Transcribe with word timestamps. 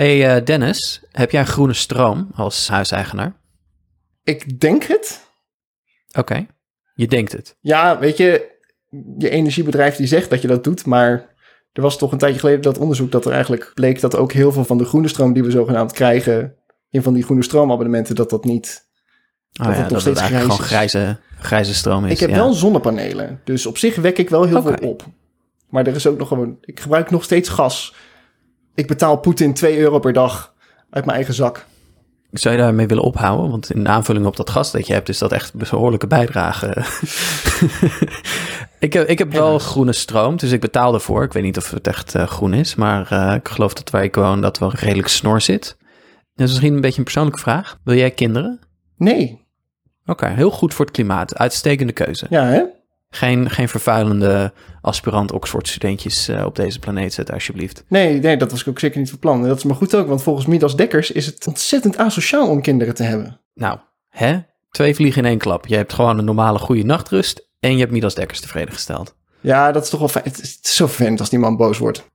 Hey 0.00 0.36
eh, 0.36 0.44
Dennis, 0.44 1.02
heb 1.12 1.30
jij 1.30 1.44
groene 1.44 1.72
stroom 1.72 2.30
als 2.34 2.68
huiseigenaar? 2.68 3.32
Ik 4.24 4.60
denk 4.60 4.82
het. 4.82 5.30
Oké, 6.18 6.46
je 6.94 7.06
denkt 7.06 7.32
het. 7.32 7.56
Ja, 7.60 7.98
weet 7.98 8.16
je, 8.16 8.50
je 9.18 9.28
energiebedrijf 9.28 9.96
die 9.96 10.06
zegt 10.06 10.30
dat 10.30 10.42
je 10.42 10.48
dat 10.48 10.64
doet, 10.64 10.86
maar 10.86 11.34
er 11.72 11.82
was 11.82 11.98
toch 11.98 12.12
een 12.12 12.18
tijdje 12.18 12.40
geleden 12.40 12.62
dat 12.62 12.78
onderzoek 12.78 13.12
dat 13.12 13.24
er 13.24 13.32
eigenlijk 13.32 13.72
bleek 13.74 14.00
dat 14.00 14.16
ook 14.16 14.32
heel 14.32 14.52
veel 14.52 14.64
van 14.64 14.78
de 14.78 14.84
groene 14.84 15.08
stroom 15.08 15.32
die 15.32 15.42
we 15.42 15.50
zogenaamd 15.50 15.92
krijgen 15.92 16.54
in 16.90 17.02
van 17.02 17.14
die 17.14 17.22
groene 17.22 17.42
stroomabonnementen, 17.42 18.14
dat 18.14 18.30
dat 18.30 18.44
niet 18.44 18.88
Oh, 19.60 19.66
het 19.66 19.76
ja, 19.76 19.80
nog 19.80 19.90
dat 19.90 20.00
steeds 20.00 20.20
eigenlijk 20.20 20.50
gewoon 20.50 20.66
grijs 20.66 20.92
grijze, 20.92 21.18
grijze 21.38 21.74
stroom 21.74 22.04
is. 22.04 22.12
Ik 22.12 22.20
heb 22.20 22.30
ja. 22.30 22.36
wel 22.36 22.52
zonnepanelen, 22.52 23.40
dus 23.44 23.66
op 23.66 23.78
zich 23.78 23.96
wek 23.96 24.18
ik 24.18 24.30
wel 24.30 24.44
heel 24.44 24.62
veel 24.62 24.74
op. 24.74 25.04
Maar 25.68 25.86
er 25.86 25.94
is 25.94 26.06
ook 26.06 26.18
nog 26.18 26.28
gewoon, 26.28 26.58
ik 26.60 26.80
gebruik 26.80 27.10
nog 27.10 27.24
steeds 27.24 27.48
gas. 27.48 27.94
Ik 28.80 28.86
betaal 28.86 29.16
Poetin 29.16 29.54
2 29.54 29.78
euro 29.78 29.98
per 29.98 30.12
dag 30.12 30.54
uit 30.90 31.04
mijn 31.04 31.16
eigen 31.16 31.34
zak. 31.34 31.66
Zou 32.30 32.54
je 32.54 32.60
daarmee 32.60 32.86
willen 32.86 33.02
ophouden? 33.02 33.50
Want 33.50 33.70
in 33.70 33.88
aanvulling 33.88 34.26
op 34.26 34.36
dat 34.36 34.50
gas 34.50 34.70
dat 34.70 34.86
je 34.86 34.92
hebt, 34.92 35.08
is 35.08 35.18
dat 35.18 35.32
echt 35.32 35.52
een 35.52 35.58
behoorlijke 35.58 36.06
bijdrage. 36.06 36.66
ik 38.78 38.92
heb, 38.92 39.08
ik 39.08 39.18
heb 39.18 39.32
wel 39.32 39.58
groene 39.58 39.92
stroom, 39.92 40.36
dus 40.36 40.52
ik 40.52 40.60
betaal 40.60 40.94
ervoor. 40.94 41.24
Ik 41.24 41.32
weet 41.32 41.42
niet 41.42 41.56
of 41.56 41.70
het 41.70 41.86
echt 41.86 42.14
eh, 42.14 42.26
groen 42.26 42.54
is, 42.54 42.74
maar 42.74 43.12
eh, 43.12 43.34
ik 43.34 43.48
geloof 43.48 43.74
dat 43.74 43.90
waar 43.90 44.04
ik 44.04 44.14
woon 44.14 44.40
dat 44.40 44.58
wel 44.58 44.72
redelijk 44.74 45.08
snor 45.08 45.40
zit. 45.40 45.76
Dat 46.34 46.46
is 46.46 46.52
misschien 46.52 46.74
een 46.74 46.80
beetje 46.80 46.98
een 46.98 47.04
persoonlijke 47.04 47.40
vraag. 47.40 47.78
Wil 47.84 47.96
jij 47.96 48.10
kinderen? 48.10 48.60
Nee, 48.96 49.48
Oké, 50.06 50.26
heel 50.28 50.50
goed 50.50 50.74
voor 50.74 50.84
het 50.84 50.94
klimaat. 50.94 51.36
Uitstekende 51.36 51.92
keuze. 51.92 52.26
ja 52.30 52.44
hè? 52.44 52.62
Geen, 53.10 53.50
geen 53.50 53.68
vervuilende 53.68 54.52
aspirant 54.80 55.32
Oxford 55.32 55.68
studentjes 55.68 56.28
eh, 56.28 56.44
op 56.44 56.56
deze 56.56 56.78
planeet 56.78 57.12
zetten, 57.12 57.34
alsjeblieft. 57.34 57.84
Nee, 57.88 58.18
nee, 58.20 58.36
dat 58.36 58.50
was 58.50 58.60
ik 58.60 58.68
ook 58.68 58.78
zeker 58.78 58.98
niet 58.98 59.10
van 59.10 59.18
plan. 59.18 59.42
En 59.42 59.48
dat 59.48 59.56
is 59.56 59.64
maar 59.64 59.76
goed 59.76 59.94
ook, 59.94 60.08
want 60.08 60.22
volgens 60.22 60.46
Midas 60.46 60.76
Dekkers 60.76 61.10
is 61.10 61.26
het 61.26 61.46
ontzettend 61.46 61.96
asociaal 61.96 62.48
om 62.48 62.62
kinderen 62.62 62.94
te 62.94 63.02
hebben. 63.02 63.40
Nou, 63.54 63.78
hè? 64.08 64.38
Twee 64.70 64.94
vliegen 64.94 65.22
in 65.22 65.28
één 65.28 65.38
klap. 65.38 65.66
Je 65.66 65.76
hebt 65.76 65.92
gewoon 65.92 66.18
een 66.18 66.24
normale 66.24 66.58
goede 66.58 66.84
nachtrust 66.84 67.48
en 67.60 67.72
je 67.72 67.78
hebt 67.78 67.92
Midas 67.92 68.14
Dekkers 68.14 68.40
tevreden 68.40 68.74
gesteld. 68.74 69.16
Ja, 69.40 69.72
dat 69.72 69.82
is 69.84 69.90
toch 69.90 70.00
wel 70.00 70.08
fijn. 70.08 70.24
Het 70.24 70.40
is, 70.40 70.54
het 70.54 70.64
is 70.64 70.76
zo 70.76 70.86
vervelend 70.86 71.20
als 71.20 71.30
die 71.30 71.38
man 71.38 71.56
boos 71.56 71.78
wordt. 71.78 72.10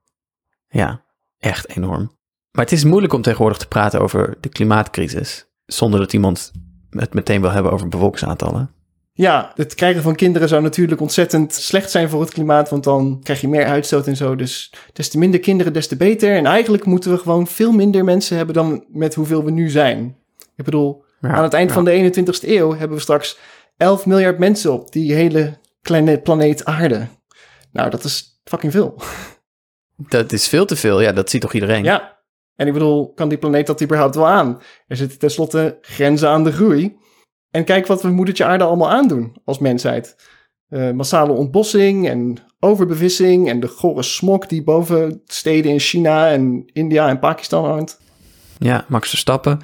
Ja, 0.68 1.02
echt 1.40 1.70
enorm. 1.70 2.12
Maar 2.52 2.64
het 2.64 2.74
is 2.74 2.84
moeilijk 2.84 3.14
om 3.14 3.22
tegenwoordig 3.22 3.58
te 3.58 3.68
praten 3.68 4.02
over 4.02 4.38
de 4.40 4.50
klimaatcrisis 4.50 5.46
zonder 5.66 6.00
dat 6.00 6.14
iemand 6.14 6.52
het 6.90 7.14
meteen 7.14 7.42
wil 7.42 7.52
hebben 7.52 7.72
over 7.72 7.88
bevolkingsaantallen. 7.88 8.70
Ja, 9.18 9.52
het 9.56 9.76
krijgen 9.76 10.02
van 10.02 10.16
kinderen 10.16 10.48
zou 10.48 10.62
natuurlijk 10.62 11.02
ontzettend 11.02 11.54
slecht 11.54 11.92
zijn 11.92 12.10
voor 12.10 12.22
het 12.22 12.34
klimaat, 12.34 12.70
want 12.70 12.84
dan 12.84 13.20
krijg 13.24 13.42
je 13.42 13.48
meer 13.48 13.66
uitstoot 13.66 14.08
en 14.08 14.16
zo. 14.16 14.36
Dus 14.36 14.74
des 14.94 15.10
te 15.10 15.18
minder 15.18 15.40
kinderen, 15.40 15.74
des 15.74 15.88
te 15.88 15.96
beter. 15.96 16.36
En 16.36 16.46
eigenlijk 16.46 16.86
moeten 16.86 17.12
we 17.12 17.18
gewoon 17.18 17.48
veel 17.48 17.72
minder 17.72 18.04
mensen 18.04 18.38
hebben 18.38 18.56
dan 18.56 18.86
met 18.88 19.14
hoeveel 19.14 19.44
we 19.44 19.52
nu 19.52 19.70
zijn. 19.70 20.18
Ik 20.56 20.66
bedoel, 20.66 21.04
Ja, 21.22 21.30
aan 21.30 21.44
het 21.44 21.54
eind 21.54 21.70
ja. 21.70 21.76
van 21.76 21.86
de 21.86 22.14
21ste 22.14 22.50
eeuw 22.50 22.76
hebben 22.76 22.98
we 22.98 23.04
straks 23.04 23.38
11 23.78 24.06
miljard 24.06 24.40
mensen 24.40 24.74
op 24.74 24.92
die 24.92 25.14
hele 25.14 25.58
kleine 25.82 26.20
planeet 26.22 26.66
aarde. 26.66 27.08
Nou, 27.72 27.90
dat 27.90 28.04
is 28.04 28.42
fucking 28.44 28.72
veel. 28.72 28.96
Dat 29.98 30.32
is 30.32 30.48
veel 30.48 30.66
te 30.66 30.76
veel. 30.76 31.02
Ja, 31.02 31.12
dat 31.12 31.30
ziet 31.30 31.42
toch 31.42 31.54
iedereen? 31.54 31.84
Ja. 31.84 32.20
En 32.56 32.68
ik 32.68 32.74
bedoel, 32.74 33.14
kan 33.14 33.30
die 33.30 33.38
planeet 33.38 33.68
dat 33.68 33.82
überhaupt 33.82 34.16
wel 34.16 34.28
aan? 34.28 34.62
Er 34.88 34.96
zitten 34.96 35.20
tenslotte 35.20 35.78
grenzen 35.82 36.30
aan 36.30 36.44
de 36.44 36.52
groei. 36.52 36.98
En 37.56 37.64
kijk 37.64 37.88
wat 37.88 38.02
we 38.02 38.10
moedertje 38.10 38.46
aarde 38.46 38.64
allemaal 38.64 38.92
aandoen 38.92 39.36
als 39.46 39.60
mensheid. 39.60 40.16
Eh, 40.70 40.92
massale 40.92 41.32
ontbossing 41.32 42.10
en 42.10 42.38
overbevissing 42.60 43.50
en 43.50 43.60
de 43.60 43.68
gore 43.68 44.04
smok 44.04 44.50
die 44.50 44.64
boven 44.64 45.22
steden 45.26 45.72
in 45.72 45.80
China 45.80 46.30
en 46.30 46.66
India 46.74 47.10
en 47.10 47.20
Pakistan 47.20 47.66
hangt. 47.66 48.00
Ja, 48.58 48.86
Max 48.88 49.10
Verstappen. 49.10 49.60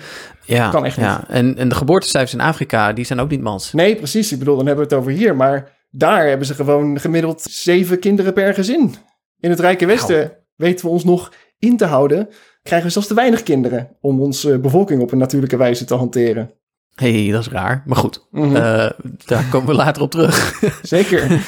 Ja, 0.46 0.70
Kan 0.70 0.86
echt 0.86 0.96
ja. 0.96 1.24
En, 1.28 1.58
en 1.58 1.70
de 1.70 1.76
geboortecijfers 1.76 2.34
in 2.34 2.42
Afrika, 2.42 2.94
die 2.94 3.06
zijn 3.06 3.20
ook 3.20 3.30
niet 3.30 3.42
mans. 3.42 3.74
Nee, 3.74 3.96
precies. 3.96 4.32
Ik 4.32 4.40
bedoel, 4.40 4.56
dan 4.56 4.66
hebben 4.66 4.88
we 4.88 4.96
het 4.96 5.00
over 5.02 5.18
hier. 5.18 5.36
Maar 5.36 5.78
daar 5.90 6.28
hebben 6.28 6.48
ze 6.48 6.54
gewoon 6.54 7.00
gemiddeld 7.00 7.42
zeven 7.42 8.00
kinderen 8.00 8.34
per 8.34 8.54
gezin. 8.54 8.96
In 9.40 9.50
het 9.50 9.60
Rijke 9.60 9.86
Westen 9.86 10.38
weten 10.56 10.86
we 10.86 10.92
ons 10.92 11.04
nog 11.04 11.34
in 11.60 11.78
te 11.78 11.86
houden. 11.86 12.30
Krijgen 12.64 12.88
we 12.88 12.94
zelfs 12.94 13.08
te 13.08 13.14
weinig 13.14 13.44
kinderen 13.44 13.98
om 14.02 14.22
onze 14.22 14.60
bevolking 14.60 15.02
op 15.02 15.12
een 15.12 15.18
natuurlijke 15.18 15.58
wijze 15.58 15.86
te 15.86 15.96
hanteren. 15.96 16.60
Hé, 16.96 17.24
hey, 17.24 17.32
dat 17.32 17.42
is 17.42 17.48
raar. 17.52 17.84
Maar 17.86 17.98
goed, 17.98 18.28
Mhm. 18.32 18.56
eh, 18.56 18.90
daar 19.26 19.46
komen 19.50 19.68
we 19.68 19.74
later 19.74 20.02
op 20.02 20.12
terug. 20.12 20.60
Zeker. 20.82 21.42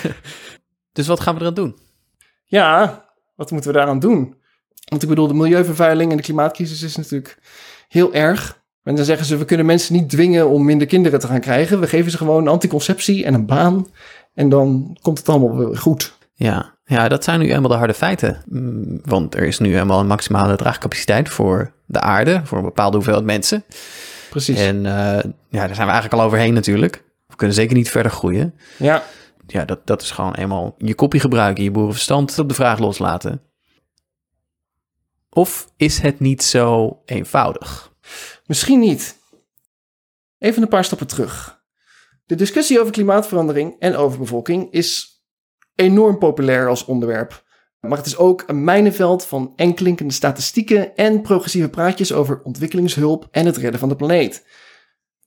dus 0.91 1.07
wat 1.07 1.19
gaan 1.19 1.35
we 1.35 1.41
eraan 1.41 1.53
doen? 1.53 1.77
Ja, 2.45 3.05
wat 3.35 3.51
moeten 3.51 3.71
we 3.71 3.77
daaraan 3.77 3.99
doen? 3.99 4.35
Want 4.85 5.03
ik 5.03 5.09
bedoel, 5.09 5.27
de 5.27 5.33
milieuvervuiling 5.33 6.11
en 6.11 6.17
de 6.17 6.23
klimaatcrisis 6.23 6.81
is 6.81 6.95
natuurlijk 6.95 7.37
heel 7.87 8.13
erg. 8.13 8.61
En 8.83 8.95
dan 8.95 9.05
zeggen 9.05 9.25
ze, 9.25 9.37
we 9.37 9.45
kunnen 9.45 9.65
mensen 9.65 9.93
niet 9.95 10.09
dwingen 10.09 10.49
om 10.49 10.65
minder 10.65 10.87
kinderen 10.87 11.19
te 11.19 11.27
gaan 11.27 11.39
krijgen. 11.39 11.79
We 11.79 11.87
geven 11.87 12.11
ze 12.11 12.17
gewoon 12.17 12.47
anticonceptie 12.47 13.25
en 13.25 13.33
een 13.33 13.45
baan. 13.45 13.87
En 14.33 14.49
dan 14.49 14.97
komt 15.01 15.17
het 15.17 15.29
allemaal 15.29 15.75
goed. 15.75 16.17
Ja, 16.33 16.75
ja, 16.85 17.07
dat 17.07 17.23
zijn 17.23 17.39
nu 17.39 17.53
eenmaal 17.53 17.69
de 17.71 17.77
harde 17.77 17.93
feiten. 17.93 18.43
Mm, 18.45 18.99
Want 19.05 19.35
er 19.35 19.43
is 19.43 19.59
nu 19.59 19.77
eenmaal 19.79 19.99
een 19.99 20.07
maximale 20.07 20.55
draagcapaciteit 20.55 21.29
voor 21.29 21.73
de 21.85 21.99
aarde, 21.99 22.41
voor 22.43 22.57
een 22.57 22.63
bepaalde 22.63 22.95
hoeveelheid 22.95 23.25
mensen. 23.25 23.63
Precies. 24.33 24.59
En 24.59 24.85
eh, 24.85 25.31
ja, 25.49 25.67
daar 25.67 25.75
zijn 25.75 25.87
we 25.87 25.93
eigenlijk 25.93 26.13
al 26.13 26.21
overheen 26.21 26.53
natuurlijk. 26.53 27.03
We 27.27 27.35
kunnen 27.35 27.55
zeker 27.55 27.75
niet 27.75 27.89
verder 27.89 28.11
groeien. 28.11 28.55
Ja, 28.77 29.03
Ja, 29.47 29.65
dat, 29.65 29.87
dat 29.87 30.01
is 30.01 30.11
gewoon 30.11 30.33
eenmaal 30.33 30.75
je 30.77 30.95
kopje 30.95 31.19
gebruiken, 31.19 31.63
je 31.63 31.71
boerenverstand 31.71 32.39
op 32.39 32.47
de 32.47 32.55
vraag 32.55 32.79
loslaten. 32.79 33.41
Of 35.29 35.71
is 35.77 35.99
het 35.99 36.19
niet 36.19 36.43
zo 36.43 36.99
eenvoudig? 37.05 37.91
misschien 38.45 38.79
niet. 38.79 39.17
Even 40.37 40.61
een 40.61 40.67
paar 40.67 40.83
stappen 40.83 41.07
terug. 41.07 41.63
De 42.25 42.35
discussie 42.35 42.79
over 42.79 42.91
klimaatverandering 42.91 43.75
en 43.79 43.95
overbevolking 43.95 44.71
is 44.71 45.21
enorm 45.75 46.17
populair 46.17 46.67
als 46.67 46.85
onderwerp. 46.85 47.42
Maar 47.87 47.97
het 47.97 48.05
is 48.07 48.17
ook 48.17 48.43
een 48.47 48.63
mijnenveld 48.63 49.25
van 49.25 49.53
enkelinkende 49.55 50.13
statistieken 50.13 50.95
en 50.95 51.21
progressieve 51.21 51.69
praatjes 51.69 52.13
over 52.13 52.41
ontwikkelingshulp 52.43 53.27
en 53.31 53.45
het 53.45 53.57
redden 53.57 53.79
van 53.79 53.89
de 53.89 53.95
planeet. 53.95 54.45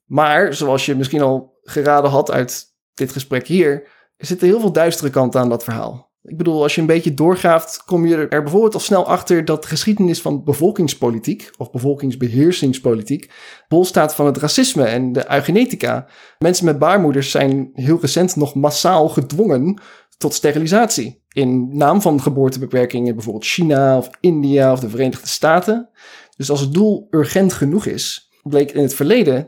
Maar, 0.04 0.54
zoals 0.54 0.86
je 0.86 0.94
misschien 0.94 1.20
al 1.20 1.58
geraden 1.62 2.10
had 2.10 2.30
uit 2.30 2.64
dit 2.94 3.12
gesprek 3.12 3.46
hier, 3.46 3.88
er 4.16 4.26
zitten 4.26 4.46
heel 4.48 4.60
veel 4.60 4.72
duistere 4.72 5.10
kanten 5.10 5.40
aan 5.40 5.48
dat 5.48 5.64
verhaal. 5.64 6.06
Ik 6.22 6.36
bedoel, 6.36 6.62
als 6.62 6.74
je 6.74 6.80
een 6.80 6.86
beetje 6.86 7.14
doorgraaft, 7.14 7.82
kom 7.84 8.06
je 8.06 8.26
er 8.26 8.42
bijvoorbeeld 8.42 8.74
al 8.74 8.80
snel 8.80 9.06
achter 9.06 9.44
dat 9.44 9.62
de 9.62 9.68
geschiedenis 9.68 10.20
van 10.20 10.44
bevolkingspolitiek 10.44 11.50
of 11.56 11.70
bevolkingsbeheersingspolitiek 11.70 13.30
bol 13.68 13.84
staat 13.84 14.14
van 14.14 14.26
het 14.26 14.36
racisme 14.36 14.84
en 14.84 15.12
de 15.12 15.32
eugenetica. 15.32 16.06
Mensen 16.38 16.64
met 16.64 16.78
baarmoeders 16.78 17.30
zijn 17.30 17.70
heel 17.72 17.98
recent 18.00 18.36
nog 18.36 18.54
massaal 18.54 19.08
gedwongen 19.08 19.80
tot 20.16 20.34
sterilisatie. 20.34 21.24
In 21.28 21.76
naam 21.76 22.00
van 22.00 22.22
geboortebeperkingen, 22.22 23.14
bijvoorbeeld 23.14 23.44
China 23.44 23.96
of 23.96 24.10
India 24.20 24.72
of 24.72 24.80
de 24.80 24.88
Verenigde 24.88 25.28
Staten. 25.28 25.88
Dus 26.36 26.50
als 26.50 26.60
het 26.60 26.72
doel 26.72 27.06
urgent 27.10 27.52
genoeg 27.52 27.86
is, 27.86 28.30
bleek 28.42 28.72
in 28.72 28.82
het 28.82 28.94
verleden 28.94 29.46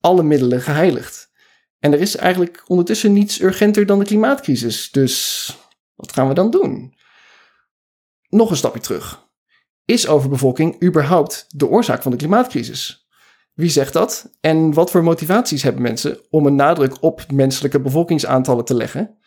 alle 0.00 0.22
middelen 0.22 0.60
geheiligd. 0.60 1.32
En 1.78 1.92
er 1.92 2.00
is 2.00 2.16
eigenlijk 2.16 2.62
ondertussen 2.66 3.12
niets 3.12 3.40
urgenter 3.40 3.86
dan 3.86 3.98
de 3.98 4.04
klimaatcrisis. 4.04 4.90
Dus 4.90 5.46
wat 5.94 6.12
gaan 6.12 6.28
we 6.28 6.34
dan 6.34 6.50
doen? 6.50 6.94
Nog 8.28 8.50
een 8.50 8.56
stapje 8.56 8.80
terug. 8.80 9.28
Is 9.84 10.08
overbevolking 10.08 10.82
überhaupt 10.82 11.44
de 11.48 11.68
oorzaak 11.68 12.02
van 12.02 12.10
de 12.10 12.16
klimaatcrisis? 12.16 13.08
Wie 13.54 13.70
zegt 13.70 13.92
dat? 13.92 14.30
En 14.40 14.72
wat 14.72 14.90
voor 14.90 15.02
motivaties 15.02 15.62
hebben 15.62 15.82
mensen 15.82 16.18
om 16.30 16.46
een 16.46 16.54
nadruk 16.54 17.02
op 17.02 17.32
menselijke 17.32 17.80
bevolkingsaantallen 17.80 18.64
te 18.64 18.74
leggen? 18.74 19.18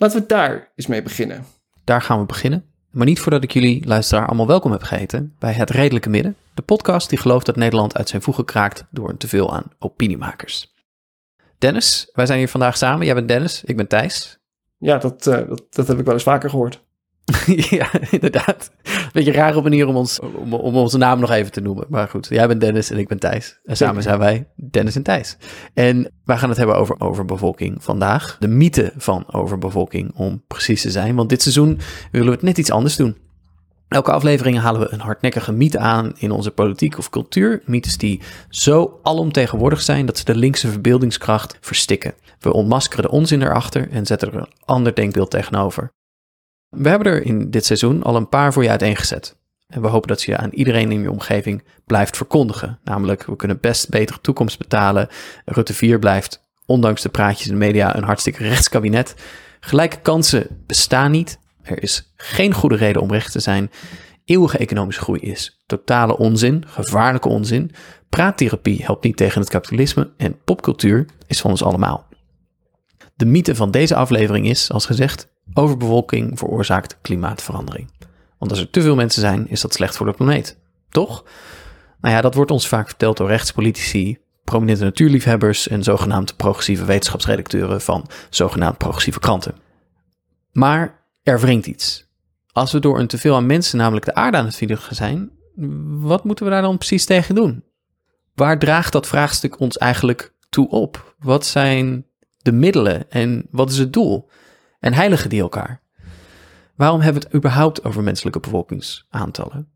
Laten 0.00 0.20
we 0.20 0.26
daar 0.26 0.72
eens 0.74 0.86
mee 0.86 1.02
beginnen. 1.02 1.44
Daar 1.84 2.02
gaan 2.02 2.20
we 2.20 2.26
beginnen. 2.26 2.64
Maar 2.90 3.06
niet 3.06 3.20
voordat 3.20 3.42
ik 3.42 3.50
jullie, 3.50 3.86
luisteraar, 3.86 4.26
allemaal 4.26 4.46
welkom 4.46 4.72
heb 4.72 4.82
geheten 4.82 5.34
bij 5.38 5.52
Het 5.52 5.70
Redelijke 5.70 6.08
Midden. 6.08 6.36
De 6.54 6.62
podcast 6.62 7.08
die 7.08 7.18
gelooft 7.18 7.46
dat 7.46 7.56
Nederland 7.56 7.96
uit 7.96 8.08
zijn 8.08 8.22
voegen 8.22 8.44
kraakt 8.44 8.84
door 8.90 9.08
een 9.08 9.16
teveel 9.16 9.54
aan 9.54 9.70
opiniemakers. 9.78 10.74
Dennis, 11.58 12.10
wij 12.12 12.26
zijn 12.26 12.38
hier 12.38 12.48
vandaag 12.48 12.76
samen. 12.76 13.06
Jij 13.06 13.14
bent 13.14 13.28
Dennis, 13.28 13.64
ik 13.64 13.76
ben 13.76 13.88
Thijs. 13.88 14.38
Ja, 14.78 14.98
dat, 14.98 15.26
eh, 15.26 15.48
dat, 15.48 15.66
dat 15.70 15.86
heb 15.86 15.98
ik 15.98 16.04
wel 16.04 16.14
eens 16.14 16.22
vaker 16.22 16.50
gehoord. 16.50 16.84
ja, 17.78 17.90
inderdaad. 18.10 18.70
Beetje 19.12 19.30
een 19.30 19.36
rare 19.36 19.62
manier 19.62 19.86
om, 19.86 19.96
ons, 19.96 20.20
om, 20.20 20.54
om 20.54 20.76
onze 20.76 20.98
naam 20.98 21.20
nog 21.20 21.30
even 21.30 21.52
te 21.52 21.60
noemen. 21.60 21.86
Maar 21.88 22.08
goed, 22.08 22.26
jij 22.30 22.46
bent 22.46 22.60
Dennis 22.60 22.90
en 22.90 22.98
ik 22.98 23.08
ben 23.08 23.18
Thijs. 23.18 23.60
En 23.64 23.76
samen 23.76 24.02
zijn 24.02 24.18
wij 24.18 24.48
Dennis 24.56 24.96
en 24.96 25.02
Thijs. 25.02 25.36
En 25.74 26.12
wij 26.24 26.38
gaan 26.38 26.48
het 26.48 26.58
hebben 26.58 26.76
over 26.76 27.00
overbevolking 27.00 27.84
vandaag. 27.84 28.36
De 28.38 28.48
mythe 28.48 28.92
van 28.96 29.24
overbevolking, 29.32 30.12
om 30.14 30.42
precies 30.46 30.82
te 30.82 30.90
zijn. 30.90 31.14
Want 31.14 31.28
dit 31.28 31.42
seizoen 31.42 31.78
willen 32.10 32.28
we 32.28 32.34
het 32.34 32.42
net 32.42 32.58
iets 32.58 32.70
anders 32.70 32.96
doen. 32.96 33.16
Elke 33.88 34.12
aflevering 34.12 34.58
halen 34.58 34.80
we 34.80 34.92
een 34.92 35.00
hardnekkige 35.00 35.52
mythe 35.52 35.78
aan 35.78 36.12
in 36.16 36.30
onze 36.30 36.50
politiek 36.50 36.98
of 36.98 37.10
cultuur. 37.10 37.62
Mythes 37.64 37.96
die 37.96 38.20
zo 38.48 39.00
alomtegenwoordig 39.02 39.82
zijn 39.82 40.06
dat 40.06 40.18
ze 40.18 40.24
de 40.24 40.34
linkse 40.34 40.68
verbeeldingskracht 40.68 41.58
verstikken. 41.60 42.14
We 42.40 42.52
ontmaskeren 42.52 43.04
de 43.04 43.10
onzin 43.10 43.42
erachter 43.42 43.90
en 43.90 44.06
zetten 44.06 44.32
er 44.32 44.38
een 44.38 44.52
ander 44.64 44.94
denkbeeld 44.94 45.30
tegenover. 45.30 45.92
We 46.70 46.88
hebben 46.88 47.12
er 47.12 47.24
in 47.24 47.50
dit 47.50 47.64
seizoen 47.64 48.02
al 48.02 48.16
een 48.16 48.28
paar 48.28 48.52
voor 48.52 48.62
je 48.62 48.68
uiteengezet. 48.68 49.38
En 49.66 49.82
we 49.82 49.88
hopen 49.88 50.08
dat 50.08 50.22
je 50.22 50.36
aan 50.36 50.50
iedereen 50.50 50.92
in 50.92 51.02
je 51.02 51.10
omgeving 51.10 51.64
blijft 51.86 52.16
verkondigen. 52.16 52.78
Namelijk, 52.84 53.24
we 53.24 53.36
kunnen 53.36 53.60
best 53.60 53.88
betere 53.88 54.20
toekomst 54.20 54.58
betalen. 54.58 55.08
Rutte 55.44 55.74
4 55.74 55.98
blijft, 55.98 56.48
ondanks 56.66 57.02
de 57.02 57.08
praatjes 57.08 57.46
in 57.46 57.52
de 57.52 57.58
media, 57.58 57.96
een 57.96 58.04
hartstikke 58.04 58.42
rechtskabinet. 58.48 59.14
Gelijke 59.60 60.00
kansen 60.00 60.62
bestaan 60.66 61.10
niet. 61.10 61.38
Er 61.62 61.82
is 61.82 62.12
geen 62.16 62.54
goede 62.54 62.76
reden 62.76 63.02
om 63.02 63.10
recht 63.10 63.32
te 63.32 63.40
zijn. 63.40 63.70
Eeuwige 64.24 64.58
economische 64.58 65.02
groei 65.02 65.20
is 65.20 65.62
totale 65.66 66.16
onzin, 66.16 66.64
gevaarlijke 66.66 67.28
onzin. 67.28 67.70
Praattherapie 68.08 68.84
helpt 68.84 69.04
niet 69.04 69.16
tegen 69.16 69.40
het 69.40 69.50
kapitalisme 69.50 70.10
en 70.16 70.42
popcultuur 70.44 71.06
is 71.26 71.40
van 71.40 71.50
ons 71.50 71.62
allemaal. 71.62 72.06
De 73.14 73.24
mythe 73.24 73.54
van 73.54 73.70
deze 73.70 73.94
aflevering 73.94 74.48
is, 74.48 74.70
als 74.70 74.86
gezegd, 74.86 75.28
overbevolking 75.54 76.38
veroorzaakt 76.38 76.98
klimaatverandering. 77.00 77.90
Want 78.38 78.50
als 78.50 78.60
er 78.60 78.70
te 78.70 78.82
veel 78.82 78.94
mensen 78.94 79.20
zijn, 79.20 79.48
is 79.48 79.60
dat 79.60 79.74
slecht 79.74 79.96
voor 79.96 80.06
de 80.06 80.12
planeet. 80.12 80.58
Toch? 80.88 81.24
Nou 82.00 82.14
ja, 82.14 82.20
dat 82.20 82.34
wordt 82.34 82.50
ons 82.50 82.68
vaak 82.68 82.86
verteld 82.88 83.16
door 83.16 83.28
rechtspolitici, 83.28 84.18
prominente 84.44 84.84
natuurliefhebbers 84.84 85.68
en 85.68 85.82
zogenaamd 85.82 86.36
progressieve 86.36 86.84
wetenschapsredacteuren 86.84 87.80
van 87.80 88.06
zogenaamd 88.30 88.78
progressieve 88.78 89.18
kranten. 89.18 89.54
Maar 90.52 91.04
er 91.22 91.40
wringt 91.40 91.66
iets. 91.66 92.08
Als 92.52 92.72
we 92.72 92.78
door 92.78 92.98
een 92.98 93.06
teveel 93.06 93.34
aan 93.34 93.46
mensen 93.46 93.78
namelijk 93.78 94.04
de 94.04 94.14
aarde 94.14 94.36
aan 94.36 94.44
het 94.44 94.56
vieren 94.56 94.78
zijn, 94.90 95.30
wat 96.00 96.24
moeten 96.24 96.44
we 96.44 96.50
daar 96.50 96.62
dan 96.62 96.78
precies 96.78 97.04
tegen 97.04 97.34
doen? 97.34 97.64
Waar 98.34 98.58
draagt 98.58 98.92
dat 98.92 99.06
vraagstuk 99.06 99.60
ons 99.60 99.78
eigenlijk 99.78 100.34
toe 100.50 100.68
op? 100.68 101.14
Wat 101.18 101.46
zijn 101.46 102.06
de 102.36 102.52
middelen 102.52 103.10
en 103.10 103.46
wat 103.50 103.70
is 103.70 103.78
het 103.78 103.92
doel? 103.92 104.28
En 104.80 104.92
heiligen 104.92 105.30
die 105.30 105.40
elkaar? 105.40 105.80
Waarom 106.74 107.00
hebben 107.00 107.22
we 107.22 107.28
het 107.28 107.36
überhaupt 107.36 107.84
over 107.84 108.02
menselijke 108.02 108.40
bevolkingsaantallen? 108.40 109.68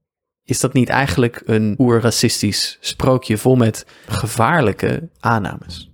Is 0.44 0.60
dat 0.60 0.72
niet 0.72 0.88
eigenlijk 0.88 1.42
een 1.44 1.74
oerracistisch 1.78 2.78
sprookje 2.80 3.38
vol 3.38 3.56
met 3.56 3.86
gevaarlijke 4.06 5.08
aannames? 5.20 5.90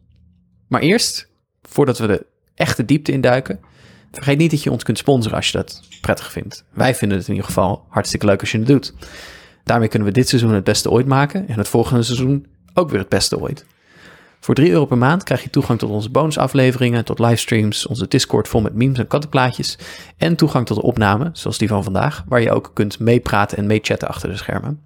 Maar 0.68 0.80
eerst, 0.80 1.28
voordat 1.62 1.98
we 1.98 2.06
de 2.06 2.26
echte 2.54 2.84
diepte 2.84 3.12
induiken, 3.12 3.60
vergeet 4.12 4.38
niet 4.38 4.50
dat 4.50 4.62
je 4.62 4.70
ons 4.70 4.82
kunt 4.82 4.98
sponsoren 4.98 5.36
als 5.36 5.46
je 5.46 5.58
dat 5.58 5.82
prettig 6.00 6.32
vindt. 6.32 6.64
Wij 6.72 6.94
vinden 6.94 7.18
het 7.18 7.26
in 7.26 7.32
ieder 7.32 7.48
geval 7.48 7.86
hartstikke 7.88 8.26
leuk 8.26 8.40
als 8.40 8.52
je 8.52 8.58
het 8.58 8.66
doet. 8.66 8.94
Daarmee 9.64 9.88
kunnen 9.88 10.08
we 10.08 10.14
dit 10.14 10.28
seizoen 10.28 10.52
het 10.52 10.64
beste 10.64 10.90
ooit 10.90 11.06
maken 11.06 11.48
en 11.48 11.58
het 11.58 11.68
volgende 11.68 12.02
seizoen 12.02 12.46
ook 12.74 12.90
weer 12.90 13.00
het 13.00 13.08
beste 13.08 13.40
ooit. 13.40 13.66
Voor 14.40 14.54
3 14.54 14.70
euro 14.70 14.84
per 14.84 14.98
maand 14.98 15.22
krijg 15.22 15.42
je 15.42 15.50
toegang 15.50 15.78
tot 15.78 15.90
onze 15.90 16.10
bonusafleveringen, 16.10 17.04
tot 17.04 17.18
livestreams, 17.18 17.86
onze 17.86 18.08
Discord 18.08 18.48
vol 18.48 18.60
met 18.60 18.74
memes 18.74 18.98
en 18.98 19.06
kattenplaatjes 19.06 19.78
en 20.16 20.36
toegang 20.36 20.66
tot 20.66 20.76
de 20.76 20.82
opname, 20.82 21.30
zoals 21.32 21.58
die 21.58 21.68
van 21.68 21.84
vandaag, 21.84 22.24
waar 22.28 22.40
je 22.40 22.52
ook 22.52 22.70
kunt 22.74 22.98
meepraten 22.98 23.58
en 23.58 23.66
meechatten 23.66 24.08
achter 24.08 24.28
de 24.28 24.36
schermen. 24.36 24.80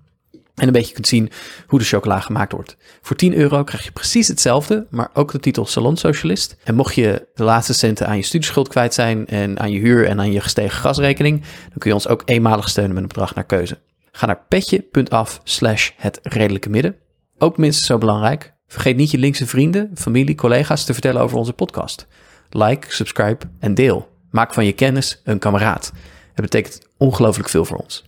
En 0.55 0.67
een 0.67 0.73
beetje 0.73 0.95
kunt 0.95 1.07
zien 1.07 1.31
hoe 1.67 1.79
de 1.79 1.85
chocola 1.85 2.21
gemaakt 2.21 2.53
wordt. 2.53 2.77
Voor 3.03 3.17
10 3.17 3.35
euro 3.35 3.65
krijg 3.65 3.85
je 3.85 3.93
precies 3.93 4.29
hetzelfde, 4.29 4.87
maar 4.91 5.11
ook 5.13 5.33
de 5.33 5.41
titel 5.41 5.67
Salonsocialist. 5.67 6.57
En 6.65 6.75
mocht 6.75 6.95
je 6.95 7.27
de 7.35 7.45
laatste 7.45 7.75
centen 7.75 8.07
aan 8.07 8.17
je 8.17 8.23
studieschuld 8.23 8.69
kwijt 8.69 8.95
zijn 8.95 9.27
en 9.27 9.61
aan 9.61 9.71
je 9.71 9.79
huur 9.79 10.07
en 10.07 10.19
aan 10.19 10.33
je 10.33 10.41
gestegen 10.41 10.81
gasrekening, 10.81 11.41
dan 11.41 11.79
kun 11.79 11.91
je 11.91 11.97
ons 11.97 12.09
ook 12.09 12.23
eenmalig 12.25 12.69
steunen 12.69 12.95
met 12.95 13.03
een 13.03 13.09
bedrag 13.09 13.35
naar 13.35 13.45
keuze. 13.45 13.79
Ga 14.13 14.27
naar 14.27 14.45
petje.af 14.49 15.41
slash 15.45 15.91
het 15.97 16.21
redelijke 16.23 16.71
midden. 16.71 16.97
Ook 17.39 17.59
minstens 17.59 17.87
zo 17.87 17.99
belangrijk, 17.99 18.54
Vergeet 18.67 18.97
niet 18.97 19.11
je 19.11 19.19
linkse 19.19 19.47
vrienden, 19.47 19.91
familie, 19.95 20.35
collega's 20.35 20.85
te 20.85 20.93
vertellen 20.93 21.23
over 21.23 21.39
onze 21.39 21.53
podcast. 21.53 22.07
Like, 22.51 22.93
subscribe 22.93 23.47
en 23.59 23.75
deel. 23.75 24.13
Maak 24.31 24.55
van 24.55 24.65
je 24.65 24.73
kennis 24.73 25.21
een 25.25 25.39
kameraad. 25.39 25.93
Het 26.27 26.41
betekent 26.43 26.81
ongelooflijk 26.97 27.49
veel 27.49 27.65
voor 27.65 27.77
ons. 27.77 28.05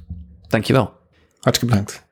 Dankjewel. 0.48 0.92
Hartstikke 1.40 1.74
bedankt. 1.74 2.04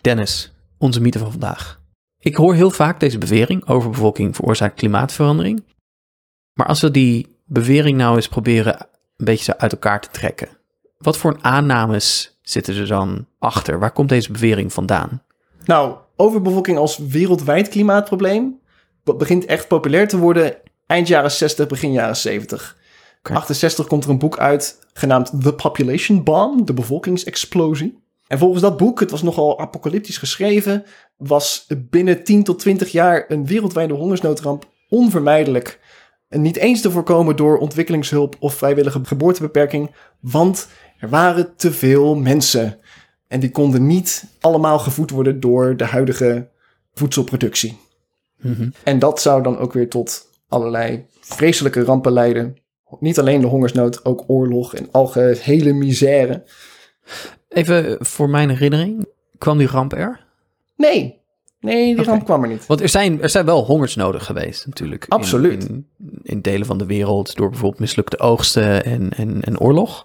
Dennis, 0.00 0.52
onze 0.78 1.00
mythe 1.00 1.18
van 1.18 1.30
vandaag. 1.30 1.80
Ik 2.18 2.36
hoor 2.36 2.54
heel 2.54 2.70
vaak 2.70 3.00
deze 3.00 3.18
bewering 3.18 3.68
over 3.68 3.90
bevolking 3.90 4.34
veroorzaakt 4.36 4.74
klimaatverandering. 4.74 5.64
Maar 6.52 6.66
als 6.66 6.80
we 6.80 6.90
die 6.90 7.36
bewering 7.46 7.96
nou 7.96 8.16
eens 8.16 8.28
proberen 8.28 8.80
een 9.16 9.24
beetje 9.24 9.44
zo 9.44 9.52
uit 9.58 9.72
elkaar 9.72 10.00
te 10.00 10.08
trekken. 10.10 10.48
Wat 10.98 11.16
voor 11.16 11.38
aannames 11.40 12.38
zitten 12.42 12.76
er 12.76 12.86
dan 12.86 13.26
achter? 13.38 13.78
Waar 13.78 13.92
komt 13.92 14.08
deze 14.08 14.32
bewering 14.32 14.72
vandaan? 14.72 15.22
Nou, 15.64 15.96
overbevolking 16.16 16.78
als 16.78 16.98
wereldwijd 16.98 17.68
klimaatprobleem 17.68 18.60
begint 19.04 19.44
echt 19.44 19.68
populair 19.68 20.08
te 20.08 20.18
worden 20.18 20.56
eind 20.86 21.08
jaren 21.08 21.30
60, 21.30 21.66
begin 21.66 21.92
jaren 21.92 22.16
70. 22.16 22.76
Okay. 23.18 23.36
68 23.36 23.86
komt 23.86 24.04
er 24.04 24.10
een 24.10 24.18
boek 24.18 24.38
uit 24.38 24.78
genaamd 24.92 25.42
The 25.42 25.54
Population 25.54 26.22
Bomb, 26.22 26.66
de 26.66 26.72
bevolkingsexplosie. 26.72 28.00
En 28.26 28.38
volgens 28.38 28.62
dat 28.62 28.76
boek, 28.76 29.00
het 29.00 29.10
was 29.10 29.22
nogal 29.22 29.60
apocalyptisch 29.60 30.18
geschreven, 30.18 30.84
was 31.16 31.66
binnen 31.90 32.24
10 32.24 32.44
tot 32.44 32.58
20 32.58 32.88
jaar 32.92 33.24
een 33.28 33.46
wereldwijde 33.46 33.94
hongersnoodramp 33.94 34.68
onvermijdelijk. 34.88 35.80
En 36.28 36.42
niet 36.42 36.56
eens 36.56 36.80
te 36.80 36.90
voorkomen 36.90 37.36
door 37.36 37.58
ontwikkelingshulp 37.58 38.36
of 38.38 38.54
vrijwillige 38.54 39.00
geboortebeperking, 39.04 39.90
want 40.20 40.68
er 40.98 41.08
waren 41.08 41.56
te 41.56 41.72
veel 41.72 42.14
mensen. 42.14 42.78
En 43.32 43.40
die 43.40 43.50
konden 43.50 43.86
niet 43.86 44.24
allemaal 44.40 44.78
gevoed 44.78 45.10
worden 45.10 45.40
door 45.40 45.76
de 45.76 45.84
huidige 45.84 46.48
voedselproductie. 46.94 47.78
Mhm. 48.40 48.70
En 48.82 48.98
dat 48.98 49.20
zou 49.20 49.42
dan 49.42 49.58
ook 49.58 49.72
weer 49.72 49.88
tot 49.88 50.26
allerlei 50.48 51.04
vreselijke 51.20 51.84
rampen 51.84 52.12
leiden. 52.12 52.56
Niet 53.00 53.18
alleen 53.18 53.40
de 53.40 53.46
hongersnood, 53.46 54.04
ook 54.04 54.24
oorlog 54.26 54.74
en 54.74 54.88
algehele 54.90 55.72
misère. 55.72 56.42
Even 57.48 57.96
voor 58.06 58.30
mijn 58.30 58.48
herinnering, 58.48 59.06
kwam 59.38 59.58
die 59.58 59.66
ramp 59.66 59.92
er? 59.92 60.24
Nee, 60.76 61.20
nee, 61.60 61.96
die 61.96 62.04
ramp 62.04 62.24
kwam 62.24 62.42
er 62.42 62.48
niet. 62.48 62.66
Want 62.66 62.80
er 62.80 62.88
zijn, 62.88 63.22
er 63.22 63.30
zijn 63.30 63.44
wel 63.44 63.64
hongersnoden 63.64 64.20
geweest 64.20 64.66
natuurlijk. 64.66 65.04
Absoluut. 65.08 65.68
In, 65.68 65.86
in, 65.98 66.18
in 66.22 66.40
delen 66.40 66.66
van 66.66 66.78
de 66.78 66.86
wereld 66.86 67.36
door 67.36 67.50
bijvoorbeeld 67.50 67.80
mislukte 67.80 68.18
oogsten 68.18 68.84
en, 68.84 69.10
en, 69.10 69.42
en 69.42 69.60
oorlog. 69.60 70.04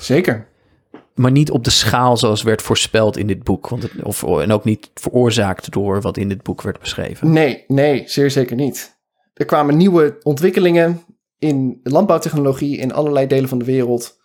Zeker 0.00 0.46
maar 1.16 1.30
niet 1.30 1.50
op 1.50 1.64
de 1.64 1.70
schaal 1.70 2.16
zoals 2.16 2.42
werd 2.42 2.62
voorspeld 2.62 3.16
in 3.16 3.26
dit 3.26 3.42
boek. 3.42 3.68
Want 3.68 3.82
het, 3.82 4.02
of, 4.02 4.22
en 4.22 4.52
ook 4.52 4.64
niet 4.64 4.90
veroorzaakt 4.94 5.72
door 5.72 6.00
wat 6.00 6.16
in 6.16 6.28
dit 6.28 6.42
boek 6.42 6.62
werd 6.62 6.78
beschreven. 6.78 7.32
Nee, 7.32 7.64
nee, 7.66 8.02
zeer 8.06 8.30
zeker 8.30 8.56
niet. 8.56 8.98
Er 9.34 9.44
kwamen 9.44 9.76
nieuwe 9.76 10.18
ontwikkelingen 10.22 11.02
in 11.38 11.80
landbouwtechnologie 11.82 12.76
in 12.76 12.92
allerlei 12.92 13.26
delen 13.26 13.48
van 13.48 13.58
de 13.58 13.64
wereld. 13.64 14.18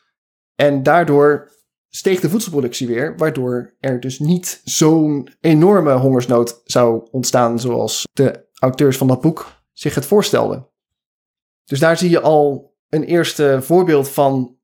En 0.55 0.83
daardoor 0.83 1.51
steeg 1.89 2.19
de 2.19 2.29
voedselproductie 2.29 2.88
weer, 2.88 3.17
waardoor 3.17 3.75
er 3.79 3.99
dus 3.99 4.19
niet 4.19 4.61
zo'n 4.63 5.29
enorme 5.39 5.93
hongersnood 5.93 6.62
zou 6.63 7.07
ontstaan 7.12 7.60
zoals 7.60 8.07
de 8.13 8.45
auteurs 8.60 8.98
van 8.98 9.07
dat 9.07 9.21
boek 9.21 9.63
zich 9.74 9.95
het 9.95 10.05
voorstelden. 10.05 10.67
Dus 11.65 11.79
daar 11.79 11.98
zie 11.98 12.10
je 12.10 12.21
al 12.21 12.75
een 12.89 13.03
eerste 13.03 13.60
voorbeeld 13.62 14.10
van 14.10 14.57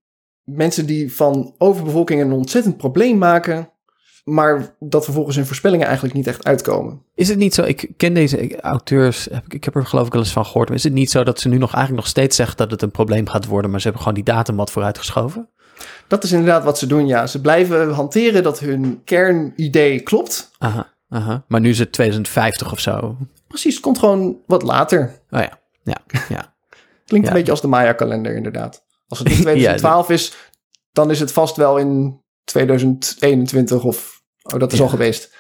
mensen 0.48 0.86
die 0.86 1.16
van 1.16 1.54
overbevolking 1.58 2.22
een 2.22 2.32
ontzettend 2.32 2.77
probleem 2.77 3.18
maken, 3.18 3.70
maar 4.24 4.75
dat 4.80 5.04
vervolgens 5.04 5.36
hun 5.36 5.46
voorspellingen 5.46 5.86
eigenlijk 5.86 6.16
niet 6.16 6.27
echt 6.27 6.46
uitkomen. 6.46 7.01
Is 7.16 7.30
het 7.30 7.38
niet 7.38 7.54
zo, 7.54 7.63
ik 7.63 7.92
ken 7.98 8.13
deze 8.13 8.62
auteurs, 8.62 9.27
ik 9.48 9.63
heb 9.63 9.75
er 9.75 9.86
geloof 9.86 10.06
ik 10.06 10.13
wel 10.13 10.22
eens 10.22 10.32
van 10.32 10.46
gehoord, 10.46 10.68
maar 10.68 10.77
is 10.77 10.84
het 10.84 10.94
niet 10.94 11.12
zo 11.12 11.24
dat 11.24 11.39
ze 11.39 11.48
nu 11.48 11.58
nog 11.58 11.74
eigenlijk 11.74 12.04
nog 12.04 12.12
steeds 12.12 12.36
zeggen 12.36 12.58
dat 12.58 12.72
het 12.72 12.82
een 12.82 12.92
probleem 12.92 13.27
gaat 13.27 13.46
worden, 13.46 13.72
maar 13.72 13.80
ze 13.80 13.88
hebben 13.88 14.06
gewoon 14.06 14.24
die 14.24 14.34
datum 14.34 14.56
wat 14.56 14.72
vooruitgeschoven? 14.72 15.50
Dat 16.08 16.24
is 16.24 16.32
inderdaad 16.32 16.63
wat 16.63 16.77
ze 16.77 16.88
doen, 16.88 17.08
ja. 17.08 17.27
Ze 17.27 17.42
blijven 17.42 17.92
hanteren 17.92 18.44
dat 18.44 18.60
hun 18.60 19.01
kernidee 19.04 20.00
klopt. 20.00 20.51
Aha, 20.58 20.94
aha. 21.10 21.44
Maar 21.48 21.62
nu 21.62 21.70
is 21.70 21.80
het 21.80 21.92
2050 21.92 22.72
of 22.72 22.80
zo. 22.80 23.18
Precies, 23.48 23.74
het 23.74 23.84
komt 23.84 24.00
gewoon 24.00 24.38
wat 24.46 24.63
later. 24.63 25.20
Oh 25.30 25.39
ja, 25.39 25.60
ja, 25.84 25.98
ja. 26.30 26.56
Klinkt 27.06 27.27
een 27.27 27.34
beetje 27.34 27.51
als 27.51 27.62
de 27.62 27.68
Maya-kalender, 27.68 28.36
inderdaad. 28.36 28.86
Als 29.08 29.20
het 29.20 29.30
in 29.30 29.42
2012 29.42 30.10
is, 30.10 30.34
dan 30.92 31.12
is 31.12 31.20
het 31.20 31.32
vast 31.32 31.56
wel 31.56 31.78
in 31.78 32.22
2021 32.44 33.84
of... 33.84 34.24
Oh, 34.42 34.60
dat 34.60 34.74
is 34.74 34.82
al 34.82 34.88
geweest. 34.88 35.36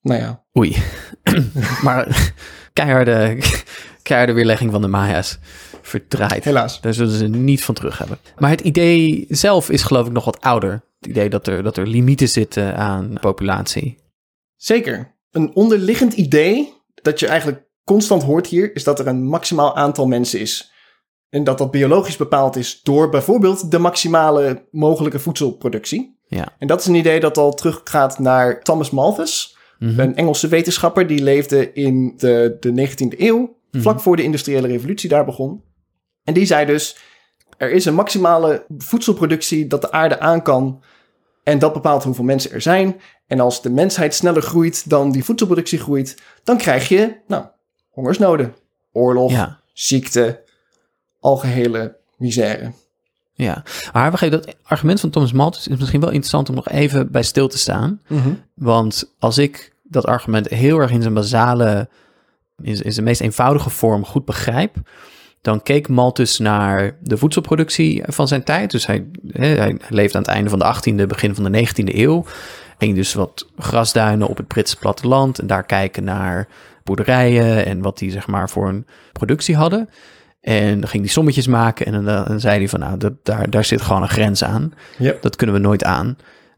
Nou 0.00 0.20
ja. 0.20 0.44
Oei. 0.58 0.76
maar 1.82 2.32
keiharde, 2.72 3.38
keiharde 4.02 4.32
weerlegging 4.32 4.70
van 4.70 4.82
de 4.82 4.88
Maya's 4.88 5.38
verdraaid. 5.82 6.44
Helaas. 6.44 6.80
Daar 6.80 6.94
zullen 6.94 7.12
ze 7.12 7.26
niet 7.26 7.64
van 7.64 7.74
terug 7.74 7.98
hebben. 7.98 8.18
Maar 8.38 8.50
het 8.50 8.60
idee 8.60 9.26
zelf 9.28 9.70
is 9.70 9.82
geloof 9.82 10.06
ik 10.06 10.12
nog 10.12 10.24
wat 10.24 10.40
ouder. 10.40 10.72
Het 11.00 11.08
idee 11.08 11.28
dat 11.28 11.46
er, 11.46 11.62
dat 11.62 11.76
er 11.76 11.86
limieten 11.86 12.28
zitten 12.28 12.76
aan 12.76 13.16
populatie. 13.20 13.98
Zeker. 14.56 15.16
Een 15.30 15.54
onderliggend 15.54 16.12
idee 16.12 16.72
dat 16.94 17.20
je 17.20 17.26
eigenlijk 17.26 17.64
constant 17.84 18.22
hoort 18.22 18.46
hier... 18.46 18.74
is 18.74 18.84
dat 18.84 18.98
er 18.98 19.06
een 19.06 19.24
maximaal 19.24 19.76
aantal 19.76 20.06
mensen 20.06 20.40
is... 20.40 20.72
En 21.34 21.44
dat 21.44 21.58
dat 21.58 21.70
biologisch 21.70 22.16
bepaald 22.16 22.56
is 22.56 22.80
door 22.82 23.08
bijvoorbeeld 23.08 23.70
de 23.70 23.78
maximale 23.78 24.64
mogelijke 24.70 25.18
voedselproductie. 25.18 26.16
Ja. 26.26 26.48
En 26.58 26.66
dat 26.66 26.80
is 26.80 26.86
een 26.86 26.94
idee 26.94 27.20
dat 27.20 27.38
al 27.38 27.54
teruggaat 27.54 28.18
naar 28.18 28.62
Thomas 28.62 28.90
Malthus, 28.90 29.56
Mhm. 29.78 30.00
een 30.00 30.16
Engelse 30.16 30.48
wetenschapper 30.48 31.06
die 31.06 31.22
leefde 31.22 31.72
in 31.72 32.14
de, 32.16 32.56
de 32.60 32.72
19e 32.72 33.14
eeuw, 33.22 33.56
Mhm. 33.70 33.82
vlak 33.82 34.00
voor 34.00 34.16
de 34.16 34.22
industriële 34.22 34.66
revolutie 34.66 35.08
daar 35.08 35.24
begon. 35.24 35.62
En 36.24 36.34
die 36.34 36.46
zei 36.46 36.66
dus, 36.66 36.96
er 37.56 37.70
is 37.70 37.84
een 37.84 37.94
maximale 37.94 38.64
voedselproductie 38.78 39.66
dat 39.66 39.80
de 39.80 39.92
aarde 39.92 40.20
aan 40.20 40.42
kan 40.42 40.82
En 41.42 41.58
dat 41.58 41.72
bepaalt 41.72 42.02
hoeveel 42.04 42.24
mensen 42.24 42.50
er 42.52 42.60
zijn. 42.60 43.00
En 43.26 43.40
als 43.40 43.62
de 43.62 43.70
mensheid 43.70 44.14
sneller 44.14 44.42
groeit 44.42 44.90
dan 44.90 45.12
die 45.12 45.24
voedselproductie 45.24 45.78
groeit, 45.78 46.16
dan 46.44 46.56
krijg 46.56 46.88
je, 46.88 47.16
nou, 47.26 47.44
hongersnoden, 47.90 48.54
oorlog, 48.92 49.30
Ja. 49.30 49.60
ziekte, 49.72 50.42
algehele 51.24 51.96
misère. 52.16 52.72
Ja, 53.32 53.62
maar 53.92 54.10
we 54.10 54.16
geven 54.16 54.40
dat 54.40 54.56
argument 54.62 55.00
van 55.00 55.10
Thomas 55.10 55.32
Malthus 55.32 55.68
is 55.68 55.78
misschien 55.78 56.00
wel 56.00 56.08
interessant 56.10 56.48
om 56.48 56.54
nog 56.54 56.68
even 56.68 57.10
bij 57.10 57.22
stil 57.22 57.48
te 57.48 57.58
staan. 57.58 58.00
Want 58.54 59.14
als 59.18 59.38
ik 59.38 59.72
dat 59.82 60.06
argument 60.06 60.48
heel 60.48 60.78
erg 60.78 60.90
in 60.90 61.02
zijn 61.02 61.14
basale, 61.14 61.88
in 62.62 62.74
zijn 62.74 62.86
in 62.86 62.92
zijn 62.92 63.06
meest 63.06 63.20
eenvoudige 63.20 63.70
vorm 63.70 64.04
goed 64.04 64.24
begrijp, 64.24 64.76
dan 65.40 65.62
keek 65.62 65.88
Malthus 65.88 66.38
naar 66.38 66.96
de 67.00 67.16
voedselproductie 67.16 68.02
van 68.06 68.28
zijn 68.28 68.44
tijd. 68.44 68.70
Dus 68.70 68.86
hij, 68.86 69.06
hij 69.32 69.76
leefde 69.88 70.16
aan 70.16 70.24
het 70.24 70.32
einde 70.32 70.50
van 70.50 70.58
de 70.58 70.74
18e, 71.02 71.06
begin 71.06 71.34
van 71.34 71.52
de 71.52 71.66
19e 71.66 71.94
eeuw. 71.94 72.24
En 72.78 72.94
dus 72.94 73.14
wat 73.14 73.46
grasduinen 73.58 74.28
op 74.28 74.36
het 74.36 74.48
Britse 74.48 74.76
platteland 74.76 75.38
en 75.38 75.46
daar 75.46 75.64
kijken 75.64 76.04
naar 76.04 76.48
boerderijen 76.82 77.66
en 77.66 77.82
wat 77.82 77.98
die 77.98 78.10
zeg 78.10 78.26
maar 78.26 78.50
voor 78.50 78.68
een 78.68 78.86
productie 79.12 79.56
hadden. 79.56 79.88
En 80.44 80.80
dan 80.80 80.88
ging 80.88 81.02
hij 81.02 81.12
sommetjes 81.12 81.46
maken 81.46 81.86
en 81.86 81.92
dan, 81.92 82.04
dan 82.04 82.40
zei 82.40 82.58
hij 82.58 82.68
van 82.68 82.80
nou, 82.80 82.98
dat, 82.98 83.12
daar, 83.22 83.50
daar 83.50 83.64
zit 83.64 83.82
gewoon 83.82 84.02
een 84.02 84.08
grens 84.08 84.44
aan. 84.44 84.72
Yep. 84.98 85.22
Dat 85.22 85.36
kunnen 85.36 85.54
we 85.54 85.60
nooit 85.60 85.84
aan. 85.84 86.16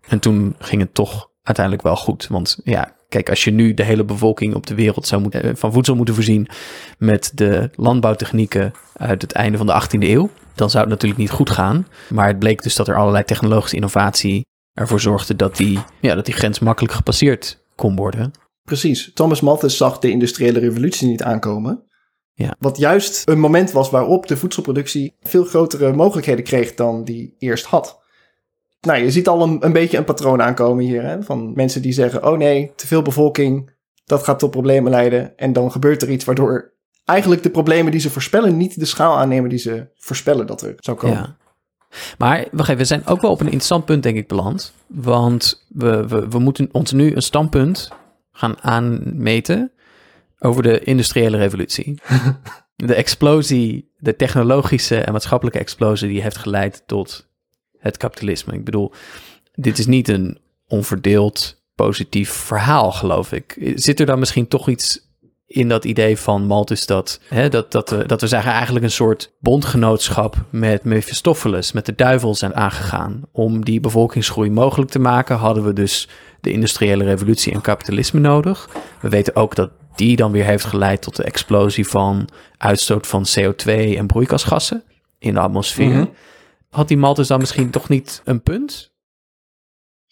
En 0.09 0.19
toen 0.19 0.55
ging 0.59 0.81
het 0.81 0.95
toch 0.95 1.31
uiteindelijk 1.43 1.85
wel 1.85 1.97
goed. 1.97 2.26
Want 2.26 2.59
ja, 2.64 2.95
kijk, 3.09 3.31
als 3.31 3.45
je 3.45 3.50
nu 3.50 3.75
de 3.75 3.83
hele 3.83 4.05
bevolking 4.05 4.55
op 4.55 4.66
de 4.66 4.75
wereld 4.75 5.07
zou 5.07 5.23
moeten, 5.23 5.43
eh, 5.43 5.50
van 5.55 5.73
voedsel 5.73 5.95
moeten 5.95 6.14
voorzien 6.14 6.49
met 6.99 7.31
de 7.35 7.71
landbouwtechnieken 7.75 8.73
uit 8.97 9.23
het 9.23 9.33
einde 9.33 9.59
van 9.59 9.66
de 9.66 9.73
18e 9.73 10.09
eeuw, 10.09 10.31
dan 10.55 10.71
zou 10.71 10.83
het 10.83 10.93
natuurlijk 10.93 11.21
niet 11.21 11.31
goed 11.31 11.50
gaan. 11.50 11.87
Maar 12.09 12.26
het 12.26 12.38
bleek 12.38 12.62
dus 12.62 12.75
dat 12.75 12.88
er 12.88 12.97
allerlei 12.97 13.25
technologische 13.25 13.76
innovatie 13.76 14.47
ervoor 14.73 15.00
zorgde 15.00 15.37
dat 15.37 15.57
die, 15.57 15.78
ja, 16.00 16.14
dat 16.14 16.25
die 16.25 16.35
grens 16.35 16.59
makkelijk 16.59 16.95
gepasseerd 16.95 17.64
kon 17.75 17.97
worden. 17.97 18.31
Precies. 18.62 19.11
Thomas 19.14 19.40
Malthus 19.40 19.76
zag 19.76 19.99
de 19.99 20.11
industriële 20.11 20.59
revolutie 20.59 21.09
niet 21.09 21.23
aankomen. 21.23 21.85
Ja. 22.38 22.57
Wat 22.59 22.78
juist 22.78 23.28
een 23.28 23.40
moment 23.40 23.71
was 23.71 23.90
waarop 23.90 24.26
de 24.26 24.37
voedselproductie 24.37 25.14
veel 25.23 25.45
grotere 25.45 25.93
mogelijkheden 25.93 26.45
kreeg 26.45 26.75
dan 26.75 27.05
die 27.05 27.35
eerst 27.38 27.64
had. 27.64 28.00
Nou, 28.81 29.02
je 29.02 29.11
ziet 29.11 29.28
al 29.28 29.43
een, 29.43 29.64
een 29.64 29.73
beetje 29.73 29.97
een 29.97 30.05
patroon 30.05 30.43
aankomen 30.43 30.85
hier. 30.85 31.02
Hè? 31.02 31.23
Van 31.23 31.52
mensen 31.55 31.83
die 31.83 31.93
zeggen: 31.93 32.26
oh 32.26 32.38
nee, 32.38 32.73
te 32.76 32.87
veel 32.87 33.02
bevolking, 33.02 33.71
dat 34.05 34.23
gaat 34.23 34.38
tot 34.38 34.50
problemen 34.50 34.90
leiden. 34.90 35.37
En 35.37 35.52
dan 35.52 35.73
gebeurt 35.73 36.02
er 36.02 36.11
iets 36.11 36.25
waardoor 36.25 36.73
eigenlijk 37.05 37.43
de 37.43 37.50
problemen 37.50 37.93
die 37.93 38.00
ze 38.00 38.11
voorspellen 38.11 38.57
niet 38.57 38.78
de 38.78 38.85
schaal 38.85 39.16
aannemen 39.16 39.50
die 39.50 39.59
ze 39.59 39.88
voorspellen 39.97 40.47
dat 40.47 40.62
er 40.62 40.75
zou 40.76 40.97
komen. 40.97 41.16
Ja. 41.16 41.37
Maar 42.19 42.47
wacht 42.52 42.69
even, 42.69 42.81
we 42.81 42.85
zijn 42.85 43.07
ook 43.07 43.21
wel 43.21 43.31
op 43.31 43.40
een 43.40 43.47
interessant 43.47 43.85
punt, 43.85 44.02
denk 44.02 44.16
ik, 44.16 44.28
beland. 44.28 44.75
Want 44.87 45.66
we, 45.69 46.07
we, 46.07 46.28
we 46.28 46.38
moeten 46.38 46.69
ons 46.73 46.93
nu 46.93 47.14
een 47.14 47.23
standpunt 47.23 47.90
gaan 48.33 48.61
aanmeten 48.61 49.71
over 50.38 50.62
de 50.62 50.78
industriële 50.81 51.37
revolutie. 51.37 52.00
de 52.76 52.95
explosie, 52.95 53.93
de 53.97 54.16
technologische 54.16 54.97
en 54.97 55.12
maatschappelijke 55.12 55.59
explosie 55.59 56.09
die 56.09 56.23
heeft 56.23 56.37
geleid 56.37 56.83
tot 56.87 57.28
het 57.78 57.97
kapitalisme. 57.97 58.55
Ik 58.55 58.64
bedoel, 58.64 58.93
dit 59.52 59.78
is 59.78 59.87
niet 59.87 60.09
een 60.09 60.38
onverdeeld 60.66 61.64
positief 61.75 62.31
verhaal, 62.31 62.93
geloof 62.93 63.33
ik. 63.33 63.73
Zit 63.75 64.00
er 64.00 64.07
dan 64.07 64.19
misschien 64.19 64.49
toch 64.49 64.69
iets 64.69 65.07
in 65.47 65.69
dat 65.69 65.85
idee 65.85 66.19
van 66.19 66.47
Malthus 66.47 66.87
dat, 66.87 67.21
hè, 67.28 67.49
dat, 67.49 67.73
dat, 67.73 67.90
we, 67.90 68.07
dat 68.07 68.21
we 68.21 68.26
zeggen 68.26 68.52
eigenlijk 68.52 68.85
een 68.85 68.90
soort 68.90 69.33
bondgenootschap 69.40 70.37
met 70.50 70.85
Mephistopheles, 70.85 71.73
met 71.73 71.87
de 71.87 71.95
duivel 71.95 72.35
zijn 72.35 72.55
aangegaan. 72.55 73.23
Om 73.33 73.64
die 73.64 73.81
bevolkingsgroei 73.81 74.50
mogelijk 74.50 74.90
te 74.90 74.99
maken 74.99 75.37
hadden 75.37 75.64
we 75.64 75.73
dus 75.73 76.09
de 76.40 76.50
industriële 76.50 77.05
revolutie 77.05 77.52
en 77.52 77.61
kapitalisme 77.61 78.21
nodig. 78.21 78.69
We 79.00 79.09
weten 79.09 79.37
ook 79.37 79.55
dat 79.55 79.71
die 79.96 80.16
dan 80.16 80.32
weer 80.32 80.44
heeft 80.44 80.64
geleid 80.64 81.02
tot 81.02 81.16
de 81.16 81.24
explosie 81.24 81.88
van 81.88 82.28
uitstoot 82.56 83.06
van 83.06 83.26
CO2 83.38 83.64
en 83.96 84.06
broeikasgassen 84.06 84.84
in 85.18 85.34
de 85.34 85.40
atmosfeer. 85.40 85.88
Mhm. 85.88 86.06
Had 86.70 86.88
die 86.88 86.96
Malthus 86.96 87.28
dan 87.28 87.40
misschien 87.40 87.70
toch 87.70 87.88
niet 87.88 88.20
een 88.24 88.42
punt? 88.42 88.94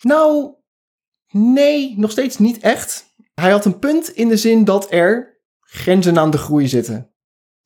Nou, 0.00 0.54
nee, 1.30 1.94
nog 1.98 2.10
steeds 2.10 2.38
niet 2.38 2.58
echt. 2.58 3.14
Hij 3.34 3.50
had 3.50 3.64
een 3.64 3.78
punt 3.78 4.08
in 4.08 4.28
de 4.28 4.36
zin 4.36 4.64
dat 4.64 4.92
er 4.92 5.40
grenzen 5.60 6.18
aan 6.18 6.30
de 6.30 6.38
groei 6.38 6.68
zitten. 6.68 7.10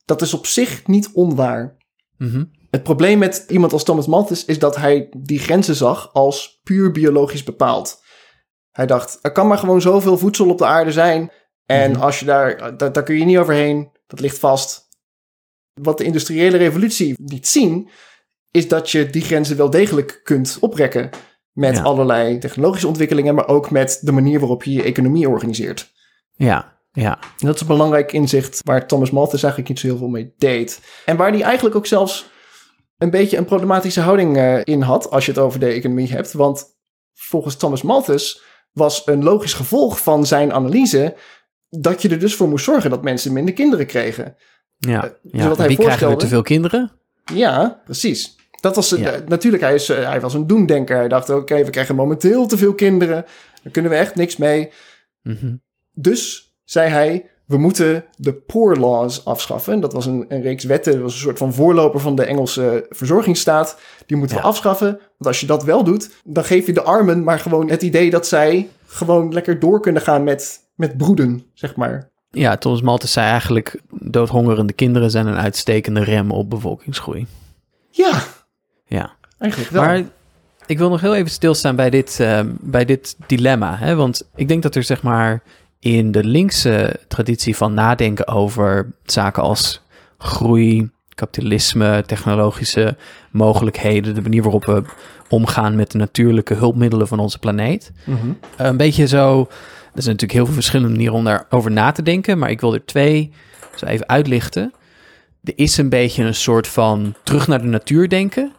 Dat 0.05 0.23
is 0.23 0.35
op 0.35 0.47
zich 0.47 0.87
niet 0.87 1.11
onwaar. 1.13 1.77
Mhm. 2.17 2.45
Het 2.71 2.83
probleem 2.83 3.19
met 3.19 3.45
iemand 3.49 3.73
als 3.73 3.85
Thomas 3.85 4.07
Malthus 4.07 4.45
is 4.45 4.59
dat 4.59 4.77
hij 4.77 5.09
die 5.17 5.39
grenzen 5.39 5.75
zag 5.75 6.13
als 6.13 6.61
puur 6.63 6.93
biologisch 6.93 7.45
bepaald. 7.45 8.03
Hij 8.71 8.87
dacht, 8.87 9.19
er 9.23 9.33
kan 9.33 9.47
maar 9.47 9.59
gewoon 9.59 9.81
zoveel 9.81 10.19
voedsel 10.19 10.49
op 10.49 10.59
de 10.59 10.67
aarde 10.67 10.93
zijn. 10.93 11.31
En 11.69 11.91
Mhm. 11.91 12.01
als 12.01 12.19
je 12.19 12.25
daar, 12.25 12.77
daar, 12.77 12.93
daar 12.93 13.03
kun 13.03 13.19
je 13.19 13.25
niet 13.25 13.39
overheen. 13.39 13.91
Dat 14.07 14.21
ligt 14.21 14.39
vast. 14.39 14.89
Wat 15.75 15.99
de 15.99 16.05
industriële 16.05 16.57
revolutie 16.57 17.15
liet 17.25 17.49
zien, 17.49 17.91
is 18.51 18.69
dat 18.69 18.91
je 18.91 19.11
die 19.11 19.23
grenzen 19.23 19.57
wel 19.57 19.71
degelijk 19.71 20.21
kunt 20.25 20.57
oprekken. 20.61 21.11
Met 21.53 21.77
Ja. 21.77 21.83
allerlei 21.83 22.39
technologische 22.39 22.87
ontwikkelingen, 22.87 23.35
maar 23.35 23.49
ook 23.49 23.71
met 23.71 23.99
de 24.03 24.13
manier 24.13 24.39
waarop 24.39 24.63
je 24.63 24.73
je 24.73 24.83
economie 24.83 25.29
organiseert. 25.29 25.93
Ja, 26.35 26.79
ja. 26.93 27.19
En 27.21 27.47
dat 27.47 27.55
is 27.55 27.61
een 27.61 27.67
belangrijk 27.67 28.13
inzicht 28.13 28.61
waar 28.65 28.87
Thomas 28.87 29.11
Malthus 29.11 29.43
eigenlijk 29.43 29.69
niet 29.73 29.79
zo 29.81 29.87
heel 29.87 29.97
veel 29.99 30.09
mee 30.09 30.35
deed. 30.39 30.81
En 31.05 31.17
waar 31.17 31.31
hij 31.33 31.43
eigenlijk 31.43 31.77
ook 31.77 31.87
zelfs 31.87 32.31
een 32.99 33.11
beetje 33.11 33.37
een 33.37 33.45
problematische 33.45 34.01
houding 34.01 34.37
eh, 34.37 34.61
in 34.65 34.83
had 34.83 35.11
als 35.11 35.25
je 35.27 35.31
het 35.33 35.41
over 35.41 35.61
de 35.61 35.67
economie 35.67 36.09
hebt. 36.13 36.33
Want 36.33 36.65
volgens 37.15 37.57
Thomas 37.57 37.83
Malthus 37.83 38.43
was 38.73 39.03
een 39.07 39.23
logisch 39.23 39.55
gevolg 39.55 40.01
van 40.03 40.27
zijn 40.27 40.53
analyse 40.53 41.17
dat 41.69 42.03
je 42.03 42.09
er 42.09 42.19
dus 42.19 42.35
voor 42.35 42.49
moest 42.49 42.65
zorgen 42.65 42.91
dat 42.91 43.03
mensen 43.03 43.33
minder 43.33 43.55
kinderen 43.55 43.87
kregen. 43.87 44.37
ja, 44.77 45.13
ja. 45.23 45.49
wat 45.49 45.59
hij 45.59 45.69
Wie 45.69 45.77
krijgen 45.77 46.19
te 46.19 46.27
veel 46.27 46.43
kinderen? 46.43 46.93
Ja, 47.35 47.83
precies. 47.85 48.37
Dat 48.61 48.75
was, 48.77 48.93
eh, 48.93 49.13
natuurlijk, 49.27 49.63
hij, 49.63 49.75
is, 49.75 49.89
eh, 49.89 50.09
hij 50.09 50.21
was 50.21 50.35
een 50.35 50.47
doemdenker. 50.47 50.97
Hij 50.97 51.09
dacht, 51.09 51.31
oké, 51.31 51.65
we 51.65 51.71
krijgen 51.71 51.95
momenteel 51.95 52.47
te 52.47 52.57
veel 52.57 52.75
kinderen. 52.75 53.25
Daar 53.63 53.73
kunnen 53.73 53.91
we 53.91 53.97
echt 53.97 54.15
niks 54.15 54.37
mee. 54.37 54.71
Mhm. 55.23 55.57
Dus 55.93 56.53
zei 56.65 56.91
hij, 56.91 57.31
we 57.47 57.59
moeten 57.59 58.05
de 58.17 58.35
Poor 58.35 58.77
Laws 58.77 59.25
afschaffen. 59.25 59.81
Dat 59.81 59.93
was 59.93 60.07
een, 60.07 60.25
een 60.29 60.43
reeks 60.43 60.65
wetten, 60.65 60.93
dat 60.93 61.03
was 61.03 61.13
een 61.13 61.21
soort 61.21 61.39
van 61.39 61.55
voorloper 61.55 62.01
van 62.01 62.15
de 62.15 62.25
Engelse 62.25 62.87
verzorgingsstaat. 62.89 63.79
Die 64.07 64.17
moeten 64.17 64.37
we 64.37 64.43
afschaffen, 64.43 64.91
want 64.91 65.27
als 65.27 65.41
je 65.41 65.47
dat 65.47 65.65
wel 65.65 65.85
doet, 65.85 66.11
dan 66.25 66.45
geef 66.45 66.67
je 66.67 66.73
de 66.73 66.83
armen 66.83 67.25
maar 67.25 67.39
gewoon 67.39 67.71
het 67.71 67.83
idee 67.83 68.11
dat 68.11 68.27
zij 68.27 68.69
gewoon 68.87 69.33
lekker 69.33 69.59
door 69.59 69.81
kunnen 69.81 70.03
gaan 70.03 70.25
met, 70.25 70.68
met 70.79 70.97
broeden, 70.97 71.43
zeg 71.55 71.77
maar. 71.77 72.11
Ja, 72.31 72.57
Thomas 72.57 72.83
Malthus 72.83 73.13
zei 73.13 73.31
eigenlijk... 73.31 73.81
doodhongerende 73.91 74.73
kinderen 74.73 75.11
zijn 75.11 75.27
een 75.27 75.37
uitstekende 75.37 76.05
rem 76.05 76.31
op 76.31 76.51
bevolkingsgroei. 76.51 77.27
Ja, 77.91 78.23
Ja, 78.87 79.17
eigenlijk 79.39 79.71
wel. 79.73 79.83
maar 79.83 80.03
ik 80.67 80.79
wil 80.79 80.89
nog 80.89 81.01
heel 81.01 81.15
even 81.15 81.31
stilstaan 81.31 81.77
bij 81.77 81.91
dit, 81.91 82.21
eh, 82.21 82.41
bij 82.61 82.85
dit 82.85 83.17
dilemma. 83.27 83.77
Hè? 83.77 83.95
Want 83.95 84.29
ik 84.35 84.49
denk 84.49 84.63
dat 84.63 84.75
er 84.75 84.83
zeg 84.83 85.03
maar 85.03 85.43
in 85.79 86.13
de 86.13 86.25
linkse 86.25 87.01
traditie 87.09 87.57
van 87.57 87.75
nadenken 87.75 88.27
over 88.27 88.93
zaken 89.05 89.43
als 89.43 89.81
groei, 90.19 90.91
kapitalisme, 91.15 92.03
technologische 92.07 92.97
mogelijkheden, 93.31 94.15
de 94.15 94.23
manier 94.23 94.43
waarop 94.43 94.65
we 94.65 94.83
omgaan 95.29 95.77
met 95.77 95.91
de 95.91 95.99
natuurlijke 95.99 96.55
hulpmiddelen 96.55 97.09
van 97.09 97.19
onze 97.19 97.39
planeet. 97.39 97.93
Mhm. 98.05 98.33
Een 98.57 98.77
beetje 98.77 99.07
zo. 99.07 99.49
Er 99.95 100.03
zijn 100.03 100.15
natuurlijk 100.15 100.33
heel 100.33 100.45
veel 100.45 100.55
verschillende 100.55 100.93
manieren 100.93 101.17
om 101.17 101.25
daarover 101.25 101.71
na 101.71 101.93
te 101.93 102.03
denken, 102.03 102.39
maar 102.39 102.51
ik 102.51 102.61
wil 102.61 102.75
er 102.75 102.85
twee 102.85 103.33
zo 103.75 103.87
even 103.87 104.09
uitlichten. 104.09 104.73
Er 105.43 105.53
is 105.57 105.77
een 105.77 105.89
beetje 105.89 106.25
een 106.25 106.35
soort 106.35 106.69
van 106.69 107.15
terug 107.23 107.49
naar 107.49 107.61
de 107.61 107.67
natuur 107.67 108.09
denken. 108.09 108.53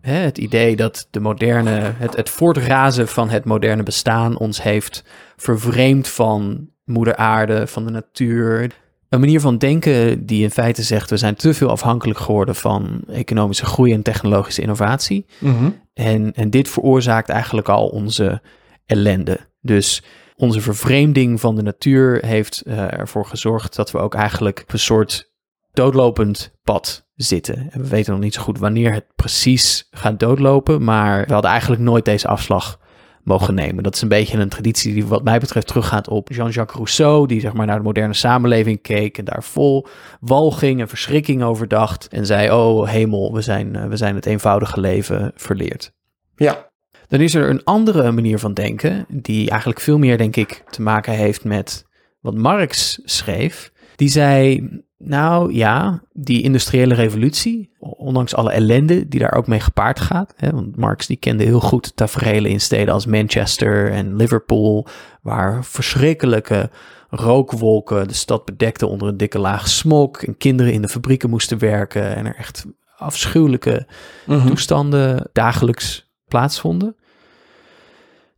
Hè, 0.00 0.14
het 0.14 0.38
idee 0.38 0.76
dat 0.76 1.08
de 1.10 1.20
moderne, 1.20 1.92
het, 1.96 2.16
het 2.16 2.30
voortrazen 2.30 3.08
van 3.08 3.30
het 3.30 3.44
moderne 3.44 3.82
bestaan 3.82 4.38
ons 4.38 4.62
heeft 4.62 5.04
vervreemd 5.36 6.08
van 6.08 6.68
moeder 6.84 7.16
aarde, 7.16 7.66
van 7.66 7.84
de 7.84 7.90
natuur. 7.90 8.70
Een 9.08 9.20
manier 9.20 9.40
van 9.40 9.58
denken 9.58 10.26
die 10.26 10.42
in 10.42 10.50
feite 10.50 10.82
zegt 10.82 11.10
we 11.10 11.16
zijn 11.16 11.34
te 11.34 11.54
veel 11.54 11.70
afhankelijk 11.70 12.18
geworden 12.18 12.54
van 12.54 13.00
economische 13.08 13.66
groei 13.66 13.92
en 13.92 14.02
technologische 14.02 14.62
innovatie. 14.62 15.26
Mhm. 15.38 15.70
En, 15.94 16.32
en 16.32 16.50
dit 16.50 16.68
veroorzaakt 16.68 17.28
eigenlijk 17.28 17.68
al 17.68 17.88
onze 17.88 18.42
ellende. 18.86 19.40
Dus 19.60 20.02
onze 20.36 20.60
vervreemding 20.60 21.40
van 21.40 21.56
de 21.56 21.62
natuur 21.62 22.26
heeft 22.26 22.60
eh, 22.60 22.98
ervoor 22.98 23.26
gezorgd 23.26 23.76
dat 23.76 23.90
we 23.90 23.98
ook 23.98 24.14
eigenlijk 24.14 24.60
op 24.62 24.72
een 24.72 24.78
soort 24.78 25.32
doodlopend 25.72 26.54
pad 26.62 27.06
zitten. 27.14 27.68
En 27.70 27.80
we 27.80 27.88
weten 27.88 28.12
nog 28.12 28.22
niet 28.22 28.34
zo 28.34 28.42
goed 28.42 28.58
wanneer 28.58 28.92
het 28.92 29.06
precies 29.14 29.88
gaat 29.90 30.20
doodlopen, 30.20 30.84
maar 30.84 31.26
we 31.26 31.32
hadden 31.32 31.50
eigenlijk 31.50 31.82
nooit 31.82 32.04
deze 32.04 32.28
afslag 32.28 32.80
mogen 33.24 33.54
nemen. 33.54 33.82
Dat 33.82 33.94
is 33.94 34.02
een 34.02 34.08
beetje 34.08 34.38
een 34.38 34.48
traditie 34.48 34.94
die 34.94 35.06
wat 35.06 35.24
mij 35.24 35.38
betreft 35.38 35.66
teruggaat 35.66 36.08
op 36.08 36.28
Jean-Jacques 36.28 36.76
Rousseau, 36.76 37.26
die 37.26 37.40
zeg 37.40 37.52
maar 37.52 37.66
naar 37.66 37.76
de 37.76 37.82
moderne 37.82 38.14
samenleving 38.14 38.82
keek 38.82 39.18
en 39.18 39.24
daar 39.24 39.44
vol 39.44 39.86
walging 40.20 40.80
en 40.80 40.88
verschrikking 40.88 41.42
over 41.42 41.68
dacht 41.68 42.08
en 42.08 42.26
zei, 42.26 42.50
oh 42.50 42.88
hemel, 42.88 43.34
we 43.34 43.40
zijn, 43.40 43.76
eh, 43.76 43.86
we 43.86 43.96
zijn 43.96 44.14
het 44.14 44.26
eenvoudige 44.26 44.80
leven 44.80 45.32
verleerd. 45.34 45.92
Ja, 46.36 46.71
Dan 47.12 47.20
is 47.20 47.34
er 47.34 47.48
een 47.50 47.64
andere 47.64 48.12
manier 48.12 48.38
van 48.38 48.54
denken, 48.54 49.06
die 49.08 49.50
eigenlijk 49.50 49.80
veel 49.80 49.98
meer, 49.98 50.18
denk 50.18 50.36
ik, 50.36 50.64
te 50.70 50.82
maken 50.82 51.12
heeft 51.12 51.44
met 51.44 51.86
wat 52.20 52.34
Marx 52.34 53.00
schreef. 53.04 53.72
Die 53.96 54.08
zei, 54.08 54.68
nou 54.98 55.54
ja, 55.54 56.02
die 56.12 56.42
industriële 56.42 56.94
revolutie, 56.94 57.70
ondanks 57.78 58.34
alle 58.34 58.50
ellende 58.50 59.08
die 59.08 59.20
daar 59.20 59.32
ook 59.34 59.46
mee 59.46 59.60
gepaard 59.60 60.00
gaat. 60.00 60.34
Hè, 60.36 60.50
want 60.50 60.76
Marx 60.76 61.06
die 61.06 61.16
kende 61.16 61.44
heel 61.44 61.60
goed 61.60 61.96
tafereelen 61.96 62.50
in 62.50 62.60
steden 62.60 62.94
als 62.94 63.06
Manchester 63.06 63.90
en 63.90 64.16
Liverpool, 64.16 64.86
waar 65.22 65.64
verschrikkelijke 65.64 66.70
rookwolken 67.10 68.08
de 68.08 68.14
stad 68.14 68.44
bedekten 68.44 68.88
onder 68.88 69.08
een 69.08 69.16
dikke 69.16 69.38
laag 69.38 69.68
smok 69.68 70.22
en 70.22 70.36
kinderen 70.36 70.72
in 70.72 70.82
de 70.82 70.88
fabrieken 70.88 71.30
moesten 71.30 71.58
werken 71.58 72.16
en 72.16 72.26
er 72.26 72.36
echt 72.36 72.66
afschuwelijke 72.96 73.86
Mhm. 74.26 74.46
toestanden 74.46 75.28
dagelijks 75.32 76.10
plaatsvonden. 76.28 76.96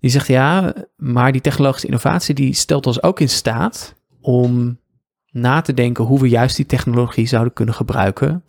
Die 0.05 0.13
zegt 0.13 0.27
ja, 0.27 0.75
maar 0.97 1.33
die 1.33 1.41
technologische 1.41 1.87
innovatie 1.87 2.35
die 2.35 2.55
stelt 2.55 2.87
ons 2.87 3.03
ook 3.03 3.21
in 3.21 3.29
staat 3.29 3.95
om 4.21 4.79
na 5.31 5.61
te 5.61 5.75
denken 5.75 6.05
hoe 6.05 6.21
we 6.21 6.29
juist 6.29 6.57
die 6.57 6.67
technologie 6.67 7.27
zouden 7.27 7.53
kunnen 7.53 7.75
gebruiken 7.75 8.45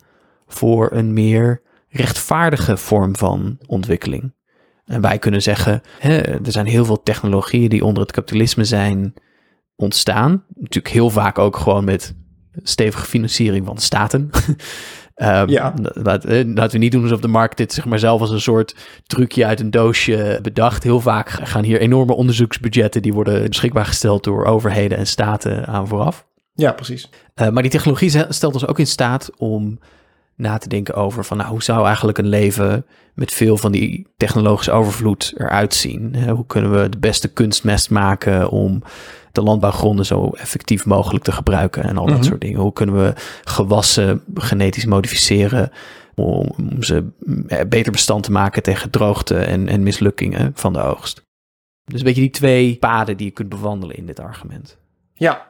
voor 0.46 0.92
een 0.92 1.12
meer 1.12 1.62
rechtvaardige 1.88 2.76
vorm 2.76 3.16
van 3.16 3.58
ontwikkeling. 3.66 4.34
En 4.84 5.00
wij 5.00 5.18
kunnen 5.18 5.42
zeggen, 5.42 5.80
hè, 5.98 6.18
er 6.18 6.52
zijn 6.52 6.66
heel 6.66 6.84
veel 6.84 7.02
technologieën 7.02 7.68
die 7.68 7.84
onder 7.84 8.02
het 8.02 8.12
kapitalisme 8.12 8.64
zijn 8.64 9.14
ontstaan. 9.76 10.44
Natuurlijk 10.54 10.94
heel 10.94 11.10
vaak 11.10 11.38
ook 11.38 11.56
gewoon 11.56 11.84
met 11.84 12.14
stevige 12.62 13.06
financiering 13.06 13.66
van 13.66 13.78
staten. 13.78 14.30
Ehm, 15.16 15.48
Ja. 15.50 15.74
eh, 15.74 16.02
laten 16.04 16.70
we 16.70 16.78
niet 16.78 16.92
doen 16.92 17.02
alsof 17.02 17.20
de 17.20 17.28
markt 17.28 17.56
dit 17.56 17.72
zeg 17.72 17.84
maar 17.84 17.98
zelf 17.98 18.20
als 18.20 18.30
een 18.30 18.40
soort 18.40 18.74
trucje 19.06 19.46
uit 19.46 19.60
een 19.60 19.70
doosje 19.70 20.38
bedacht. 20.42 20.82
Heel 20.82 21.00
vaak 21.00 21.28
gaan 21.30 21.64
hier 21.64 21.80
enorme 21.80 22.14
onderzoeksbudgetten 22.14 23.02
die 23.02 23.12
worden 23.12 23.48
beschikbaar 23.48 23.86
gesteld 23.86 24.24
door 24.24 24.44
overheden 24.44 24.98
en 24.98 25.06
staten 25.06 25.66
aan 25.66 25.88
vooraf. 25.88 26.26
Ja, 26.54 26.72
precies. 26.72 27.10
Uh, 27.34 27.48
maar 27.48 27.62
die 27.62 27.70
technologie 27.70 28.10
stelt 28.28 28.54
ons 28.54 28.66
ook 28.66 28.78
in 28.78 28.86
staat 28.86 29.30
om 29.36 29.78
na 30.36 30.58
te 30.58 30.68
denken 30.68 30.94
over 30.94 31.24
van 31.24 31.36
nou, 31.36 31.50
hoe 31.50 31.62
zou 31.62 31.86
eigenlijk 31.86 32.18
een 32.18 32.28
leven 32.28 32.86
met 33.14 33.32
veel 33.32 33.56
van 33.56 33.72
die 33.72 34.06
technologische 34.16 34.72
overvloed 34.72 35.34
eruit 35.36 35.74
zien? 35.74 36.28
Hoe 36.28 36.46
kunnen 36.46 36.82
we 36.82 36.88
de 36.88 36.98
beste 36.98 37.28
kunstmest 37.28 37.90
maken 37.90 38.50
om 38.50 38.82
de 39.36 39.42
landbouwgronden 39.42 40.06
zo 40.06 40.30
effectief 40.30 40.86
mogelijk 40.86 41.24
te 41.24 41.32
gebruiken 41.32 41.82
en 41.82 41.96
al 41.96 42.06
dat 42.06 42.14
Mhm. 42.16 42.24
soort 42.24 42.40
dingen? 42.40 42.60
Hoe 42.60 42.72
kunnen 42.72 42.94
we 43.04 43.12
gewassen 43.44 44.22
genetisch 44.34 44.84
modificeren 44.86 45.70
om 46.14 46.52
om 46.58 46.82
ze 46.82 47.06
eh, 47.46 47.60
beter 47.68 47.92
bestand 47.92 48.22
te 48.22 48.32
maken 48.32 48.62
tegen 48.62 48.90
droogte 48.90 49.36
en, 49.38 49.68
en 49.68 49.82
mislukkingen 49.82 50.52
van 50.54 50.72
de 50.72 50.80
oogst? 50.82 51.22
Dus 51.84 51.98
een 52.00 52.06
beetje 52.06 52.20
die 52.20 52.30
twee 52.30 52.76
paden 52.76 53.16
die 53.16 53.26
je 53.26 53.32
kunt 53.32 53.48
bewandelen 53.48 53.96
in 53.96 54.06
dit 54.06 54.20
argument. 54.20 54.76
Ja, 55.14 55.46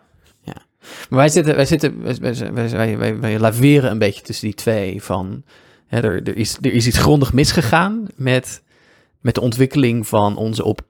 Maar 1.08 1.18
wij 1.18 1.28
zitten, 1.28 1.54
wij 1.56 1.66
zitten, 1.66 2.02
wij, 2.02 2.16
wij, 2.20 2.52
wij, 2.52 2.70
wij, 2.70 2.98
wij, 2.98 3.18
wij 3.18 3.38
laveren 3.38 3.90
een 3.90 3.98
beetje 3.98 4.22
tussen 4.22 4.46
die 4.46 4.54
twee 4.54 5.02
van, 5.02 5.42
hè, 5.86 6.00
er, 6.00 6.22
er, 6.28 6.36
is, 6.36 6.58
er 6.60 6.72
is 6.72 6.86
iets 6.86 6.98
grondig 6.98 7.32
misgegaan 7.32 8.06
met, 8.16 8.62
met 9.20 9.34
de 9.34 9.40
ontwikkeling 9.40 10.06
van 10.06 10.36
onze 10.36 10.64
op 10.64 10.80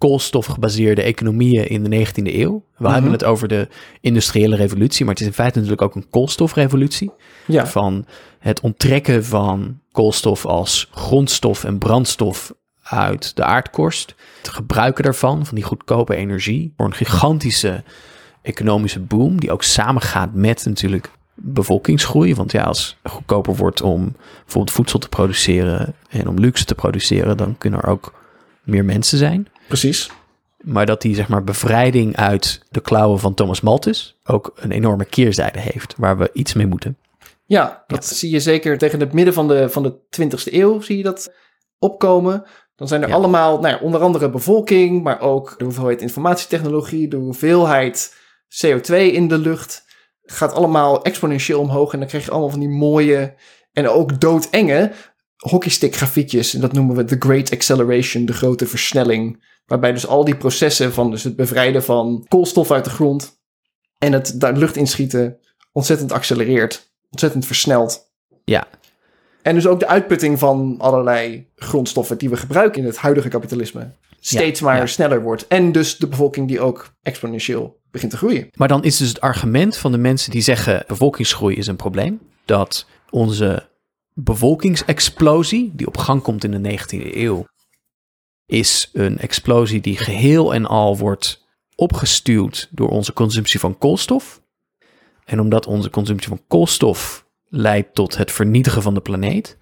koolstof 0.00 0.46
gebaseerde 0.46 1.02
economieën 1.02 1.68
in 1.68 1.82
de 1.84 1.88
19e 1.88 2.34
eeuw. 2.38 2.64
We 2.76 2.84
Mhm. 2.84 2.92
hebben 2.92 3.12
het 3.12 3.24
over 3.24 3.48
de 3.48 3.68
industriële 4.00 4.56
revolutie, 4.56 5.04
maar 5.04 5.14
het 5.14 5.22
is 5.22 5.28
in 5.28 5.34
feite 5.34 5.54
natuurlijk 5.56 5.82
ook 5.82 5.94
een 5.94 6.10
koolstofrevolutie 6.10 7.10
ja. 7.46 7.66
van 7.66 8.06
het 8.38 8.60
onttrekken 8.60 9.24
van 9.24 9.78
koolstof 9.92 10.46
als 10.46 10.88
grondstof 10.90 11.64
en 11.64 11.78
brandstof 11.78 12.52
uit 12.82 13.36
de 13.36 13.44
aardkorst. 13.44 14.14
Het 14.38 14.48
gebruiken 14.48 15.04
daarvan, 15.04 15.46
van 15.46 15.54
die 15.54 15.64
goedkope 15.64 16.14
energie, 16.16 16.72
voor 16.76 16.86
een 16.86 16.94
gigantische 16.94 17.82
economische 18.42 19.00
boom, 19.00 19.40
die 19.40 19.50
ook 19.52 19.62
samengaat 19.62 20.34
met 20.34 20.64
natuurlijk 20.64 21.10
bevolkingsgroei. 21.34 22.34
Want 22.34 22.52
ja, 22.52 22.62
als 22.62 22.96
het 23.02 23.12
goedkoper 23.12 23.56
wordt 23.56 23.82
om 23.82 24.16
bijvoorbeeld 24.42 24.76
voedsel 24.76 24.98
te 24.98 25.08
produceren 25.08 25.94
en 26.10 26.28
om 26.28 26.38
luxe 26.38 26.64
te 26.64 26.74
produceren, 26.74 27.36
dan 27.36 27.58
kunnen 27.58 27.80
er 27.80 27.88
ook 27.88 28.14
meer 28.62 28.84
mensen 28.84 29.18
zijn. 29.18 29.48
Precies. 29.70 30.10
Maar 30.60 30.86
dat 30.86 31.02
die 31.02 31.14
zeg 31.14 31.28
maar 31.28 31.44
bevrijding 31.44 32.16
uit 32.16 32.62
de 32.70 32.80
klauwen 32.80 33.18
van 33.18 33.34
Thomas 33.34 33.60
Malthus 33.60 34.20
ook 34.24 34.52
een 34.56 34.70
enorme 34.70 35.04
keerzijde 35.04 35.60
heeft, 35.60 35.94
waar 35.96 36.18
we 36.18 36.30
iets 36.32 36.52
mee 36.52 36.66
moeten. 36.66 36.96
Ja, 37.46 37.84
dat 37.86 38.06
zie 38.06 38.30
je 38.30 38.40
zeker 38.40 38.78
tegen 38.78 39.00
het 39.00 39.12
midden 39.12 39.34
van 39.34 39.48
de, 39.48 39.68
van 39.68 39.82
de 39.82 39.94
20e 40.20 40.52
eeuw 40.52 40.80
zie 40.80 40.96
je 40.96 41.02
dat 41.02 41.32
opkomen. 41.78 42.44
Dan 42.76 42.88
zijn 42.88 43.02
er 43.02 43.08
Ja. 43.08 43.14
allemaal, 43.14 43.60
nou 43.60 43.74
ja, 43.74 43.80
onder 43.80 44.00
andere 44.00 44.30
bevolking, 44.30 45.02
maar 45.02 45.20
ook 45.20 45.54
de 45.58 45.64
hoeveelheid 45.64 46.00
informatietechnologie, 46.02 47.08
de 47.08 47.16
hoeveelheid 47.16 48.14
CO2 48.48 48.94
in 48.94 49.28
de 49.28 49.38
lucht. 49.38 49.84
Gaat 50.22 50.52
allemaal 50.52 51.02
exponentieel 51.04 51.60
omhoog 51.60 51.92
en 51.92 51.98
dan 51.98 52.08
krijg 52.08 52.24
je 52.24 52.30
allemaal 52.30 52.50
van 52.50 52.60
die 52.60 52.68
mooie 52.68 53.34
en 53.72 53.88
ook 53.88 54.20
doodenge 54.20 54.92
hockeystick 55.36 55.96
grafiekjes. 55.96 56.54
En 56.54 56.60
dat 56.60 56.72
noemen 56.72 56.96
we 56.96 57.04
de 57.04 57.16
Great 57.18 57.52
Acceleration, 57.52 58.24
de 58.24 58.32
grote 58.32 58.66
versnelling. 58.66 59.48
Waarbij 59.70 59.92
dus 59.92 60.06
al 60.06 60.24
die 60.24 60.36
processen 60.36 60.92
van 60.92 61.10
dus 61.10 61.24
het 61.24 61.36
bevrijden 61.36 61.82
van 61.84 62.24
koolstof 62.28 62.70
uit 62.70 62.84
de 62.84 62.90
grond 62.90 63.40
en 63.98 64.12
het 64.12 64.40
daar 64.40 64.56
lucht 64.56 64.76
inschieten 64.76 65.38
ontzettend 65.72 66.12
accelereert, 66.12 66.92
ontzettend 67.10 67.46
versnelt. 67.46 68.10
Ja. 68.44 68.66
En 69.42 69.54
dus 69.54 69.66
ook 69.66 69.80
de 69.80 69.86
uitputting 69.86 70.38
van 70.38 70.74
allerlei 70.78 71.48
grondstoffen 71.56 72.18
die 72.18 72.28
we 72.28 72.36
gebruiken 72.36 72.80
in 72.80 72.86
het 72.86 72.96
huidige 72.96 73.28
kapitalisme 73.28 73.90
steeds 74.20 74.60
maar 74.60 74.76
ja. 74.76 74.86
sneller 74.86 75.22
wordt. 75.22 75.46
En 75.46 75.72
dus 75.72 75.96
de 75.96 76.08
bevolking 76.08 76.48
die 76.48 76.60
ook 76.60 76.94
exponentieel 77.02 77.80
begint 77.90 78.10
te 78.10 78.16
groeien. 78.16 78.48
Maar 78.54 78.68
dan 78.68 78.84
is 78.84 78.96
dus 78.96 79.08
het 79.08 79.20
argument 79.20 79.76
van 79.76 79.92
de 79.92 79.98
mensen 79.98 80.30
die 80.30 80.42
zeggen 80.42 80.84
bevolkingsgroei 80.86 81.56
is 81.56 81.66
een 81.66 81.76
probleem, 81.76 82.20
dat 82.44 82.86
onze 83.10 83.68
bevolkingsexplosie, 84.14 85.70
die 85.74 85.86
op 85.86 85.96
gang 85.96 86.22
komt 86.22 86.44
in 86.44 86.62
de 86.62 86.78
19e 86.78 87.14
eeuw, 87.14 87.46
is 88.50 88.90
een 88.92 89.18
explosie 89.18 89.80
die 89.80 89.96
geheel 89.96 90.54
en 90.54 90.66
al 90.66 90.98
wordt 90.98 91.46
opgestuwd 91.74 92.68
door 92.70 92.88
onze 92.88 93.12
consumptie 93.12 93.60
van 93.60 93.78
koolstof. 93.78 94.42
En 95.24 95.40
omdat 95.40 95.66
onze 95.66 95.90
consumptie 95.90 96.28
van 96.28 96.42
koolstof 96.48 97.26
leidt 97.44 97.94
tot 97.94 98.16
het 98.16 98.32
vernietigen 98.32 98.82
van 98.82 98.94
de 98.94 99.00
planeet, 99.00 99.58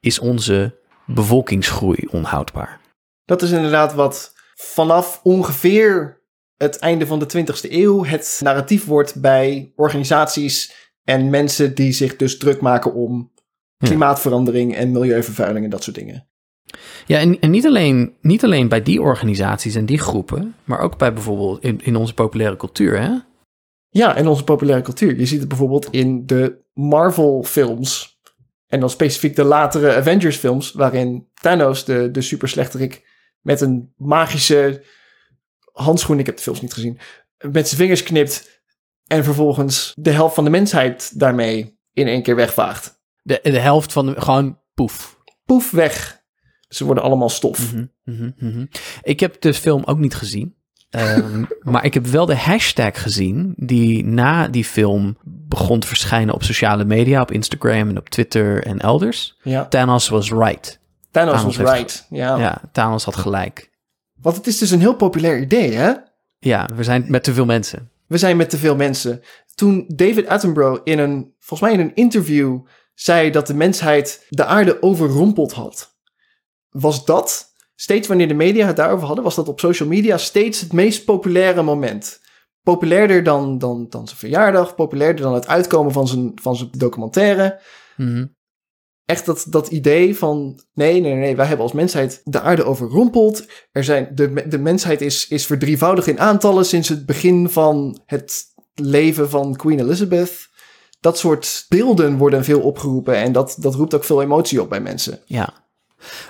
is 0.00 0.18
onze 0.18 0.78
bevolkingsgroei 1.06 2.06
onhoudbaar. 2.10 2.80
Dat 3.24 3.42
is 3.42 3.50
inderdaad 3.50 3.94
wat 3.94 4.32
vanaf 4.54 5.20
ongeveer 5.22 6.20
het 6.56 6.78
einde 6.78 7.06
van 7.06 7.18
de 7.18 7.44
20e 7.46 7.70
eeuw 7.70 8.04
het 8.04 8.40
narratief 8.42 8.84
wordt 8.84 9.20
bij 9.20 9.72
organisaties 9.76 10.74
en 11.04 11.30
mensen 11.30 11.74
die 11.74 11.92
zich 11.92 12.16
dus 12.16 12.38
druk 12.38 12.60
maken 12.60 12.94
om 12.94 13.32
klimaatverandering 13.76 14.74
en 14.74 14.92
milieuvervuiling 14.92 15.64
en 15.64 15.70
dat 15.70 15.82
soort 15.82 15.96
dingen. 15.96 16.31
Ja, 17.06 17.18
en, 17.18 17.40
en 17.40 17.50
niet, 17.50 17.66
alleen, 17.66 18.14
niet 18.20 18.44
alleen 18.44 18.68
bij 18.68 18.82
die 18.82 19.02
organisaties 19.02 19.74
en 19.74 19.86
die 19.86 19.98
groepen, 19.98 20.54
maar 20.64 20.80
ook 20.80 20.98
bij 20.98 21.12
bijvoorbeeld 21.12 21.62
in, 21.62 21.80
in 21.84 21.96
onze 21.96 22.14
populaire 22.14 22.56
cultuur. 22.56 23.00
Hè? 23.00 23.10
Ja, 23.88 24.16
en 24.16 24.26
onze 24.26 24.44
populaire 24.44 24.84
cultuur. 24.84 25.18
Je 25.18 25.26
ziet 25.26 25.40
het 25.40 25.48
bijvoorbeeld 25.48 25.88
in 25.90 26.26
de 26.26 26.60
Marvel-films. 26.72 28.20
En 28.66 28.80
dan 28.80 28.90
specifiek 28.90 29.36
de 29.36 29.44
latere 29.44 29.94
Avengers-films, 29.94 30.72
waarin 30.72 31.28
Thanos, 31.34 31.84
de, 31.84 32.10
de 32.10 32.22
super 32.22 32.48
slechterik, 32.48 33.10
met 33.40 33.60
een 33.60 33.92
magische 33.96 34.84
handschoen, 35.72 36.18
ik 36.18 36.26
heb 36.26 36.36
de 36.36 36.42
films 36.42 36.60
niet 36.60 36.72
gezien, 36.72 36.98
met 37.50 37.68
zijn 37.68 37.80
vingers 37.80 38.02
knipt 38.02 38.62
en 39.06 39.24
vervolgens 39.24 39.92
de 39.96 40.10
helft 40.10 40.34
van 40.34 40.44
de 40.44 40.50
mensheid 40.50 41.18
daarmee 41.18 41.78
in 41.92 42.06
één 42.06 42.22
keer 42.22 42.36
wegvaagt. 42.36 43.00
De, 43.22 43.38
de 43.42 43.58
helft 43.58 43.92
van 43.92 44.06
de, 44.06 44.20
gewoon 44.20 44.60
poef. 44.74 45.18
Poef, 45.44 45.70
weg. 45.70 46.21
Ze 46.74 46.84
worden 46.84 47.04
allemaal 47.04 47.28
stof. 47.28 47.72
Mhm, 47.72 47.86
mhm, 48.04 48.30
mhm. 48.38 48.64
Ik 49.02 49.20
heb 49.20 49.40
de 49.40 49.54
film 49.54 49.82
ook 49.84 49.98
niet 49.98 50.14
gezien. 50.14 50.54
Ehm, 50.90 51.44
maar 51.72 51.84
ik 51.84 51.94
heb 51.94 52.06
wel 52.06 52.26
de 52.26 52.36
hashtag 52.36 53.02
gezien 53.02 53.52
die 53.56 54.04
na 54.04 54.48
die 54.48 54.64
film 54.64 55.16
begon 55.24 55.80
te 55.80 55.86
verschijnen 55.86 56.34
op 56.34 56.42
sociale 56.42 56.84
media, 56.84 57.20
op 57.20 57.30
Instagram 57.30 57.88
en 57.88 57.98
op 57.98 58.08
Twitter 58.08 58.64
en 58.64 58.78
elders. 58.78 59.38
Ja. 59.42 59.66
Thanos 59.66 60.08
was 60.08 60.30
right. 60.30 60.80
Thanos 61.10 61.34
Thanos 61.34 61.56
was 61.56 61.74
right. 61.74 62.06
Ja. 62.10 62.36
Ja, 62.36 62.60
Thanos 62.72 63.04
had 63.04 63.16
gelijk. 63.16 63.70
Want 64.20 64.36
het 64.36 64.46
is 64.46 64.58
dus 64.58 64.70
een 64.70 64.80
heel 64.80 64.96
populair 64.96 65.40
idee, 65.40 65.72
hè? 65.72 65.92
Ja, 66.38 66.68
we 66.74 66.84
zijn 66.84 67.04
met 67.08 67.24
te 67.24 67.32
veel 67.32 67.44
mensen. 67.44 67.90
We 68.06 68.18
zijn 68.18 68.36
met 68.36 68.50
te 68.50 68.58
veel 68.58 68.76
mensen. 68.76 69.22
Toen 69.54 69.84
David 69.88 70.28
Attenborough 70.28 70.80
in 70.84 70.98
een, 70.98 71.34
volgens 71.38 71.70
mij 71.70 71.78
in 71.78 71.86
een 71.86 71.94
interview, 71.94 72.60
zei 72.94 73.30
dat 73.30 73.46
de 73.46 73.54
mensheid 73.54 74.26
de 74.28 74.44
aarde 74.44 74.82
overrompeld 74.82 75.52
had, 75.52 75.91
was 76.72 77.04
dat, 77.04 77.52
steeds 77.74 78.08
wanneer 78.08 78.28
de 78.28 78.34
media 78.34 78.66
het 78.66 78.76
daarover 78.76 79.06
hadden, 79.06 79.24
was 79.24 79.34
dat 79.34 79.48
op 79.48 79.60
social 79.60 79.88
media 79.88 80.18
steeds 80.18 80.60
het 80.60 80.72
meest 80.72 81.04
populaire 81.04 81.62
moment. 81.62 82.20
Populairder 82.62 83.22
dan, 83.22 83.58
dan, 83.58 83.86
dan 83.88 84.06
zijn 84.06 84.18
verjaardag, 84.18 84.74
populairder 84.74 85.24
dan 85.24 85.34
het 85.34 85.46
uitkomen 85.46 85.92
van 85.92 86.08
zijn, 86.08 86.32
van 86.34 86.56
zijn 86.56 86.70
documentaire. 86.76 87.60
Mhm. 87.96 88.26
Echt 89.04 89.26
dat, 89.26 89.46
dat 89.48 89.68
idee 89.68 90.16
van, 90.16 90.60
nee, 90.74 91.00
nee, 91.00 91.14
nee, 91.14 91.36
wij 91.36 91.46
hebben 91.46 91.64
als 91.64 91.74
mensheid 91.74 92.20
de 92.24 92.40
aarde 92.40 92.64
overrompeld. 92.64 93.46
Er 93.72 93.84
zijn, 93.84 94.10
de, 94.14 94.48
de 94.48 94.58
mensheid 94.58 95.00
is, 95.00 95.28
is 95.28 95.46
verdrievoudigd 95.46 96.06
in 96.06 96.20
aantallen 96.20 96.64
sinds 96.64 96.88
het 96.88 97.06
begin 97.06 97.48
van 97.48 98.00
het 98.06 98.44
leven 98.74 99.30
van 99.30 99.56
Queen 99.56 99.80
Elizabeth. 99.80 100.50
Dat 101.00 101.18
soort 101.18 101.66
beelden 101.68 102.16
worden 102.16 102.44
veel 102.44 102.60
opgeroepen 102.60 103.14
en 103.14 103.32
dat, 103.32 103.56
dat 103.58 103.74
roept 103.74 103.94
ook 103.94 104.04
veel 104.04 104.22
emotie 104.22 104.60
op 104.60 104.68
bij 104.68 104.80
mensen. 104.80 105.20
Ja, 105.26 105.61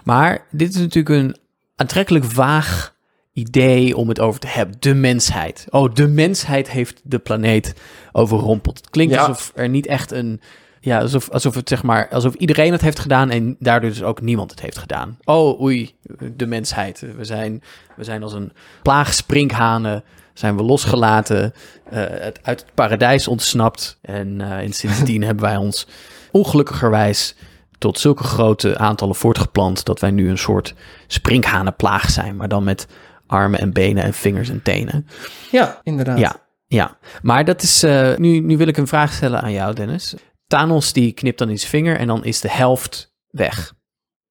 maar 0.04 0.46
dit 0.50 0.68
is 0.74 0.80
natuurlijk 0.80 1.16
een 1.22 1.36
aantrekkelijk 1.76 2.24
vaag 2.24 2.94
idee 3.32 3.96
om 3.96 4.08
het 4.08 4.20
over 4.20 4.40
te 4.40 4.46
hebben. 4.46 4.76
De 4.78 4.94
mensheid. 4.94 5.66
Oh, 5.70 5.94
de 5.94 6.08
mensheid 6.08 6.70
heeft 6.70 7.00
de 7.04 7.18
planeet 7.18 7.74
overrompeld. 8.12 8.76
Het 8.76 8.90
klinkt 8.90 9.14
Ja. 9.14 9.20
alsof 9.20 9.52
er 9.54 9.68
niet 9.68 9.86
echt 9.86 10.10
een... 10.10 10.40
Ja, 10.80 11.00
alsof, 11.00 11.30
alsof 11.30 11.54
het 11.54 11.68
zeg 11.68 11.82
maar... 11.82 12.08
Alsof 12.08 12.34
iedereen 12.34 12.72
het 12.72 12.80
heeft 12.80 12.98
gedaan 12.98 13.30
en 13.30 13.56
daardoor 13.58 13.90
dus 13.90 14.02
ook 14.02 14.20
niemand 14.20 14.50
het 14.50 14.60
heeft 14.60 14.78
gedaan. 14.78 15.18
Oh, 15.24 15.60
oei, 15.60 15.94
de 16.36 16.46
mensheid. 16.46 17.04
We 17.16 17.24
zijn, 17.24 17.62
we 17.96 18.04
zijn 18.04 18.22
als 18.22 18.32
een 18.32 18.52
plaag 18.82 19.14
sprinkhanen 19.14 20.04
zijn 20.34 20.56
we 20.56 20.62
losgelaten, 20.62 21.52
eh, 21.90 22.02
uit 22.02 22.38
het 22.42 22.64
paradijs 22.74 23.28
ontsnapt. 23.28 23.98
En, 24.02 24.40
eh, 24.40 24.58
en 24.58 24.72
sindsdien 24.72 25.22
hebben 25.28 25.44
wij 25.44 25.56
ons 25.56 25.86
ongelukkigerwijs 26.30 27.34
tot 27.82 27.98
zulke 27.98 28.22
grote 28.24 28.78
aantallen 28.78 29.14
voortgeplant 29.14 29.84
dat 29.84 30.00
wij 30.00 30.10
nu 30.10 30.30
een 30.30 30.38
soort 30.38 30.74
sprinkhanenplaag 31.06 32.10
zijn, 32.10 32.36
maar 32.36 32.48
dan 32.48 32.64
met 32.64 32.86
armen 33.26 33.60
en 33.60 33.72
benen 33.72 34.02
en 34.02 34.14
vingers 34.14 34.48
en 34.48 34.62
tenen. 34.62 35.06
Ja, 35.50 35.80
inderdaad. 35.82 36.18
Ja, 36.18 36.36
ja. 36.66 36.96
Maar 37.22 37.44
dat 37.44 37.62
is. 37.62 37.82
eh, 37.82 38.16
nu, 38.16 38.38
nu 38.40 38.56
wil 38.56 38.66
ik 38.66 38.76
een 38.76 38.86
vraag 38.86 39.12
stellen 39.12 39.40
aan 39.42 39.52
jou, 39.52 39.74
Dennis. 39.74 40.14
Thanos 40.46 40.92
die 40.92 41.12
knipt 41.12 41.38
dan 41.38 41.48
in 41.48 41.58
zijn 41.58 41.70
vinger 41.70 41.96
en 41.98 42.06
dan 42.06 42.24
is 42.24 42.40
de 42.40 42.50
helft 42.50 43.14
weg. 43.28 43.74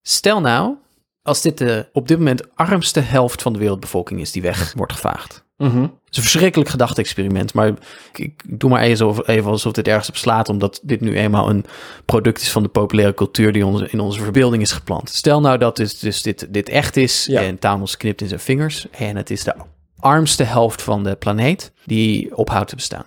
Stel 0.02 0.42
nou, 0.42 0.76
als 1.22 1.42
dit 1.42 1.58
de 1.58 1.90
op 1.94 2.08
dit 2.08 2.18
moment 2.18 2.56
armste 2.56 3.00
helft 3.00 3.42
van 3.42 3.54
de 3.54 3.60
wereldbevolking 3.60 4.20
is 4.20 4.32
die 4.32 4.42
weg 4.42 4.74
wordt 4.76 4.94
gevaagd. 4.94 5.46
Mhm. 5.58 5.82
Het 5.82 5.92
is 6.12 6.18
een 6.18 6.24
verschrikkelijk 6.24 6.70
gedachte-experiment, 6.70 7.54
maar 7.54 7.68
ik, 7.68 7.78
ik 8.14 8.60
doe 8.60 8.70
maar 8.70 8.82
even 8.82 9.06
alsof, 9.06 9.28
even 9.28 9.52
alsof 9.52 9.72
dit 9.74 9.88
ergens 9.88 10.10
op 10.10 10.16
slaat, 10.18 10.50
omdat 10.50 10.80
dit 10.84 11.02
nu 11.02 11.18
eenmaal 11.18 11.50
een 11.50 11.66
product 12.06 12.42
is 12.42 12.52
van 12.52 12.64
de 12.64 12.70
populaire 12.70 13.14
cultuur 13.14 13.52
die 13.52 13.66
ons, 13.66 13.82
in 13.82 14.00
onze 14.00 14.22
verbeelding 14.22 14.62
is 14.62 14.72
geplant. 14.72 15.10
Stel 15.10 15.42
nou 15.42 15.58
dat 15.58 15.76
dus, 15.76 16.00
dus 16.00 16.22
dit, 16.22 16.48
dit 16.54 16.70
echt 16.70 16.98
is 16.98 17.26
Ja. 17.26 17.42
en 17.42 17.60
Thanos 17.60 17.98
knipt 17.98 18.22
in 18.22 18.28
zijn 18.28 18.40
vingers 18.40 18.90
en 18.90 19.16
het 19.16 19.30
is 19.30 19.44
de 19.44 19.56
armste 20.00 20.44
helft 20.44 20.82
van 20.82 21.04
de 21.04 21.16
planeet 21.16 21.74
die 21.86 22.36
ophoudt 22.38 22.70
te 22.70 22.76
bestaan. 22.76 23.06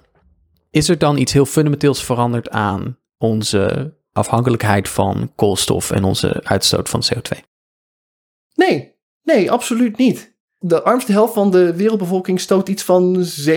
Is 0.70 0.88
er 0.88 0.98
dan 0.98 1.16
iets 1.16 1.32
heel 1.32 1.46
fundamenteels 1.46 2.04
veranderd 2.04 2.50
aan 2.50 2.98
onze 3.18 3.94
afhankelijkheid 4.12 4.88
van 4.88 5.32
koolstof 5.34 5.90
en 5.90 6.04
onze 6.04 6.40
uitstoot 6.44 6.88
van 6.88 7.02
CO2? 7.14 7.38
Nee, 8.54 8.94
nee, 9.22 9.50
absoluut 9.50 9.96
niet. 9.96 10.33
De 10.66 10.82
armste 10.82 11.12
helft 11.12 11.34
van 11.34 11.50
de 11.50 11.76
wereldbevolking 11.76 12.40
stoot 12.40 12.68
iets 12.68 12.82
van 12.82 13.26
7% 13.48 13.52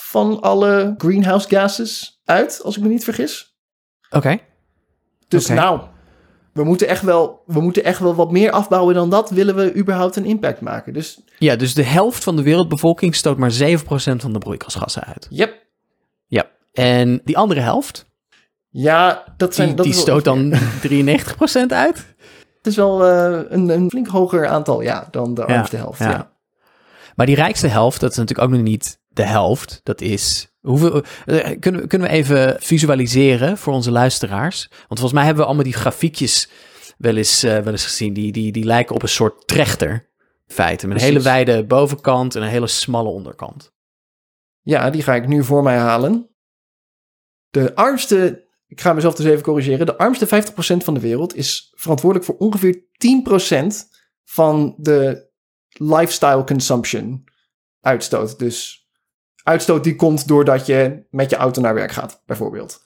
van 0.00 0.40
alle 0.40 0.94
greenhouse 0.98 1.48
gases 1.48 2.20
uit, 2.24 2.60
als 2.64 2.76
ik 2.76 2.82
me 2.82 2.88
niet 2.88 3.04
vergis. 3.04 3.56
Oké. 4.10 4.38
Dus 5.28 5.46
nou, 5.46 5.80
we 6.52 6.64
moeten, 6.64 6.88
echt 6.88 7.02
wel, 7.02 7.42
we 7.46 7.60
moeten 7.60 7.84
echt 7.84 7.98
wel 7.98 8.14
wat 8.14 8.30
meer 8.30 8.50
afbouwen 8.50 8.94
dan 8.94 9.10
dat, 9.10 9.30
willen 9.30 9.54
we 9.54 9.74
überhaupt 9.74 10.16
een 10.16 10.24
impact 10.24 10.60
maken. 10.60 10.92
Dus 10.92 11.20
Ja, 11.38 11.56
dus 11.56 11.74
de 11.74 11.82
helft 11.84 12.22
van 12.24 12.36
de 12.36 12.42
wereldbevolking 12.42 13.14
stoot 13.14 13.36
maar 13.38 13.52
7% 13.52 13.56
van 14.16 14.32
de 14.32 14.38
broeikasgassen 14.38 15.04
uit. 15.04 15.26
yep. 15.30 15.66
Ja. 16.26 16.50
En 16.72 17.20
die 17.24 17.38
andere 17.38 17.60
helft, 17.60 18.06
Ja, 18.68 19.34
dat 19.36 19.54
zijn... 19.54 19.66
die, 19.66 19.76
dat 19.76 19.84
die 19.84 19.94
stoot 19.94 20.24
dan 20.24 20.52
93% 20.52 21.66
uit? 21.68 22.14
Het 22.62 22.66
is 22.66 22.76
wel 22.76 23.04
eh, 23.06 23.40
een, 23.48 23.68
een 23.68 23.90
flink 23.90 24.06
hoger 24.06 24.46
aantal, 24.46 24.80
ja, 24.80 25.08
dan 25.10 25.34
de 25.34 25.44
armste 25.44 25.76
helft. 25.76 25.98
Ja. 25.98 26.32
Maar 27.16 27.26
die 27.26 27.34
rijkste 27.34 27.66
helft, 27.66 28.00
dat 28.00 28.10
is 28.10 28.16
natuurlijk 28.16 28.48
ook 28.48 28.54
nog 28.54 28.62
niet 28.64 29.00
de 29.08 29.22
helft. 29.22 29.80
Dat 29.82 30.00
is. 30.00 30.54
Hoeveel, 30.60 31.02
eh, 31.26 31.58
kunnen, 31.60 31.80
we- 31.80 31.86
kunnen 31.86 32.08
we 32.08 32.14
even 32.14 32.56
visualiseren 32.60 33.58
voor 33.58 33.72
onze 33.72 33.90
luisteraars? 33.90 34.66
Want 34.70 34.86
volgens 34.88 35.12
mij 35.12 35.22
hebben 35.24 35.42
we 35.42 35.48
allemaal 35.48 35.64
die 35.70 35.80
grafiekjes 35.80 36.50
wel 36.98 37.16
eens, 37.16 37.42
eh, 37.42 37.58
wel 37.58 37.72
eens 37.72 37.84
gezien. 37.84 38.12
Die, 38.12 38.32
die, 38.32 38.52
die 38.52 38.64
lijken 38.64 38.94
op 38.94 39.02
een 39.02 39.08
soort 39.08 39.46
trechter. 39.48 39.90
in 40.46 40.54
Feite. 40.54 40.86
Met 40.86 40.96
een 40.96 41.02
hele 41.02 41.20
wijde 41.20 41.64
bovenkant 41.66 42.34
en 42.34 42.42
een 42.42 42.48
hele 42.48 42.66
smalle 42.66 43.08
onderkant. 43.08 43.72
Ja, 44.62 44.90
die 44.90 45.02
ga 45.02 45.14
ik 45.14 45.26
nu 45.26 45.44
voor 45.44 45.62
mij 45.62 45.76
halen. 45.78 46.28
De 47.50 47.74
armste, 47.74 48.44
ik 48.70 48.80
ga 48.80 48.92
mezelf 48.92 49.14
dus 49.14 49.26
even 49.26 49.42
corrigeren. 49.42 49.86
De 49.86 49.98
armste 49.98 50.26
50% 50.26 50.28
van 50.76 50.94
de 50.94 51.00
wereld 51.00 51.36
is 51.36 51.72
verantwoordelijk 51.74 52.28
voor 52.28 52.36
ongeveer 52.38 52.82
10% 52.82 53.66
van 54.24 54.74
de 54.76 55.28
lifestyle 55.68 56.44
consumption 56.44 57.24
uitstoot. 57.80 58.38
Dus 58.38 58.88
uitstoot 59.42 59.84
die 59.84 59.96
komt 59.96 60.28
doordat 60.28 60.66
je 60.66 61.06
met 61.10 61.30
je 61.30 61.36
auto 61.36 61.60
naar 61.60 61.74
werk 61.74 61.92
gaat, 61.92 62.22
bijvoorbeeld. 62.26 62.82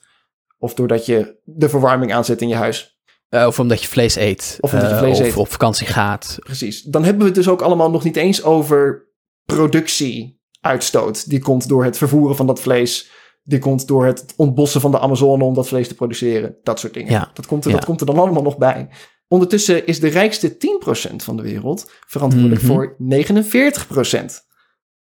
Of 0.57 0.73
doordat 0.73 1.05
je 1.05 1.39
de 1.43 1.69
verwarming 1.69 2.13
aanzet 2.13 2.41
in 2.41 2.47
je 2.47 2.55
huis. 2.55 2.99
Eh, 3.29 3.45
of 3.45 3.59
omdat 3.59 3.81
je 3.81 3.87
vlees 3.87 4.15
eet. 4.15 4.57
Of 4.59 4.73
omdat 4.73 4.89
je 4.89 4.95
eh, 4.95 5.01
vlees 5.01 5.19
of 5.19 5.25
eet. 5.25 5.35
op 5.35 5.51
vakantie 5.51 5.87
gaat. 5.87 6.37
Precies. 6.39 6.81
Dan 6.81 7.03
hebben 7.03 7.21
we 7.21 7.27
het 7.27 7.35
dus 7.35 7.47
ook 7.47 7.61
allemaal 7.61 7.91
nog 7.91 8.03
niet 8.03 8.15
eens 8.15 8.43
over 8.43 9.09
productieuitstoot. 9.45 11.29
Die 11.29 11.39
komt 11.39 11.67
door 11.67 11.83
het 11.83 11.97
vervoeren 11.97 12.35
van 12.35 12.47
dat 12.47 12.59
vlees. 12.59 13.09
Die 13.47 13.59
komt 13.59 13.87
door 13.87 14.05
het 14.05 14.33
ontbossen 14.37 14.81
van 14.81 14.91
de 14.91 14.99
Amazone 14.99 15.43
om 15.43 15.53
dat 15.53 15.67
vlees 15.67 15.87
te 15.87 15.95
produceren. 15.95 16.55
Dat 16.63 16.79
soort 16.79 16.93
dingen. 16.93 17.11
Ja. 17.11 17.31
Dat, 17.33 17.45
komt 17.45 17.63
er, 17.65 17.69
Ja. 17.71 17.75
dat 17.75 17.85
komt 17.85 17.99
er 17.99 18.05
dan 18.05 18.17
allemaal 18.19 18.41
nog 18.43 18.57
bij. 18.57 18.89
Ondertussen 19.27 19.85
is 19.87 19.99
de 19.99 20.07
rijkste 20.07 20.57
10% 20.57 21.23
van 21.23 21.37
de 21.37 21.43
wereld 21.43 21.91
verantwoordelijk 22.07 22.61
Mhm. 22.61 22.71
voor 22.73 22.95
49% 22.97 24.45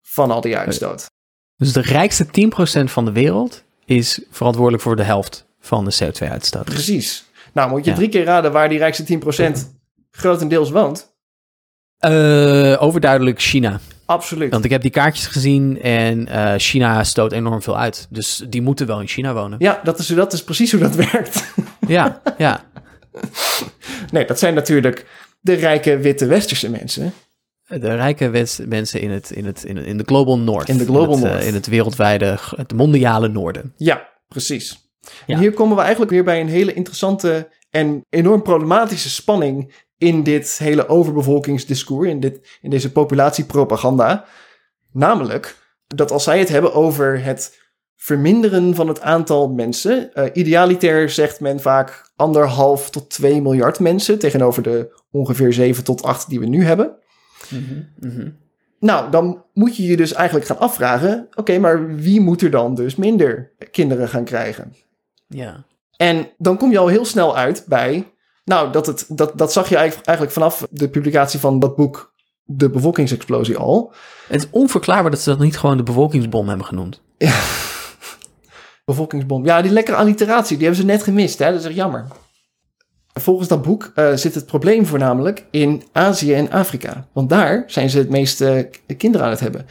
van 0.01 0.31
al 0.31 0.41
die 0.41 0.57
uitstoot. 0.57 1.05
Dus 1.57 1.73
de 1.73 1.81
rijkste 1.81 2.25
10% 2.25 2.91
van 2.91 3.05
de 3.05 3.11
wereld 3.11 3.63
is 3.85 4.21
verantwoordelijk 4.29 4.83
voor 4.83 4.95
de 4.95 5.03
helft 5.03 5.45
van 5.59 5.85
de 5.85 5.95
CO2-uitstoot. 6.03 6.65
Precies. 6.65 7.25
Nou, 7.53 7.69
moet 7.69 7.83
je 7.85 7.89
Ja. 7.91 7.95
drie 7.95 8.09
keer 8.09 8.23
raden 8.23 8.51
waar 8.51 8.69
die 8.69 8.77
rijkste 8.77 9.03
10% 9.03 9.73
grotendeels 10.11 10.69
woont? 10.71 11.13
Eh, 11.97 12.75
overduidelijk 12.79 13.41
China. 13.41 13.79
Absoluut. 14.05 14.51
Want 14.51 14.65
ik 14.65 14.71
heb 14.71 14.81
die 14.81 14.91
kaartjes 14.91 15.27
gezien 15.27 15.81
en 15.81 16.27
eh, 16.27 16.53
China 16.57 17.03
stoot 17.03 17.31
enorm 17.31 17.61
veel 17.61 17.77
uit. 17.77 18.07
Dus 18.09 18.43
die 18.49 18.61
moeten 18.61 18.87
wel 18.87 18.99
in 19.01 19.07
China 19.07 19.33
wonen. 19.33 19.55
Ja, 19.59 19.79
dat 19.83 19.99
is, 19.99 20.07
dat 20.07 20.33
is 20.33 20.43
precies 20.43 20.71
hoe 20.71 20.79
dat 20.79 20.95
werkt. 21.11 21.53
Ja, 21.87 22.21
ja. 22.37 22.63
Nee, 24.11 24.25
dat 24.25 24.39
zijn 24.39 24.53
natuurlijk 24.53 25.05
de 25.39 25.53
rijke 25.53 25.97
witte 25.97 26.25
westerse 26.25 26.69
mensen. 26.69 27.13
De 27.67 27.95
rijke 27.95 28.29
wens- 28.29 28.59
mensen 28.67 29.01
in, 29.01 29.09
het, 29.11 29.31
in, 29.31 29.45
het, 29.45 29.63
in, 29.63 29.77
het, 29.77 29.85
in 29.85 29.97
de 29.97 30.03
Global 30.05 30.39
North. 30.39 30.69
In 30.69 30.77
de 30.77 30.85
Global 30.85 31.15
het, 31.15 31.23
eh, 31.25 31.31
North. 31.31 31.43
in 31.45 31.53
het 31.53 31.67
wereldwijde, 31.67 32.37
het 32.55 32.73
mondiale 32.73 33.27
noorden. 33.27 33.73
Ja, 33.77 34.09
precies. 34.27 34.89
Ja. 35.25 35.35
En 35.35 35.39
hier 35.39 35.53
komen 35.53 35.75
we 35.75 35.81
eigenlijk 35.81 36.11
weer 36.11 36.23
bij 36.23 36.39
een 36.41 36.47
hele 36.49 36.73
interessante 36.73 37.49
en 37.69 38.01
enorm 38.09 38.41
problematische 38.41 39.09
spanning 39.09 39.73
in 39.97 40.23
dit 40.23 40.57
hele 40.57 40.87
overbevolkingsdiscours, 40.87 42.09
in, 42.09 42.19
dit, 42.19 42.57
in 42.61 42.69
deze 42.69 42.91
populatiepropaganda. 42.91 44.25
Namelijk 44.91 45.55
dat 45.87 46.11
als 46.11 46.23
zij 46.23 46.39
het 46.39 46.49
hebben 46.49 46.73
over 46.73 47.23
het 47.23 47.63
verminderen 47.95 48.75
van 48.75 48.87
het 48.87 49.01
aantal 49.01 49.49
mensen, 49.49 50.13
eh, 50.13 50.25
idealitair 50.33 51.09
zegt 51.09 51.39
men 51.39 51.59
vaak 51.59 52.11
anderhalf 52.15 52.89
tot 52.89 53.09
2 53.09 53.41
miljard 53.41 53.79
mensen 53.79 54.19
tegenover 54.19 54.63
de 54.63 55.01
ongeveer 55.11 55.53
7 55.53 55.83
tot 55.83 56.03
8 56.03 56.29
die 56.29 56.39
we 56.39 56.45
nu 56.45 56.63
hebben. 56.63 56.97
Nou, 58.79 59.11
dan 59.11 59.43
moet 59.53 59.77
je 59.77 59.83
je 59.83 59.97
dus 59.97 60.13
eigenlijk 60.13 60.47
gaan 60.47 60.59
afvragen: 60.59 61.27
oké, 61.33 61.57
maar 61.57 61.95
wie 61.95 62.21
moet 62.21 62.41
er 62.41 62.51
dan 62.51 62.75
dus 62.75 62.95
minder 62.95 63.51
kinderen 63.71 64.09
gaan 64.09 64.23
krijgen? 64.23 64.75
Ja. 65.27 65.65
En 65.97 66.29
dan 66.37 66.57
kom 66.57 66.71
je 66.71 66.77
al 66.77 66.87
heel 66.87 67.05
snel 67.05 67.37
uit 67.37 67.65
bij. 67.67 68.13
Nou, 68.45 68.71
dat, 68.71 68.85
het, 68.85 69.05
dat, 69.07 69.37
dat 69.37 69.53
zag 69.53 69.69
je 69.69 69.75
eigenlijk, 69.75 70.31
vanaf 70.31 70.67
de 70.69 70.89
publicatie 70.89 71.39
van 71.39 71.59
dat 71.59 71.75
boek 71.75 72.13
De 72.43 72.69
Bevolkingsexplosie 72.69 73.57
al. 73.57 73.93
Het 74.27 74.43
is 74.43 74.49
onverklaarbaar 74.51 75.11
dat 75.11 75.19
ze 75.19 75.29
dat 75.29 75.39
niet 75.39 75.57
gewoon 75.57 75.77
de 75.77 75.83
bevolkingsbom 75.83 76.47
hebben 76.47 76.65
genoemd. 76.65 77.01
Bevolkingsbom. 78.85 79.45
Ja, 79.45 79.61
die 79.61 79.71
lekkere 79.71 79.97
alliteratie, 79.97 80.57
die 80.57 80.65
hebben 80.65 80.83
ze 80.83 80.91
net 80.91 81.03
gemist. 81.03 81.39
Hè? 81.39 81.51
Dat 81.51 81.59
is 81.59 81.65
echt 81.65 81.75
jammer. 81.75 82.07
Volgens 83.13 83.47
dat 83.47 83.61
boek 83.61 83.91
eh, 83.95 84.13
zit 84.13 84.35
het 84.35 84.45
probleem 84.45 84.85
voornamelijk 84.85 85.45
in 85.51 85.83
Azië 85.91 86.33
en 86.33 86.51
Afrika. 86.51 87.07
Want 87.11 87.29
daar 87.29 87.63
zijn 87.67 87.89
ze 87.89 87.97
het 87.97 88.09
meeste 88.09 88.69
kinderen 88.97 89.25
aan 89.25 89.31
het 89.31 89.39
hebben. 89.39 89.65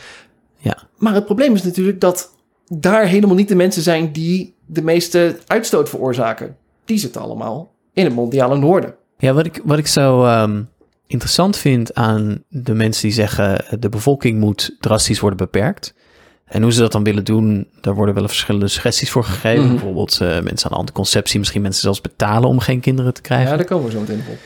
Ja. 0.57 0.77
Maar 0.97 1.15
het 1.15 1.25
probleem 1.25 1.55
is 1.55 1.63
natuurlijk 1.63 2.01
dat 2.01 2.35
daar 2.67 3.07
helemaal 3.07 3.37
niet 3.37 3.49
de 3.49 3.55
mensen 3.55 3.83
zijn 3.83 4.13
die 4.13 4.55
de 4.67 4.83
meeste 4.83 5.39
uitstoot 5.47 5.89
veroorzaken. 5.89 6.57
Die 6.85 6.99
zitten 6.99 7.21
allemaal 7.21 7.74
in 7.95 8.05
het 8.05 8.15
mondiale 8.15 8.57
noorden. 8.57 8.95
Ja, 9.19 9.33
wat 9.33 9.47
ik, 9.47 9.61
wat 9.65 9.79
ik 9.79 9.87
zo 9.87 10.25
ehm, 10.25 10.63
interessant 11.07 11.57
vind 11.57 11.95
aan 11.95 12.45
de 12.49 12.75
mensen 12.75 13.03
die 13.03 13.13
zeggen 13.13 13.65
de 13.81 13.89
bevolking 13.89 14.41
moet 14.41 14.77
drastisch 14.81 15.21
worden 15.21 15.39
beperkt. 15.39 15.95
En 16.45 16.63
hoe 16.63 16.73
ze 16.73 16.81
dat 16.81 16.93
dan 16.93 17.05
willen 17.05 17.25
doen, 17.25 17.69
daar 17.81 17.95
worden 17.95 18.15
wel 18.15 18.29
verschillende 18.29 18.69
suggesties 18.69 19.11
voor 19.11 19.25
gegeven. 19.25 19.65
Mhm. 19.65 19.73
Bijvoorbeeld 19.73 20.21
eh, 20.21 20.29
mensen 20.29 20.65
aan 20.65 20.73
de 20.73 20.79
anticonceptie, 20.79 21.39
misschien 21.39 21.63
mensen 21.63 21.83
zelfs 21.83 22.01
betalen 22.01 22.49
om 22.49 22.59
geen 22.59 22.81
kinderen 22.81 23.15
te 23.15 23.21
krijgen. 23.21 23.51
Ja, 23.51 23.57
daar 23.57 23.67
komen 23.67 23.85
we 23.85 23.91
zo 23.91 24.01
meteen 24.01 24.17
nog 24.17 24.29
op. 24.29 24.39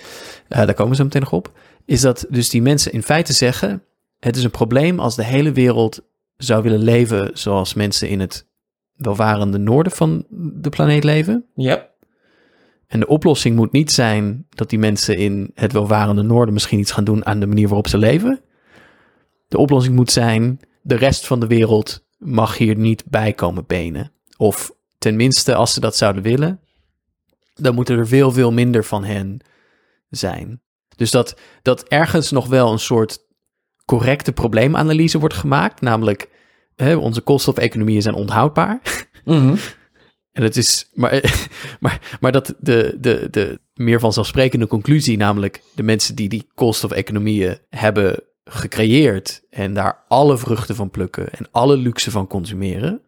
Eh, 0.49 0.59
daar 0.59 0.75
komen 0.75 0.97
ze 0.97 1.03
meteen 1.03 1.23
nog 1.23 1.33
op. 1.33 1.53
Is 1.85 2.01
dat 2.01 2.27
dus 2.29 2.51
die 2.51 2.63
mensen 2.63 2.93
in 2.93 3.03
feite 3.03 3.33
zeggen: 3.33 3.83
het 4.19 4.37
is 4.37 4.45
een 4.45 4.51
probleem 4.51 5.01
als 5.01 5.17
de 5.17 5.25
hele 5.25 5.53
wereld 5.53 6.01
zou 6.37 6.63
willen 6.63 6.83
leven 6.83 7.31
zoals 7.33 7.75
mensen 7.75 8.09
in 8.09 8.21
het 8.21 8.47
welvarende 8.93 9.59
noorden 9.59 9.93
van 9.93 10.27
de 10.31 10.69
planeet 10.69 11.05
leven. 11.05 11.45
Ja, 11.55 11.89
En 12.89 13.01
de 13.01 13.07
oplossing 13.07 13.57
moet 13.57 13.73
niet 13.73 13.93
zijn 13.93 14.47
dat 14.51 14.71
die 14.71 14.79
mensen 14.79 15.17
in 15.17 15.51
het 15.55 15.73
welvarende 15.73 16.23
noorden 16.23 16.55
misschien 16.55 16.79
iets 16.79 16.93
gaan 16.93 17.05
doen 17.05 17.27
aan 17.27 17.41
de 17.41 17.47
manier 17.47 17.67
waarop 17.67 17.89
ze 17.89 17.99
leven. 17.99 18.41
De 19.49 19.59
oplossing 19.59 19.95
moet 19.95 20.11
zijn: 20.11 20.61
de 20.83 20.95
rest 20.95 21.27
van 21.27 21.41
de 21.41 21.47
wereld 21.47 22.07
mag 22.19 22.57
hier 22.57 22.77
niet 22.77 23.05
bij 23.07 23.33
komen 23.33 23.67
benen. 23.67 24.13
Of 24.37 24.73
tenminste, 24.99 25.55
als 25.55 25.73
ze 25.73 25.81
dat 25.81 25.97
zouden 25.97 26.23
willen, 26.23 26.61
dan 27.55 27.75
moeten 27.75 27.99
er 27.99 28.09
veel, 28.09 28.33
veel 28.33 28.53
minder 28.53 28.85
van 28.85 29.05
hen 29.05 29.41
zijn. 30.11 30.61
Dus 30.97 31.11
dat, 31.11 31.39
dat 31.63 31.83
ergens 31.83 32.31
nog 32.31 32.47
wel 32.47 32.73
een 32.73 32.79
soort 32.79 33.27
correcte 33.85 34.33
probleemanalyse 34.33 35.19
wordt 35.19 35.35
gemaakt, 35.35 35.81
namelijk 35.81 36.29
hè, 36.77 36.97
onze 36.97 37.21
koolstofeconomieën 37.21 38.03
zijn 38.03 38.15
onhoudbaar. 38.15 38.81
Mhm. 39.25 39.57
En 40.39 40.45
het 40.45 40.57
is, 40.57 40.91
maar, 40.95 41.47
maar, 41.81 42.17
maar 42.21 42.33
dat 42.33 42.55
de, 42.61 42.97
de, 43.01 43.29
de 43.31 43.61
meer 43.75 44.01
vanzelfsprekende 44.01 44.67
conclusie, 44.67 45.17
namelijk 45.17 45.63
de 45.75 45.83
mensen 45.83 46.15
die 46.15 46.29
die 46.29 46.47
koolstofeconomieën 46.55 47.59
hebben 47.69 48.21
gecreëerd 48.45 49.43
en 49.51 49.75
daar 49.75 50.05
alle 50.09 50.39
vruchten 50.39 50.75
van 50.75 50.91
plukken 50.91 51.31
en 51.33 51.47
alle 51.51 51.77
luxe 51.77 52.11
van 52.11 52.27
consumeren, 52.27 53.01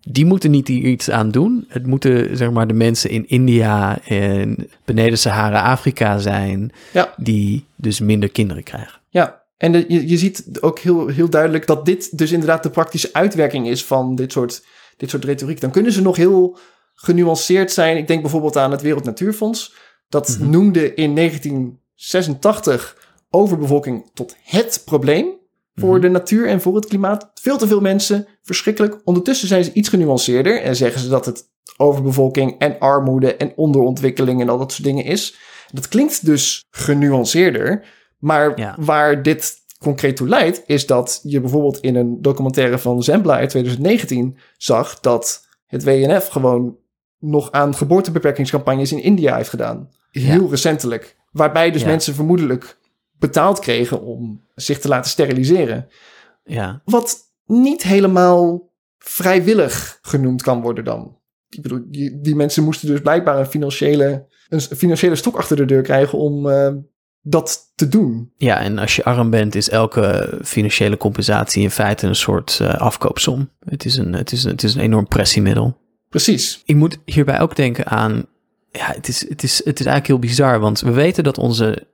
die 0.00 0.24
moeten 0.24 0.50
niet 0.50 0.68
hier 0.68 0.84
iets 0.86 1.10
aan 1.10 1.30
doen. 1.30 1.64
Het 1.68 1.86
moeten 1.86 2.36
zeg 2.36 2.50
maar 2.50 2.66
de 2.66 2.74
mensen 2.74 3.10
in 3.10 3.28
India 3.28 3.98
en 4.04 4.68
beneden 4.84 5.18
Sahara 5.18 5.62
Afrika 5.62 6.18
zijn, 6.18 6.72
Ja. 6.92 7.14
die 7.16 7.64
dus 7.76 8.00
minder 8.00 8.28
kinderen 8.28 8.62
krijgen. 8.62 9.00
Ja, 9.08 9.42
en 9.56 9.72
de- 9.72 9.84
je, 9.88 10.08
je 10.08 10.16
ziet 10.16 10.44
ook 10.60 10.78
heel, 10.78 11.06
heel 11.08 11.30
duidelijk 11.30 11.66
dat 11.66 11.86
dit 11.86 12.18
dus 12.18 12.32
inderdaad 12.32 12.62
de 12.62 12.70
praktische 12.70 13.08
uitwerking 13.12 13.68
is 13.68 13.84
van 13.84 14.14
dit 14.14 14.32
soort, 14.32 14.64
dit 14.98 15.10
soort 15.10 15.24
retoriek. 15.24 15.60
Dan 15.60 15.70
kunnen 15.70 15.92
ze 15.92 16.02
nog 16.02 16.16
heel 16.16 16.58
genuanceerd 16.94 17.72
zijn. 17.72 17.96
Ik 17.96 18.06
denk 18.06 18.20
bijvoorbeeld 18.22 18.56
aan 18.56 18.70
het 18.70 18.82
Wereld 18.82 19.04
Natuurfonds. 19.04 19.74
Dat 20.08 20.36
Mhm. 20.40 20.50
noemde 20.50 20.94
in 20.94 21.14
1986 21.14 22.96
overbevolking 23.30 24.10
tot 24.14 24.36
het 24.42 24.82
probleem 24.84 25.26
voor 25.74 25.92
Mhm. 25.92 26.00
de 26.00 26.08
natuur 26.08 26.48
en 26.48 26.60
voor 26.60 26.74
het 26.74 26.86
klimaat. 26.86 27.30
Veel 27.34 27.56
te 27.58 27.66
veel 27.66 27.80
mensen, 27.80 28.26
verschrikkelijk. 28.42 29.00
Ondertussen 29.04 29.48
zijn 29.48 29.64
ze 29.64 29.72
iets 29.72 29.88
genuanceerder 29.88 30.60
en 30.62 30.76
zeggen 30.76 31.00
ze 31.00 31.08
dat 31.08 31.26
het 31.26 31.48
overbevolking 31.76 32.58
en 32.58 32.78
armoede 32.78 33.36
en 33.36 33.52
onderontwikkeling 33.56 34.40
en 34.40 34.48
al 34.48 34.58
dat 34.58 34.72
soort 34.72 34.84
dingen 34.84 35.04
is. 35.04 35.36
Dat 35.72 35.88
klinkt 35.88 36.26
dus 36.26 36.66
genuanceerder, 36.70 37.84
maar 38.18 38.58
Ja. 38.58 38.76
waar 38.78 39.22
dit 39.22 39.56
concreet 39.78 40.16
toe 40.16 40.28
leidt, 40.28 40.62
is 40.66 40.86
dat 40.86 41.20
je 41.22 41.40
bijvoorbeeld 41.40 41.80
in 41.80 41.96
een 41.96 42.22
documentaire 42.22 42.78
van 42.78 43.02
Zembla 43.02 43.34
uit 43.36 43.50
2019 43.50 44.38
zag 44.56 45.00
dat 45.00 45.46
het 45.66 45.84
WNF 45.84 46.26
gewoon 46.26 46.76
nog 47.18 47.52
aan 47.52 47.74
geboortebeperkingscampagnes 47.74 48.92
in 48.92 49.02
India 49.02 49.36
heeft 49.36 49.48
gedaan. 49.48 49.90
Heel 50.10 50.50
recentelijk. 50.50 51.16
Waarbij 51.30 51.70
dus 51.70 51.82
Ja. 51.82 51.86
mensen 51.88 52.14
vermoedelijk 52.14 52.78
betaald 53.18 53.58
kregen 53.58 54.02
om 54.02 54.42
zich 54.54 54.78
te 54.78 54.88
laten 54.88 55.10
steriliseren. 55.10 55.88
Ja, 56.44 56.82
Wat 56.84 57.16
niet 57.46 57.82
helemaal 57.82 58.72
vrijwillig 58.98 59.98
genoemd 60.02 60.42
kan 60.42 60.60
worden 60.60 60.84
dan. 60.84 61.16
Ik 61.48 61.62
bedoel, 61.62 61.80
die, 61.86 62.20
die 62.20 62.34
mensen 62.34 62.64
moesten 62.64 62.88
dus 62.88 63.00
blijkbaar 63.00 63.38
een 63.38 63.46
financiële, 63.46 64.26
een 64.48 64.60
financiële 64.60 65.14
stok 65.16 65.36
achter 65.36 65.56
de 65.56 65.64
deur 65.64 65.82
krijgen 65.82 66.18
om 66.18 66.48
eh, 66.50 66.72
dat 67.28 67.72
te 67.74 67.88
doen. 67.88 68.32
Ja, 68.36 68.60
en 68.60 68.78
als 68.78 68.96
je 68.96 69.04
arm 69.04 69.30
bent, 69.30 69.54
is 69.54 69.70
elke 69.70 70.38
financiële 70.44 70.96
compensatie 70.96 71.62
in 71.62 71.70
feite 71.70 72.06
een 72.06 72.14
soort 72.16 72.58
eh, 72.60 72.74
afkoopsom. 72.74 73.50
Het 73.64 73.84
is 73.84 73.96
een, 73.96 74.12
het, 74.12 74.32
is 74.32 74.44
een, 74.44 74.50
het 74.50 74.62
is 74.62 74.74
een 74.74 74.80
enorm 74.80 75.08
pressiemiddel. 75.08 75.76
Precies. 76.08 76.62
Ik 76.64 76.76
moet 76.76 76.98
hierbij 77.04 77.40
ook 77.40 77.56
denken 77.56 77.86
aan. 77.86 78.26
Ja, 78.70 78.86
het 78.94 79.08
is, 79.08 79.28
het, 79.28 79.42
is, 79.42 79.56
het 79.64 79.80
is 79.80 79.86
eigenlijk 79.86 80.06
heel 80.06 80.18
bizar, 80.30 80.60
want 80.60 80.80
we 80.80 80.90
weten 80.90 81.24
dat 81.24 81.38
onze. 81.38 81.86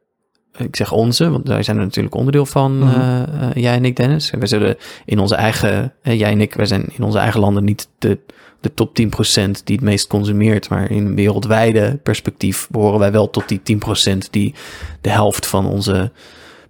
Ik 0.56 0.76
zeg 0.76 0.92
onze, 0.92 1.30
want 1.30 1.48
wij 1.48 1.62
zijn 1.62 1.76
er 1.76 1.82
natuurlijk 1.82 2.14
onderdeel 2.14 2.46
van, 2.46 2.78
Mhm. 2.78 3.00
eh, 3.00 3.22
eh, 3.22 3.54
jij 3.54 3.74
en 3.74 3.84
ik, 3.84 3.96
Dennis. 3.96 4.30
En 4.30 4.38
wij 4.38 4.48
zullen 4.48 4.76
in 5.04 5.18
onze 5.18 5.34
eigen, 5.34 5.92
eh, 6.02 6.18
jij 6.18 6.30
en 6.30 6.40
ik, 6.40 6.54
wij 6.54 6.66
zijn 6.66 6.84
in 6.96 7.04
onze 7.04 7.18
eigen 7.18 7.40
landen 7.40 7.64
niet 7.64 7.88
de, 7.98 8.18
de 8.64 8.74
top 8.74 8.88
10% 8.88 9.50
die 9.64 9.76
het 9.76 9.84
meest 9.84 10.06
consumeert, 10.06 10.68
maar 10.68 10.90
in 10.90 11.14
wereldwijde 11.14 11.98
perspectief 12.02 12.68
behoren 12.70 12.98
wij 12.98 13.12
wel 13.12 13.30
tot 13.30 13.48
die 13.48 13.80
10% 14.14 14.18
die 14.30 14.54
de 15.00 15.10
helft 15.10 15.46
van 15.46 15.66
onze 15.66 16.12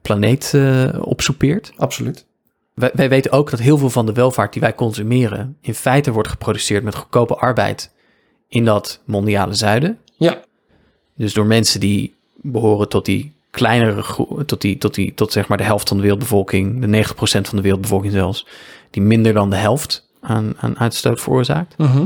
planeet 0.02 0.52
eh 0.54 0.88
opsoepeert. 1.00 1.72
Absoluut. 1.76 2.26
Wij, 2.74 2.90
wij 2.94 3.09
weten 3.09 3.30
ook 3.30 3.50
dat 3.50 3.61
heel 3.61 3.78
veel 3.78 3.90
van 3.90 4.07
de 4.07 4.12
welvaart 4.12 4.52
die 4.52 4.62
wij 4.62 4.74
consumeren 4.74 5.57
in 5.61 5.74
feite 5.74 6.12
wordt 6.12 6.28
geproduceerd 6.28 6.85
met 6.85 6.94
goedkope 6.94 7.37
arbeid 7.37 7.92
in 8.48 8.64
dat 8.64 9.00
mondiale 9.04 9.54
zuiden. 9.54 9.98
Ja, 10.16 10.42
Dus 11.16 11.33
door 11.33 11.46
mensen 11.46 11.80
die 11.80 12.14
behoren 12.35 12.88
tot 12.88 13.04
die 13.04 13.33
kleinere 13.50 14.04
tot, 14.46 14.61
die, 14.61 14.78
tot, 14.78 14.94
die, 14.94 15.14
tot 15.14 15.33
zeg 15.33 15.48
maar 15.48 15.59
de 15.59 15.64
helft 15.64 15.88
van 15.88 15.96
de 15.96 16.02
wereldbevolking, 16.02 16.80
de 16.80 17.04
90% 17.04 17.14
van 17.16 17.57
de 17.57 17.62
wereldbevolking 17.62 18.12
zelfs, 18.12 18.46
die 18.90 19.02
minder 19.02 19.33
dan 19.33 19.50
de 19.50 19.57
helft 19.57 20.03
aan, 20.24 20.54
aan 20.56 20.78
uitstoot 20.78 21.20
veroorzaakt. 21.20 21.78
Mhm. 21.78 22.04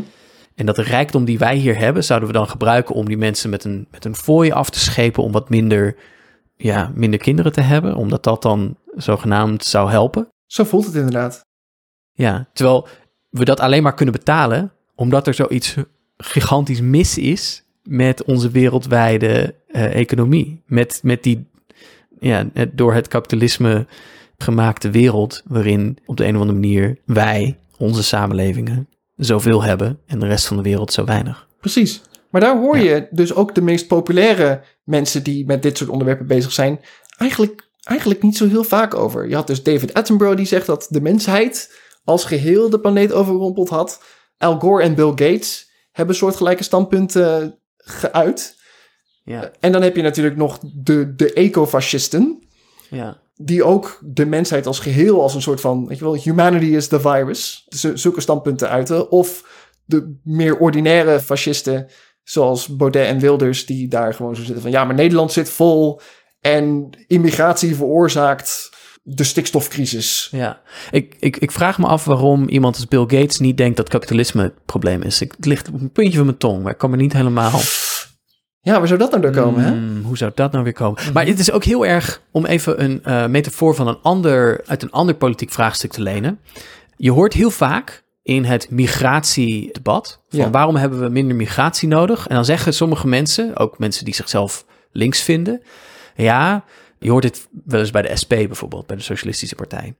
En 0.54 0.66
dat 0.66 0.76
de 0.76 0.82
rijkdom 0.82 1.24
die 1.24 1.38
wij 1.38 1.56
hier 1.56 1.78
hebben, 1.78 2.04
zouden 2.04 2.28
we 2.28 2.34
dan 2.34 2.48
gebruiken 2.48 2.94
om 2.94 3.06
die 3.06 3.18
mensen 3.18 3.50
met 3.50 3.64
een, 3.64 3.86
met 3.90 4.04
een 4.04 4.16
fooi 4.16 4.50
af 4.50 4.70
te 4.70 4.78
schepen 4.78 5.22
om 5.22 5.32
wat 5.32 5.48
minder, 5.48 5.96
ja, 6.56 6.92
minder 6.94 7.18
kinderen 7.18 7.52
te 7.52 7.60
hebben, 7.60 7.94
omdat 7.94 8.24
dat 8.24 8.42
dan 8.42 8.76
zogenaamd 8.94 9.64
zou 9.64 9.90
helpen. 9.90 10.28
zo 10.46 10.64
voelt 10.64 10.86
het 10.86 10.94
inderdaad. 10.94 11.40
Ja, 12.12 12.48
terwijl 12.52 12.88
we 13.28 13.44
dat 13.44 13.60
alleen 13.60 13.82
maar 13.82 13.94
kunnen 13.94 14.14
betalen 14.14 14.72
omdat 14.94 15.26
er 15.26 15.34
zoiets 15.34 15.74
gigantisch 16.16 16.80
mis 16.80 17.18
is 17.18 17.64
met 17.82 18.24
onze 18.24 18.50
wereldwijde 18.50 19.54
eh, 19.68 19.94
economie. 19.94 20.62
Met, 20.66 21.00
met 21.02 21.22
die 21.22 21.46
ja, 22.18 22.44
door 22.72 22.94
het 22.94 23.08
kapitalisme 23.08 23.86
gemaakte 24.38 24.90
wereld 24.90 25.42
waarin 25.46 25.98
op 26.06 26.16
de 26.16 26.24
een 26.24 26.34
of 26.34 26.40
andere 26.40 26.58
manier 26.58 26.98
wij, 27.04 27.58
onze 27.78 28.02
samenlevingen, 28.02 28.88
zoveel 29.16 29.62
hebben 29.62 30.00
en 30.06 30.18
de 30.18 30.26
rest 30.26 30.46
van 30.46 30.56
de 30.56 30.62
wereld 30.62 30.92
zo 30.92 31.04
weinig. 31.04 31.48
Precies. 31.60 32.02
Maar 32.30 32.40
daar 32.40 32.58
hoor 32.58 32.78
Ja. 32.78 32.94
je 32.94 33.08
dus 33.10 33.34
ook 33.34 33.54
de 33.54 33.60
meest 33.60 33.86
populaire 33.86 34.62
mensen 34.84 35.22
die 35.22 35.46
met 35.46 35.62
dit 35.62 35.76
soort 35.78 35.90
onderwerpen 35.90 36.26
bezig 36.26 36.52
zijn, 36.52 36.80
eigenlijk, 37.16 37.68
eigenlijk 37.82 38.22
niet 38.22 38.36
zo 38.36 38.48
heel 38.48 38.64
vaak 38.64 38.94
over. 38.94 39.28
Je 39.28 39.34
had 39.34 39.46
dus 39.46 39.62
David 39.62 39.94
Attenborough 39.94 40.36
die 40.36 40.46
zegt 40.46 40.66
dat 40.66 40.86
de 40.90 41.00
mensheid 41.00 41.78
als 42.04 42.24
geheel 42.24 42.70
de 42.70 42.80
planeet 42.80 43.12
overrompeld 43.12 43.68
had. 43.68 44.02
Al 44.38 44.58
Gore 44.58 44.82
en 44.82 44.94
Bill 44.94 45.08
Gates 45.08 45.70
hebben 45.92 46.14
soortgelijke 46.14 46.62
standpunten 46.62 47.58
geuit. 47.76 48.56
Ja, 49.24 49.50
En 49.60 49.72
dan 49.72 49.82
heb 49.82 49.96
je 49.96 50.02
natuurlijk 50.02 50.36
nog 50.36 50.58
de, 50.74 51.14
de 51.14 51.32
ecofascisten, 51.32 52.46
ja, 52.90 53.20
die 53.40 53.64
ook 53.64 53.98
de 54.04 54.26
mensheid 54.26 54.66
als 54.66 54.78
geheel 54.78 55.22
als 55.22 55.34
een 55.34 55.42
soort 55.42 55.60
van, 55.60 55.86
weet 55.86 55.98
je 55.98 56.04
wel, 56.04 56.16
humanity 56.16 56.64
is 56.64 56.88
the 56.88 57.00
virus. 57.00 57.66
Dus 57.68 58.02
zulke 58.02 58.20
standpunten 58.20 58.68
uiten. 58.68 59.10
Of 59.10 59.44
de 59.84 60.18
meer 60.24 60.58
ordinaire 60.58 61.20
fascisten, 61.20 61.88
zoals 62.22 62.76
Baudet 62.76 63.06
en 63.06 63.18
Wilders, 63.18 63.66
die 63.66 63.88
daar 63.88 64.14
gewoon 64.14 64.36
zo 64.36 64.42
zitten 64.42 64.62
van, 64.62 64.70
ja, 64.70 64.84
maar 64.84 64.94
Nederland 64.94 65.32
zit 65.32 65.48
vol 65.48 66.00
en 66.40 66.90
immigratie 67.06 67.76
veroorzaakt 67.76 68.76
de 69.02 69.24
stikstofcrisis. 69.24 70.28
ja. 70.30 70.60
Ik, 70.90 71.16
ik, 71.18 71.36
ik 71.36 71.50
vraag 71.50 71.78
me 71.78 71.86
af 71.86 72.04
waarom 72.04 72.48
iemand 72.48 72.76
als 72.76 72.88
Bill 72.88 73.00
Gates 73.00 73.38
niet 73.38 73.56
denkt 73.56 73.76
dat 73.76 73.88
kapitalisme 73.88 74.42
het 74.42 74.64
probleem 74.64 75.02
is. 75.02 75.20
Ik, 75.20 75.32
het 75.36 75.46
ligt 75.46 75.68
op 75.68 75.80
een 75.80 75.92
puntje 75.92 76.16
van 76.16 76.26
mijn 76.26 76.38
tong, 76.38 76.62
maar 76.62 76.72
ik 76.72 76.78
kan 76.78 76.90
me 76.90 76.96
niet 76.96 77.12
helemaal... 77.12 77.60
Ja, 78.68 78.78
waar 78.78 78.86
zou 78.86 78.98
dat 78.98 79.10
nou 79.10 79.22
door 79.22 79.30
komen, 79.32 79.62
hè? 79.64 79.70
Hmm, 79.70 80.02
hoe 80.04 80.16
zou 80.16 80.30
dat 80.34 80.52
nou 80.52 80.64
weer 80.64 80.72
komen? 80.72 81.12
Maar 81.12 81.26
het 81.26 81.38
is 81.38 81.50
ook 81.50 81.64
heel 81.64 81.86
erg 81.86 82.22
om 82.30 82.46
even 82.46 82.82
een 82.84 83.04
eh, 83.04 83.26
metafoor 83.26 83.74
van 83.74 83.88
een 83.88 83.98
ander, 84.02 84.62
uit 84.66 84.82
een 84.82 84.90
ander 84.90 85.14
politiek 85.14 85.50
vraagstuk 85.50 85.90
te 85.92 86.02
lenen. 86.02 86.40
Je 86.96 87.10
hoort 87.12 87.32
heel 87.32 87.50
vaak 87.50 88.04
in 88.22 88.44
het 88.44 88.70
migratiedebat 88.70 90.20
van 90.28 90.38
Ja. 90.38 90.50
waarom 90.50 90.76
hebben 90.76 91.00
we 91.00 91.08
minder 91.08 91.36
migratie 91.36 91.88
nodig? 91.88 92.26
En 92.26 92.34
dan 92.34 92.44
zeggen 92.44 92.74
sommige 92.74 93.06
mensen, 93.06 93.56
ook 93.56 93.78
mensen 93.78 94.04
die 94.04 94.14
zichzelf 94.14 94.64
links 94.92 95.22
vinden, 95.22 95.62
ja, 96.16 96.64
je 96.98 97.10
hoort 97.10 97.22
dit 97.22 97.48
wel 97.64 97.80
eens 97.80 97.90
bij 97.90 98.02
de 98.02 98.16
SP 98.22 98.28
bijvoorbeeld, 98.28 98.86
bij 98.86 98.96
de 98.96 99.02
Socialistische 99.02 99.54
Partij. 99.54 99.94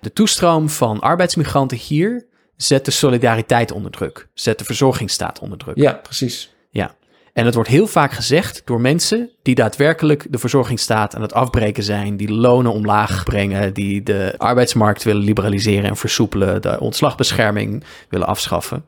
De 0.00 0.12
toestroom 0.12 0.68
van 0.68 1.00
arbeidsmigranten 1.00 1.76
hier 1.76 2.26
zet 2.56 2.84
de 2.84 2.90
solidariteit 2.90 3.72
onder 3.72 3.90
druk, 3.90 4.28
zet 4.34 4.58
de 4.58 4.64
verzorgingsstaat 4.64 5.38
onder 5.38 5.58
druk. 5.58 5.76
Ja, 5.76 5.92
precies. 5.92 6.54
Ja. 6.70 6.94
En 7.34 7.44
het 7.44 7.54
wordt 7.54 7.68
heel 7.70 7.86
vaak 7.86 8.12
gezegd 8.12 8.62
door 8.64 8.80
mensen 8.80 9.30
die 9.42 9.54
daadwerkelijk 9.54 10.26
de 10.30 10.38
verzorgingsstaat 10.38 11.14
aan 11.14 11.22
het 11.22 11.32
afbreken 11.32 11.82
zijn, 11.82 12.16
die 12.16 12.32
lonen 12.32 12.72
omlaag 12.72 13.24
brengen, 13.24 13.74
die 13.74 14.02
de 14.02 14.34
arbeidsmarkt 14.36 15.02
willen 15.02 15.22
liberaliseren 15.22 15.90
en 15.90 15.96
versoepelen, 15.96 16.62
de 16.62 16.80
ontslagbescherming 16.80 17.84
willen 18.08 18.26
afschaffen. 18.26 18.84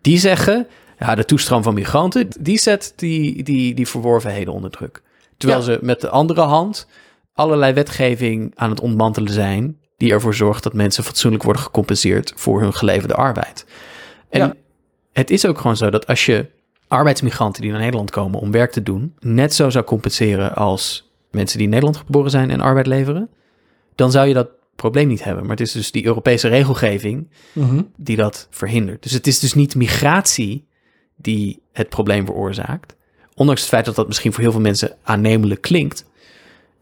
Die 0.00 0.18
zeggen, 0.18 0.66
ja, 0.98 1.14
de 1.14 1.24
toestroom 1.24 1.62
van 1.62 1.74
migranten, 1.74 2.28
die 2.40 2.58
zet 2.58 2.92
die, 2.96 3.42
die, 3.42 3.74
die 3.74 3.88
verworvenheden 3.88 4.52
onder 4.52 4.70
druk. 4.70 5.02
Terwijl 5.36 5.60
Ja. 5.60 5.64
ze 5.66 5.78
met 5.82 6.00
de 6.00 6.08
andere 6.08 6.40
hand 6.40 6.86
allerlei 7.34 7.72
wetgeving 7.72 8.52
aan 8.54 8.70
het 8.70 8.80
ontmantelen 8.80 9.32
zijn, 9.32 9.76
die 9.96 10.12
ervoor 10.12 10.34
zorgt 10.34 10.62
dat 10.62 10.72
mensen 10.72 11.04
fatsoenlijk 11.04 11.42
worden 11.42 11.62
gecompenseerd 11.62 12.32
voor 12.36 12.60
hun 12.60 12.74
geleverde 12.74 13.14
arbeid. 13.14 13.66
En 14.30 14.40
Ja. 14.40 14.54
het 15.12 15.30
is 15.30 15.46
ook 15.46 15.58
gewoon 15.58 15.76
zo 15.76 15.90
dat 15.90 16.06
als 16.06 16.26
je 16.26 16.46
arbeidsmigranten 16.88 17.62
die 17.62 17.70
naar 17.70 17.80
Nederland 17.80 18.10
komen 18.10 18.40
om 18.40 18.50
werk 18.50 18.72
te 18.72 18.82
doen, 18.82 19.14
net 19.20 19.54
zo 19.54 19.70
zou 19.70 19.84
compenseren 19.84 20.54
als 20.54 21.10
mensen 21.30 21.56
die 21.56 21.66
in 21.66 21.72
Nederland 21.72 22.04
geboren 22.04 22.30
zijn 22.30 22.50
en 22.50 22.60
arbeid 22.60 22.86
leveren, 22.86 23.28
dan 23.94 24.10
zou 24.10 24.28
je 24.28 24.34
dat 24.34 24.48
probleem 24.76 25.08
niet 25.08 25.24
hebben. 25.24 25.42
Maar 25.42 25.56
het 25.56 25.66
is 25.66 25.72
dus 25.72 25.90
die 25.90 26.06
Europese 26.06 26.48
regelgeving 26.48 27.28
die 27.96 28.16
dat 28.16 28.46
verhindert. 28.50 29.02
Dus 29.02 29.12
het 29.12 29.26
is 29.26 29.38
dus 29.38 29.54
niet 29.54 29.74
migratie 29.74 30.66
die 31.16 31.62
het 31.72 31.88
probleem 31.88 32.26
veroorzaakt. 32.26 32.96
Ondanks 33.34 33.60
het 33.60 33.70
feit 33.70 33.84
dat 33.84 33.94
dat 33.94 34.06
misschien 34.06 34.32
voor 34.32 34.42
heel 34.42 34.52
veel 34.52 34.60
mensen 34.60 34.96
aannemelijk 35.02 35.60
klinkt. 35.60 36.04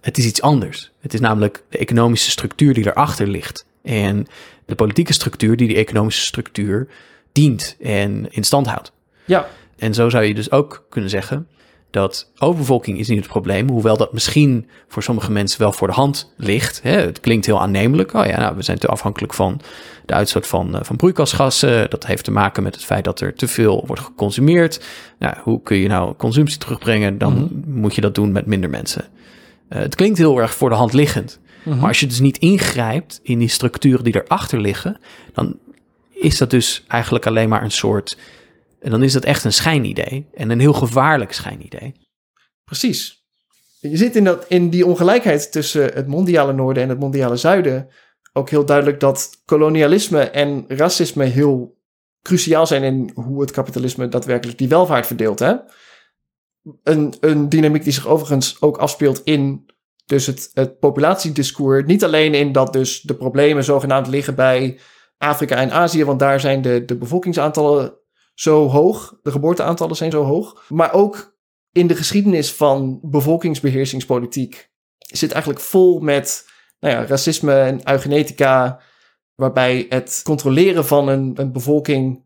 Het 0.01 0.19
is 0.19 0.27
iets 0.27 0.43
anders. 0.43 0.93
Het 1.01 1.15
is 1.15 1.21
namelijk 1.21 1.63
de 1.69 1.79
economische 1.79 2.31
structuur 2.31 2.75
die 2.75 2.87
erachter 2.87 3.27
ligt. 3.27 3.67
En 3.83 4.27
de 4.65 4.75
politieke 4.75 5.13
structuur 5.13 5.57
die 5.57 5.69
die 5.69 5.77
economische 5.77 6.25
structuur 6.25 6.89
dient 7.33 7.77
en 7.81 8.27
in 8.31 8.45
stand 8.45 8.67
houdt. 8.67 8.93
Ja, 9.25 9.49
En 9.77 9.95
zo 9.95 10.09
zou 10.09 10.25
je 10.25 10.35
dus 10.35 10.51
ook 10.51 10.87
kunnen 10.89 11.11
zeggen 11.11 11.49
dat 11.91 12.33
overbevolking 12.39 12.99
is 12.99 13.09
niet 13.09 13.19
het 13.19 13.29
probleem, 13.29 13.69
hoewel 13.69 13.97
dat 13.97 14.13
misschien 14.13 14.69
voor 14.89 15.03
sommige 15.03 15.33
mensen 15.33 15.61
wel 15.61 15.73
voor 15.73 15.89
de 15.89 15.95
hand 15.95 16.33
ligt. 16.37 16.83
Hè? 16.83 16.91
Het 16.91 17.21
klinkt 17.21 17.47
heel 17.47 17.61
aannemelijk. 17.61 18.15
Oh 18.15 18.27
ja, 18.27 18.39
nou, 18.39 18.57
we 18.57 18.63
zijn 18.63 18.79
te 18.79 18.87
afhankelijk 18.87 19.35
van 19.35 19.61
de 20.07 20.13
uitstoot 20.15 20.47
van, 20.47 20.75
eh, 20.75 20.81
van 20.83 20.97
broeikasgassen. 20.97 21.91
Dat 21.91 22.07
heeft 22.07 22.25
te 22.25 22.31
maken 22.31 22.63
met 22.63 22.75
het 22.75 22.85
feit 22.85 23.05
dat 23.05 23.21
er 23.21 23.35
te 23.35 23.49
veel 23.49 23.85
wordt 23.87 24.03
geconsumeerd. 24.03 24.85
Nou, 25.19 25.35
hoe 25.43 25.63
kun 25.63 25.77
je 25.77 25.89
nou 25.89 26.15
consumptie 26.15 26.59
terugbrengen? 26.59 27.19
Dan 27.19 27.63
moet 27.67 27.95
je 27.95 28.01
dat 28.01 28.15
doen 28.15 28.33
met 28.33 28.47
minder 28.47 28.71
mensen. 28.71 29.05
Eh, 29.69 29.79
het 29.79 29.95
klinkt 29.95 30.19
heel 30.19 30.39
erg 30.39 30.55
voor 30.55 30.69
de 30.69 30.75
hand 30.75 30.93
liggend. 30.93 31.41
Maar 31.65 31.89
als 31.89 32.01
je 32.01 32.07
dus 32.07 32.21
niet 32.21 32.39
ingrijpt 32.39 33.21
in 33.23 33.39
die 33.39 33.49
structuren 33.49 34.05
die 34.05 34.23
erachter 34.25 34.61
liggen, 34.61 35.01
dan 35.33 35.59
is 36.11 36.39
dat 36.39 36.51
dus 36.51 36.85
eigenlijk 36.89 37.27
alleen 37.27 37.49
maar 37.49 37.63
een 37.63 37.71
soort. 37.71 38.19
En 38.87 38.93
dan 38.93 39.03
is 39.03 39.13
dat 39.13 39.25
echt 39.25 39.45
een 39.45 39.53
schijnidee. 39.53 40.27
En 40.35 40.51
een 40.51 40.61
heel 40.61 40.73
gevaarlijk 40.73 41.33
schijnidee. 41.33 41.95
precies. 42.65 43.25
Je 43.81 43.97
ziet 43.97 44.17
in, 44.17 44.25
dat, 44.25 44.45
in 44.49 44.71
die 44.71 44.87
ongelijkheid 44.87 45.53
tussen 45.53 45.95
het 45.95 46.07
mondiale 46.07 46.53
noorden 46.53 46.83
en 46.83 46.89
het 46.89 46.99
mondiale 46.99 47.37
zuiden 47.37 47.89
ook 48.33 48.51
heel 48.51 48.65
duidelijk 48.65 49.01
dat 49.01 49.43
kolonialisme 49.45 50.21
en 50.21 50.65
racisme 50.69 51.25
heel 51.25 51.79
cruciaal 52.23 52.67
zijn 52.67 52.83
in 52.83 53.11
hoe 53.15 53.41
het 53.41 53.51
kapitalisme 53.51 54.09
daadwerkelijk 54.09 54.59
die 54.59 54.69
welvaart 54.69 55.07
verdeelt. 55.07 55.39
Hè? 55.39 55.55
Een, 56.83 57.15
een 57.21 57.49
dynamiek 57.49 57.85
die 57.85 57.93
zich 57.93 58.07
overigens 58.07 58.61
ook 58.61 58.77
afspeelt 58.77 59.21
in 59.25 59.71
dus 60.05 60.27
het, 60.27 60.51
het 60.53 60.79
populatiediscours. 60.79 61.87
Niet 61.87 62.05
alleen 62.05 62.35
in 62.35 62.53
dat 62.53 62.73
dus 62.73 63.01
de 63.01 63.15
problemen 63.15 63.65
zogenaamd 63.65 64.07
liggen 64.07 64.35
bij 64.35 64.79
Afrika 65.19 65.57
en 65.57 65.71
Azië, 65.71 66.05
want 66.05 66.19
daar 66.19 66.41
zijn 66.41 66.63
de, 66.63 66.85
de 66.85 66.97
bevolkingsaantallen 66.97 68.05
zo 68.37 68.69
hoog, 68.69 69.19
de 69.23 69.31
geboorteaantallen 69.31 69.97
zijn 69.97 70.11
zo 70.11 70.23
hoog, 70.25 70.65
maar 70.69 70.93
ook 70.93 71.37
in 71.73 71.87
de 71.87 71.97
geschiedenis 71.97 72.53
van 72.53 72.99
bevolkingsbeheersingspolitiek 73.03 74.71
zit 74.99 75.33
eigenlijk 75.33 75.63
vol 75.65 76.01
met 76.01 76.49
nou 76.81 76.95
ja, 76.95 77.07
racisme 77.07 77.61
en 77.61 77.91
eugenetica, 77.91 78.81
waarbij 79.35 79.87
het 79.89 80.21
controleren 80.25 80.87
van 80.87 81.09
een, 81.09 81.33
een 81.35 81.53
bevolking 81.53 82.25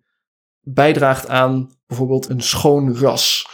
bijdraagt 0.60 1.28
aan 1.28 1.70
bijvoorbeeld 1.86 2.28
een 2.28 2.42
schoon 2.42 2.96
ras. 2.96 3.48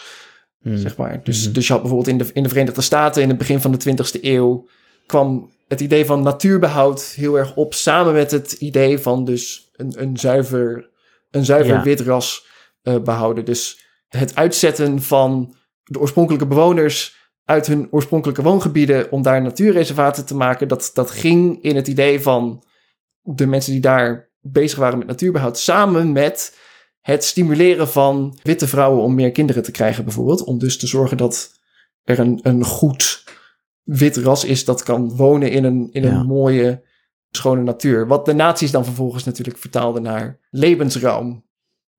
Zeg 0.62 0.96
maar. 0.96 1.20
dus, 1.24 1.44
Mhm. 1.44 1.52
dus 1.52 1.66
je 1.66 1.72
had 1.72 1.82
bijvoorbeeld 1.82 2.10
in 2.10 2.18
de, 2.18 2.30
in 2.32 2.42
de 2.42 2.48
Verenigde 2.48 2.80
Staten 2.80 3.22
in 3.22 3.28
het 3.28 3.38
begin 3.38 3.60
van 3.60 3.72
de 3.72 3.78
20e 3.78 4.20
eeuw 4.20 4.68
kwam 5.06 5.50
het 5.68 5.80
idee 5.80 6.04
van 6.04 6.22
natuurbehoud 6.22 7.02
heel 7.02 7.38
erg 7.38 7.56
op, 7.56 7.74
samen 7.74 8.12
met 8.12 8.30
het 8.30 8.52
idee 8.52 8.98
van 8.98 9.24
dus 9.24 9.70
een, 9.72 10.02
een 10.02 10.16
zuiver, 10.16 10.90
een 11.36 11.44
zuiver 11.44 11.74
Ja. 11.74 11.82
wit 11.82 12.00
ras 12.00 12.46
eh, 12.82 12.98
behouden. 12.98 13.44
Dus 13.44 13.84
het 14.08 14.34
uitzetten 14.34 15.02
van 15.02 15.54
de 15.82 15.98
oorspronkelijke 16.00 16.46
bewoners 16.46 17.14
uit 17.44 17.66
hun 17.66 17.88
oorspronkelijke 17.90 18.42
woongebieden 18.42 19.10
om 19.10 19.22
daar 19.22 19.42
natuurreservaten 19.42 20.26
te 20.26 20.34
maken, 20.36 20.68
dat, 20.68 20.90
dat 20.94 21.10
ging 21.10 21.62
in 21.62 21.76
het 21.76 21.88
idee 21.88 22.20
van 22.22 22.64
de 23.22 23.46
mensen 23.46 23.72
die 23.72 23.80
daar 23.80 24.30
bezig 24.40 24.78
waren 24.78 24.98
met 24.98 25.06
natuurbehoud, 25.06 25.58
samen 25.58 26.12
met 26.12 26.56
het 27.00 27.24
stimuleren 27.24 27.88
van 27.88 28.38
witte 28.42 28.68
vrouwen 28.68 29.02
om 29.02 29.14
meer 29.14 29.30
kinderen 29.32 29.62
te 29.62 29.70
krijgen, 29.70 30.04
bijvoorbeeld. 30.04 30.44
Om 30.44 30.58
dus 30.58 30.78
te 30.78 30.86
zorgen 30.86 31.16
dat 31.16 31.50
er 32.02 32.18
een, 32.18 32.40
een 32.42 32.64
goed 32.64 33.24
wit 33.82 34.16
ras 34.16 34.44
is 34.44 34.64
dat 34.64 34.82
kan 34.82 35.16
wonen 35.16 35.50
in 35.50 35.64
een, 35.64 35.88
in 35.92 36.02
Ja. 36.02 36.10
een 36.10 36.26
mooie, 36.26 36.82
schone 37.30 37.62
natuur. 37.62 38.06
Wat 38.06 38.24
de 38.24 38.34
nazi's 38.34 38.70
dan 38.70 38.84
vervolgens 38.84 39.24
natuurlijk 39.24 39.58
vertaalden 39.58 40.02
naar 40.02 40.38
levensruim. 40.50 41.44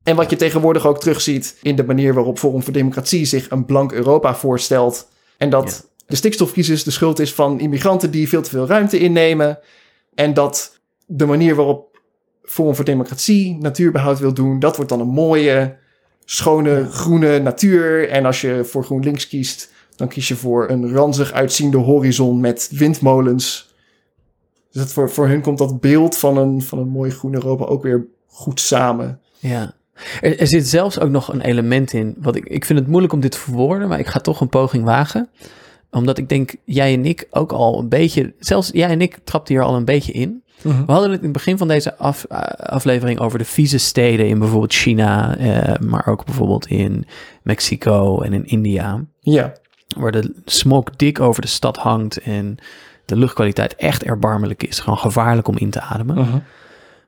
En 0.04 0.16
wat 0.16 0.30
je 0.30 0.36
tegenwoordig 0.36 0.86
ook 0.86 1.00
terugziet 1.00 1.58
in 1.62 1.76
de 1.76 1.84
manier 1.84 2.13
waarop 2.13 2.40
Forum 2.40 2.63
voor 2.63 2.74
Democratie 2.74 3.26
zich 3.26 3.50
een 3.50 3.66
blank 3.66 3.92
Europa 3.92 4.36
voorstelt. 4.36 5.10
En 5.38 5.50
dat 5.50 5.90
de 6.06 6.16
stikstofcrisis 6.16 6.84
de 6.84 6.92
schuld 6.92 7.20
is 7.20 7.34
van 7.34 7.60
immigranten 7.60 8.12
die 8.12 8.30
veel 8.30 8.42
te 8.42 8.50
veel 8.50 8.68
ruimte 8.68 9.00
innemen. 9.00 9.60
En 10.16 10.34
dat 10.34 10.80
de 11.06 11.26
manier 11.26 11.56
waarop 11.56 12.02
Forum 12.44 12.76
voor 12.76 12.86
Democratie 12.86 13.58
natuurbehoud 13.60 14.20
wil 14.20 14.34
doen, 14.34 14.60
dat 14.60 14.76
wordt 14.76 14.92
dan 14.92 15.00
een 15.00 15.08
mooie, 15.08 15.78
schone, 16.26 16.88
groene 16.92 17.40
natuur. 17.40 18.10
En 18.10 18.26
als 18.26 18.42
je 18.42 18.66
voor 18.66 18.84
GroenLinks 18.84 19.28
kiest, 19.28 19.72
dan 19.96 20.08
kies 20.08 20.28
je 20.28 20.36
voor 20.36 20.70
een 20.70 20.92
ranzig 20.94 21.32
uitziende 21.32 21.78
horizon 21.78 22.40
met 22.40 22.70
windmolens. 22.72 23.67
Dus 24.78 24.86
dat 24.86 24.96
voor, 24.96 25.10
voor 25.10 25.28
hun 25.28 25.42
komt 25.42 25.58
dat 25.58 25.80
beeld 25.80 26.18
van 26.18 26.38
een, 26.38 26.62
van 26.62 26.80
een 26.80 26.88
mooi 26.88 27.12
groen 27.12 27.34
Europa 27.34 27.66
ook 27.66 27.84
weer 27.84 28.06
goed 28.28 28.60
samen. 28.60 29.20
Ja. 29.40 29.74
Er, 30.22 30.40
er 30.40 30.48
zit 30.48 30.68
zelfs 30.68 31.00
ook 31.00 31.10
nog 31.10 31.34
een 31.34 31.42
element 31.42 31.94
in. 31.94 32.16
Wat 32.18 32.36
ik, 32.36 32.46
ik 32.46 32.66
vind 32.66 32.80
het 32.80 32.88
moeilijk 32.88 33.13
om 33.13 33.20
dit 33.20 33.32
te 33.32 33.38
verwoorden, 33.38 33.88
maar 33.88 34.00
ik 34.00 34.08
ga 34.08 34.20
toch 34.20 34.42
een 34.42 34.50
poging 34.50 34.84
wagen. 34.84 35.30
Omdat 35.92 36.18
ik 36.18 36.30
denk, 36.30 36.56
jij 36.66 36.94
en 36.94 37.06
ik 37.06 37.28
ook 37.30 37.52
al 37.52 37.80
een 37.80 37.90
beetje. 37.90 38.34
Zelfs 38.40 38.70
jij 38.74 38.90
en 38.90 39.02
ik 39.02 39.18
trapten 39.24 39.56
hier 39.56 39.63
al 39.63 39.76
een 39.76 39.86
beetje 39.86 40.12
in. 40.12 40.44
We 40.62 40.92
hadden 40.92 41.12
het 41.12 41.20
in 41.20 41.24
het 41.24 41.34
begin 41.34 41.58
van 41.58 41.68
deze 41.68 41.98
af, 41.98 42.24
eh, 42.24 42.40
aflevering 42.56 43.20
over 43.20 43.38
de 43.38 43.46
vieze 43.46 43.78
steden 43.78 44.28
in 44.28 44.40
bijvoorbeeld 44.40 44.74
China, 44.74 45.38
eh, 45.38 45.80
maar 45.80 46.08
ook 46.08 46.26
bijvoorbeeld 46.26 46.68
in 46.68 47.06
Mexico 47.44 48.22
en 48.22 48.34
in 48.34 48.46
India. 48.46 49.06
Ja, 49.20 49.54
Waar 49.98 50.12
de 50.12 50.34
smog 50.46 50.84
dik 50.96 51.20
over 51.20 51.42
de 51.42 51.48
stad 51.48 51.78
hangt 51.78 52.18
en 52.18 52.58
de 53.08 53.15
luchtkwaliteit 53.15 53.76
echt 53.76 54.04
erbarmelijk 54.04 54.63
is. 54.63 54.80
Gewoon 54.80 54.98
gevaarlijk 55.00 55.48
om 55.48 55.58
in 55.58 55.70
te 55.70 55.82
ademen. 55.82 56.43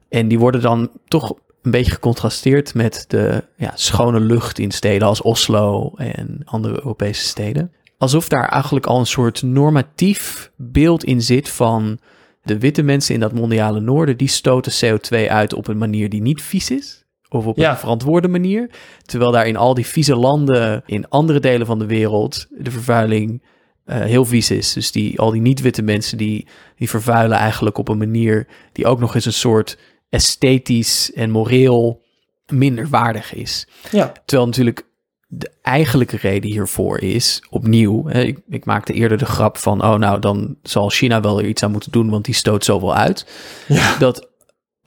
En 0.10 0.28
die 0.28 0.40
worden 0.40 0.62
dan 0.62 0.90
toch 1.08 1.34
een 1.62 1.72
beetje 1.72 1.92
gecontrasteerd 1.92 2.74
met 2.74 3.06
de 3.08 3.44
ja, 3.56 3.72
schone 3.76 4.20
lucht 4.20 4.60
in 4.60 4.72
steden 4.72 5.08
als 5.08 5.22
Oslo 5.22 5.92
en 5.96 6.42
andere 6.46 6.74
Europese 6.76 7.24
steden. 7.28 7.72
Alsof 7.98 8.28
daar 8.30 8.50
eigenlijk 8.50 8.86
al 8.86 9.00
een 9.00 9.06
soort 9.06 9.44
normatief 9.44 10.52
beeld 10.56 11.04
in 11.04 11.22
zit 11.22 11.50
van 11.50 12.00
de 12.44 12.60
witte 12.60 12.82
mensen 12.84 13.14
in 13.14 13.20
dat 13.20 13.34
mondiale 13.34 13.80
noorden, 13.80 14.18
die 14.18 14.28
stoten 14.28 14.72
CO2 14.72 15.28
uit 15.30 15.54
op 15.54 15.68
een 15.68 15.78
manier 15.78 16.10
die 16.10 16.22
niet 16.22 16.42
vies 16.42 16.70
is. 16.72 17.06
Of 17.30 17.46
op 17.46 17.58
Ja. 17.58 17.72
een 17.72 17.78
verantwoorde 17.78 18.28
manier. 18.28 18.70
Terwijl 19.06 19.32
daar 19.32 19.48
in 19.48 19.58
al 19.58 19.74
die 19.74 19.86
vieze 19.86 20.16
landen, 20.16 20.84
in 20.86 21.10
andere 21.10 21.40
delen 21.40 21.68
van 21.68 21.80
de 21.80 21.86
wereld, 21.86 22.48
de 22.50 22.72
vervuiling 22.72 23.44
eh, 23.90 24.00
heel 24.00 24.26
vies 24.26 24.52
is. 24.52 24.74
Dus 24.74 24.92
die, 24.92 25.20
al 25.20 25.32
die 25.32 25.42
niet-witte 25.42 25.82
mensen, 25.82 26.18
die, 26.18 26.48
die 26.76 26.90
vervuilen 26.90 27.38
eigenlijk 27.38 27.78
op 27.78 27.88
een 27.88 27.98
manier 27.98 28.48
die 28.72 28.86
ook 28.86 29.00
nog 29.00 29.16
eens 29.16 29.26
een 29.26 29.34
soort 29.34 29.78
esthetisch 30.10 31.12
en 31.14 31.30
moreel 31.30 32.02
minder 32.48 32.90
waardig 32.90 33.34
is. 33.34 33.68
ja, 33.92 34.12
Terwijl 34.26 34.48
natuurlijk 34.48 34.88
de 35.28 35.52
eigenlijke 35.62 36.18
reden 36.18 36.50
hiervoor 36.50 37.00
is, 37.00 37.44
opnieuw, 37.50 38.08
hè, 38.08 38.22
ik, 38.22 38.40
ik 38.50 38.66
maakte 38.66 38.94
eerder 38.94 39.18
de 39.18 39.26
grap 39.26 39.58
van, 39.58 39.84
oh 39.84 39.96
nou, 39.96 40.20
dan 40.20 40.58
zal 40.64 40.90
China 40.90 41.22
wel 41.22 41.40
er 41.40 41.48
iets 41.48 41.64
aan 41.64 41.72
moeten 41.72 41.92
doen, 41.92 42.10
want 42.10 42.26
die 42.26 42.34
stoot 42.34 42.66
zoveel 42.66 42.96
uit. 42.96 43.26
Ja. 43.68 43.98
Dat 43.98 44.29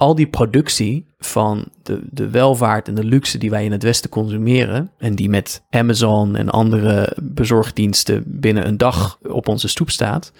al 0.02 0.14
die 0.14 0.26
productie 0.26 1.06
van 1.18 1.68
de, 1.82 2.00
de 2.10 2.30
welvaart 2.30 2.88
en 2.88 2.94
de 2.94 3.04
luxe 3.04 3.38
die 3.38 3.50
wij 3.50 3.64
in 3.64 3.72
het 3.72 3.82
Westen 3.82 4.10
consumeren, 4.10 4.90
en 4.98 5.14
die 5.14 5.28
met 5.28 5.62
Amazon 5.70 6.36
en 6.36 6.48
andere 6.48 7.16
bezorgdiensten 7.22 8.22
binnen 8.26 8.66
een 8.66 8.76
dag 8.76 9.18
op 9.22 9.48
onze 9.48 9.68
stoep 9.68 9.90
staat, 9.90 10.32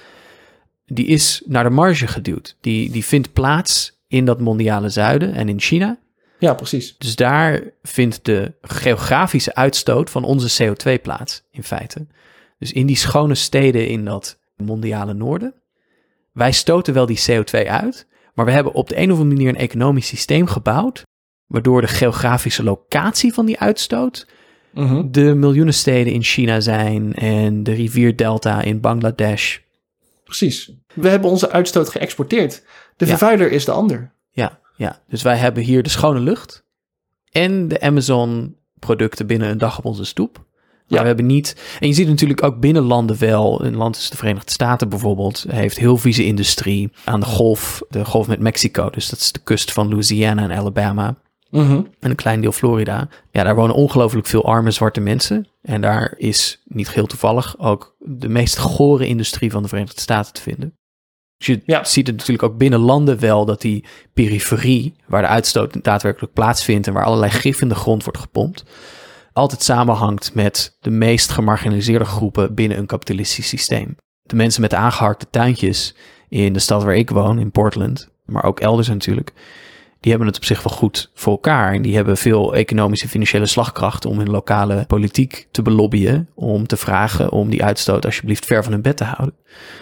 die 0.87 1.07
is 1.07 1.43
naar 1.47 1.65
de 1.65 1.71
marge 1.71 2.07
geduwd. 2.07 2.57
Die, 2.61 2.91
die 2.91 3.05
vindt 3.05 3.33
plaats 3.33 4.01
in 4.09 4.25
dat 4.25 4.41
mondiale 4.41 4.89
zuiden 4.89 5.35
en 5.35 5.49
in 5.49 5.61
China. 5.61 5.99
Ja, 6.39 6.55
precies. 6.55 6.99
Dus 6.99 7.17
daar 7.17 7.63
vindt 7.83 8.25
de 8.25 8.53
geografische 8.63 9.55
uitstoot 9.55 10.11
van 10.11 10.25
onze 10.25 10.65
CO2 10.65 11.03
plaats, 11.03 11.43
in 11.51 11.63
feite. 11.63 12.07
Dus 12.59 12.73
in 12.73 12.87
die 12.87 12.97
schone 12.97 13.35
steden 13.35 13.89
in 13.89 14.05
dat 14.05 14.39
mondiale 14.57 15.15
noorden. 15.15 15.55
Wij 16.33 16.53
stoten 16.53 16.95
wel 16.95 17.07
die 17.07 17.23
CO2 17.31 17.69
uit, 17.69 18.07
maar 18.35 18.45
we 18.45 18.51
hebben 18.53 18.73
op 18.73 18.89
de 18.89 18.97
een 18.99 19.13
of 19.13 19.19
andere 19.19 19.35
manier 19.37 19.49
een 19.49 19.61
economisch 19.61 20.07
systeem 20.07 20.47
gebouwd, 20.47 21.03
waardoor 21.47 21.81
de 21.81 21.87
geografische 21.89 22.63
locatie 22.63 23.33
van 23.33 23.47
die 23.47 23.59
uitstoot 23.61 24.27
Mhm. 24.73 25.11
de 25.11 25.35
miljoenen 25.35 25.75
steden 25.75 26.13
in 26.13 26.23
China 26.23 26.61
zijn 26.61 27.15
en 27.15 27.63
de 27.63 27.73
rivierdelta 27.73 28.63
in 28.63 28.81
Bangladesh. 28.81 29.59
Precies. 30.25 30.73
We 30.95 31.09
hebben 31.09 31.31
onze 31.31 31.51
uitstoot 31.51 31.89
geëxporteerd. 31.89 32.65
De 32.97 33.05
Ja. 33.05 33.11
vervuiler 33.11 33.51
is 33.53 33.65
de 33.65 33.71
ander. 33.73 34.13
Ja, 34.31 34.61
ja, 34.77 35.03
dus 35.09 35.23
wij 35.23 35.37
hebben 35.37 35.63
hier 35.63 35.83
de 35.83 35.89
schone 35.89 36.21
lucht 36.21 36.65
en 37.31 37.69
de 37.69 37.81
Amazon 37.81 38.57
producten 38.79 39.27
binnen 39.27 39.49
een 39.49 39.59
dag 39.59 39.79
op 39.79 39.85
onze 39.85 40.05
stoep. 40.05 40.45
Maar 40.93 41.01
Ja. 41.01 41.07
we 41.11 41.15
hebben 41.15 41.35
niet. 41.35 41.57
En 41.81 41.89
je 41.89 41.95
ziet 41.95 42.09
natuurlijk 42.09 42.43
ook 42.43 42.61
binnen 42.61 42.83
landen 42.83 43.19
wel. 43.19 43.65
Een 43.65 43.77
land 43.77 43.97
als 43.97 44.11
de 44.11 44.17
Verenigde 44.17 44.51
Staten 44.51 44.89
bijvoorbeeld. 44.89 45.45
Heeft 45.49 45.79
heel 45.79 45.97
vieze 45.97 46.25
industrie 46.25 46.91
aan 47.05 47.21
de 47.21 47.27
golf. 47.27 47.83
De 47.89 48.05
golf 48.05 48.27
met 48.27 48.41
Mexico. 48.41 48.91
Dus 48.91 49.09
dat 49.09 49.19
is 49.19 49.33
de 49.33 49.41
kust 49.45 49.73
van 49.73 49.89
Louisiana 49.89 50.43
en 50.51 50.59
Alabama. 50.59 51.15
Mhm. 51.51 51.73
En 52.01 52.11
een 52.11 52.15
klein 52.17 52.41
deel 52.41 52.53
Florida. 52.53 53.09
Ja, 53.31 53.43
daar 53.45 53.55
wonen 53.55 53.75
ongelooflijk 53.75 54.27
veel 54.27 54.45
arme 54.45 54.71
zwarte 54.71 55.01
mensen. 55.01 55.49
En 55.63 55.81
daar 55.81 56.15
is 56.17 56.63
niet 56.65 56.89
geheel 56.89 57.07
toevallig 57.07 57.59
ook 57.59 57.95
de 57.99 58.29
meest 58.29 58.59
gore 58.59 59.07
industrie 59.07 59.51
van 59.51 59.63
de 59.63 59.69
Verenigde 59.69 60.01
Staten 60.01 60.33
te 60.33 60.41
vinden. 60.41 60.77
Dus 61.39 61.47
je 61.47 61.63
Ja. 61.65 61.85
ziet 61.85 62.07
het 62.07 62.17
natuurlijk 62.17 62.43
ook 62.53 62.59
binnen 62.59 62.81
landen 62.81 63.19
wel 63.19 63.45
dat 63.45 63.61
die 63.61 63.85
periferie, 64.15 64.95
waar 65.07 65.23
de 65.23 65.29
uitstoot 65.29 65.85
daadwerkelijk 65.85 66.33
plaatsvindt 66.33 66.87
en 66.87 66.93
waar 66.93 67.05
allerlei 67.05 67.31
gif 67.31 67.61
in 67.61 67.69
de 67.69 67.75
grond 67.75 68.05
wordt 68.05 68.19
gepompt, 68.19 68.65
altijd 69.33 69.63
samenhangt 69.63 70.35
met 70.35 70.77
de 70.81 70.91
meest 70.91 71.31
gemarginaliseerde 71.31 72.05
groepen 72.05 72.55
binnen 72.55 72.79
een 72.79 72.87
kapitalistisch 72.87 73.49
systeem. 73.49 73.97
De 74.23 74.37
mensen 74.37 74.61
met 74.61 74.71
de 74.71 74.77
aangeharkte 74.77 75.27
tuintjes 75.31 75.95
in 76.29 76.53
de 76.53 76.59
stad 76.59 76.83
waar 76.83 76.97
ik 76.97 77.11
woon, 77.11 77.39
in 77.39 77.51
Portland, 77.51 78.09
maar 78.25 78.45
ook 78.45 78.61
elders 78.61 78.89
natuurlijk, 78.89 79.33
die 80.03 80.11
hebben 80.11 80.29
het 80.29 80.37
op 80.37 80.45
zich 80.45 80.63
wel 80.63 80.77
goed 80.77 81.11
voor 81.15 81.33
elkaar. 81.33 81.73
En 81.73 81.83
die 81.83 81.95
hebben 81.95 82.17
veel 82.17 82.55
economische 82.55 83.05
en 83.05 83.11
financiële 83.11 83.47
slagkracht 83.47 84.05
om 84.05 84.19
hun 84.19 84.31
lokale 84.31 84.85
politiek 84.87 85.49
te 85.51 85.63
belobbyen. 85.63 86.29
Om 86.35 86.67
te 86.67 86.77
vragen 86.77 87.33
om 87.33 87.51
die 87.51 87.65
uitstoot 87.65 88.05
alsjeblieft 88.05 88.47
ver 88.47 88.63
van 88.63 88.73
hun 88.73 88.83
bed 88.83 88.97
te 88.97 89.05
houden. 89.05 89.37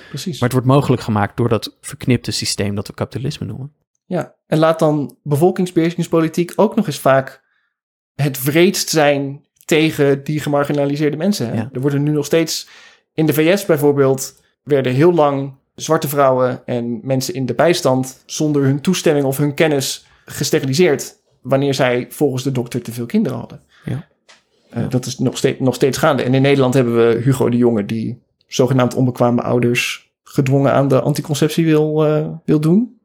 Precies. 0.09 0.33
Maar 0.33 0.49
het 0.49 0.53
wordt 0.53 0.67
mogelijk 0.67 1.03
gemaakt 1.03 1.37
door 1.37 1.49
dat 1.49 1.77
verknipte 1.81 2.31
systeem 2.31 2.75
dat 2.75 2.87
we 2.87 2.95
kapitalisme 2.95 3.47
noemen. 3.47 3.73
Ja, 4.05 4.35
en 4.47 4.59
laat 4.59 4.79
dan 4.79 5.17
bevolkingsbeheersingspolitiek 5.23 6.53
ook 6.57 6.77
nog 6.77 6.87
eens 6.87 6.99
vaak 6.99 7.43
het 8.21 8.39
vreedst 8.39 8.89
zijn 8.89 9.45
tegen 9.65 10.25
die 10.25 10.41
gemarginaliseerde 10.41 11.17
mensen. 11.17 11.55
Ja. 11.55 11.71
Er 11.73 11.81
worden 11.81 12.03
nu 12.03 12.11
nog 12.11 12.25
steeds 12.25 12.69
in 13.15 13.27
de 13.27 13.33
VS 13.33 13.67
bijvoorbeeld 13.67 14.43
werden 14.63 14.93
heel 14.93 15.13
lang 15.13 15.53
zwarte 15.75 16.09
vrouwen 16.09 16.67
en 16.67 17.01
mensen 17.03 17.35
in 17.35 17.47
de 17.47 17.55
bijstand 17.55 18.23
zonder 18.27 18.63
hun 18.63 18.81
toestemming 18.81 19.27
of 19.27 19.37
hun 19.37 19.55
kennis 19.55 20.07
gesteriliseerd 20.25 21.19
wanneer 21.41 21.75
zij 21.75 22.07
volgens 22.09 22.43
de 22.43 22.53
dokter 22.53 22.83
te 22.83 22.93
veel 22.93 23.07
kinderen 23.07 23.39
hadden. 23.39 23.61
Ja. 23.85 24.07
Eh, 24.71 24.89
dat 24.89 25.07
is 25.07 25.19
nog 25.19 25.37
steeds, 25.37 25.61
nog 25.61 25.75
steeds 25.75 25.99
gaande. 25.99 26.23
En 26.23 26.35
in 26.35 26.43
Nederland 26.43 26.75
hebben 26.75 26.97
we 26.97 27.21
Hugo 27.23 27.49
de 27.49 27.57
Jonge 27.57 27.85
die 27.85 28.23
zogenaamd 28.47 28.95
onbekwame 28.95 29.43
ouders 29.43 30.11
gedwongen 30.23 30.73
aan 30.73 30.89
de 30.89 31.01
anticonceptie 31.01 31.65
wil, 31.65 32.07
eh, 32.07 32.29
wil 32.45 32.61
doen. 32.61 32.99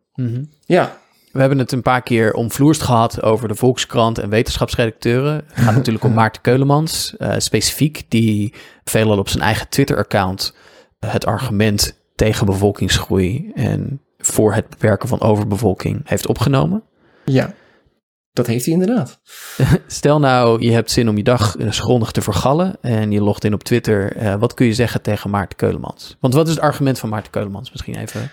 Ja, 0.65 0.97
We 1.35 1.41
hebben 1.41 1.59
het 1.59 1.71
een 1.71 1.81
paar 1.81 2.01
keer 2.01 2.33
omvloerst 2.33 2.81
gehad 2.81 3.23
over 3.23 3.47
de 3.47 3.55
Volkskrant 3.55 4.17
en 4.17 4.29
wetenschapsredacteuren. 4.29 5.33
Het 5.35 5.63
gaat 5.63 5.75
natuurlijk 5.75 6.03
om 6.03 6.13
Maarten 6.13 6.41
Keulemans, 6.41 7.17
eh, 7.17 7.33
specifiek, 7.37 8.03
die 8.07 8.53
veelal 8.83 9.17
op 9.17 9.29
zijn 9.29 9.43
eigen 9.43 9.69
Twitter-account 9.69 10.55
eh, 10.99 11.11
het 11.11 11.25
argument 11.25 11.99
tegen 12.15 12.45
bevolkingsgroei 12.45 13.51
en 13.55 14.01
voor 14.17 14.53
het 14.53 14.69
beperken 14.69 15.07
van 15.07 15.21
overbevolking 15.21 16.01
heeft 16.05 16.27
opgenomen. 16.27 16.83
Ja, 17.25 17.53
dat 18.33 18.47
heeft 18.47 18.65
hij 18.65 18.73
inderdaad. 18.73 19.19
Stel 19.87 20.19
nou, 20.19 20.61
je 20.61 20.71
hebt 20.71 20.91
zin 20.91 21.09
om 21.09 21.17
je 21.17 21.23
dag 21.23 21.55
eh, 21.55 21.71
grondig 21.71 22.11
te 22.11 22.21
vergallen 22.21 22.75
en 22.81 23.11
je 23.11 23.21
logt 23.21 23.43
in 23.43 23.53
op 23.53 23.63
Twitter. 23.63 24.15
Eh, 24.15 24.35
wat 24.35 24.53
kun 24.53 24.65
je 24.65 24.73
zeggen 24.73 25.01
tegen 25.01 25.29
Maarten 25.29 25.57
Keulemans? 25.57 26.17
Want 26.19 26.33
wat 26.33 26.47
is 26.47 26.53
het 26.53 26.63
argument 26.63 26.99
van 26.99 27.09
Maarten 27.09 27.31
Keulemans? 27.31 27.71
Misschien 27.71 27.95
even. 27.95 28.31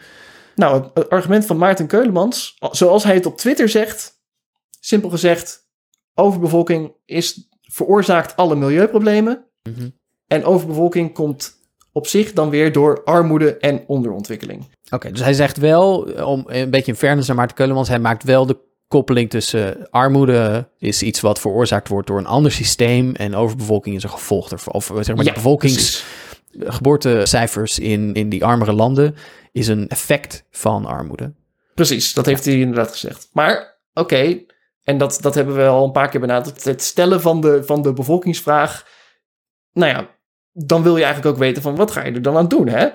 Nou, 0.54 0.84
het, 0.94 1.10
argument 1.10 1.46
van 1.46 1.56
Maarten 1.56 1.86
Keulemans, 1.86 2.56
zoals 2.70 3.04
hij 3.04 3.14
het 3.14 3.26
op 3.26 3.36
Twitter 3.36 3.68
zegt, 3.68 4.20
simpel 4.80 5.10
gezegd, 5.10 5.66
overbevolking 6.14 6.92
is, 7.04 7.48
veroorzaakt 7.62 8.36
alle 8.36 8.54
milieuproblemen. 8.54 9.44
Mhm. 9.62 9.88
En 10.26 10.44
overbevolking 10.44 11.14
komt 11.14 11.60
op 11.92 12.06
zich 12.06 12.32
dan 12.32 12.50
weer 12.50 12.72
door 12.72 13.04
armoede 13.04 13.56
en 13.56 13.84
onderontwikkeling. 13.86 14.68
Oké, 14.90 15.10
dus 15.10 15.20
hij 15.20 15.32
zegt 15.32 15.56
wel, 15.56 15.98
om 16.24 16.44
een 16.46 16.70
beetje 16.70 16.92
in 16.92 16.98
fairness 16.98 17.28
naar 17.28 17.36
Maarten 17.36 17.56
Keulemans, 17.56 17.88
hij 17.88 17.98
maakt 17.98 18.24
wel 18.24 18.46
de 18.46 18.58
koppeling 18.88 19.30
tussen 19.30 19.90
armoede 19.90 20.68
is 20.78 21.02
iets 21.02 21.20
wat 21.20 21.40
veroorzaakt 21.40 21.88
wordt 21.88 22.06
door 22.06 22.18
een 22.18 22.26
ander 22.26 22.52
systeem 22.52 23.14
en 23.14 23.34
overbevolking 23.34 23.96
is 23.96 24.02
een 24.02 24.10
gevolg 24.10 24.50
ervan. 24.50 24.72
Of 24.72 24.84
zeg 25.00 25.06
maar, 25.16 25.24
Ja, 25.24 25.30
de 25.30 25.32
bevolkings, 25.32 26.04
geboortecijfers 26.58 27.78
in, 27.78 28.14
in 28.14 28.28
die 28.28 28.44
armere 28.44 28.72
landen 28.72 29.14
is 29.52 29.68
een 29.68 29.88
effect 29.88 30.44
van 30.50 30.86
armoede. 30.86 31.32
Precies, 31.74 32.12
dat 32.12 32.26
heeft 32.26 32.44
hij 32.44 32.58
inderdaad 32.58 32.90
gezegd. 32.90 33.28
Maar 33.32 33.80
oké, 33.94 34.40
en 34.84 34.98
dat, 34.98 35.18
dat 35.20 35.34
hebben 35.34 35.56
we 35.56 35.66
al 35.66 35.84
een 35.84 35.92
paar 35.92 36.08
keer 36.08 36.20
benadrukt. 36.20 36.64
Het 36.64 36.82
stellen 36.82 37.20
van 37.20 37.40
de, 37.40 37.62
van 37.64 37.82
de 37.82 37.92
bevolkingsvraag. 37.92 38.86
Nou 39.72 39.92
ja, 39.92 40.08
dan 40.52 40.82
wil 40.82 40.96
je 40.96 41.04
eigenlijk 41.04 41.34
ook 41.34 41.40
weten 41.42 41.62
van 41.62 41.76
wat 41.76 41.90
ga 41.90 42.04
je 42.04 42.12
er 42.12 42.22
dan 42.22 42.36
aan 42.36 42.48
doen, 42.48 42.68
hè? 42.68 42.88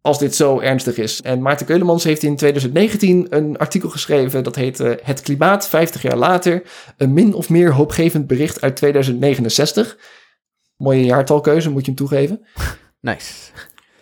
Als 0.00 0.18
dit 0.18 0.34
zo 0.34 0.60
ernstig 0.60 0.96
is. 0.96 1.22
En 1.22 1.42
Maarten 1.42 1.66
Keulemans 1.66 2.04
heeft 2.04 2.22
in 2.22 2.36
2019 2.36 3.26
een 3.30 3.58
artikel 3.58 3.88
geschreven. 3.88 4.44
Dat 4.44 4.56
heet 4.56 4.80
eh, 4.80 4.92
Het 5.02 5.20
klimaat 5.20 5.68
50 5.68 6.02
jaar 6.02 6.16
later. 6.16 6.62
Een 6.96 7.12
min 7.12 7.34
of 7.34 7.48
meer 7.48 7.72
hoopgevend 7.72 8.26
bericht 8.26 8.60
uit 8.60 8.76
2069. 8.76 9.96
Mooie 10.76 11.04
jaartalkeuze, 11.04 11.70
moet 11.70 11.80
je 11.80 11.86
hem 11.86 11.96
toegeven. 11.96 12.46
Nice. 13.00 13.32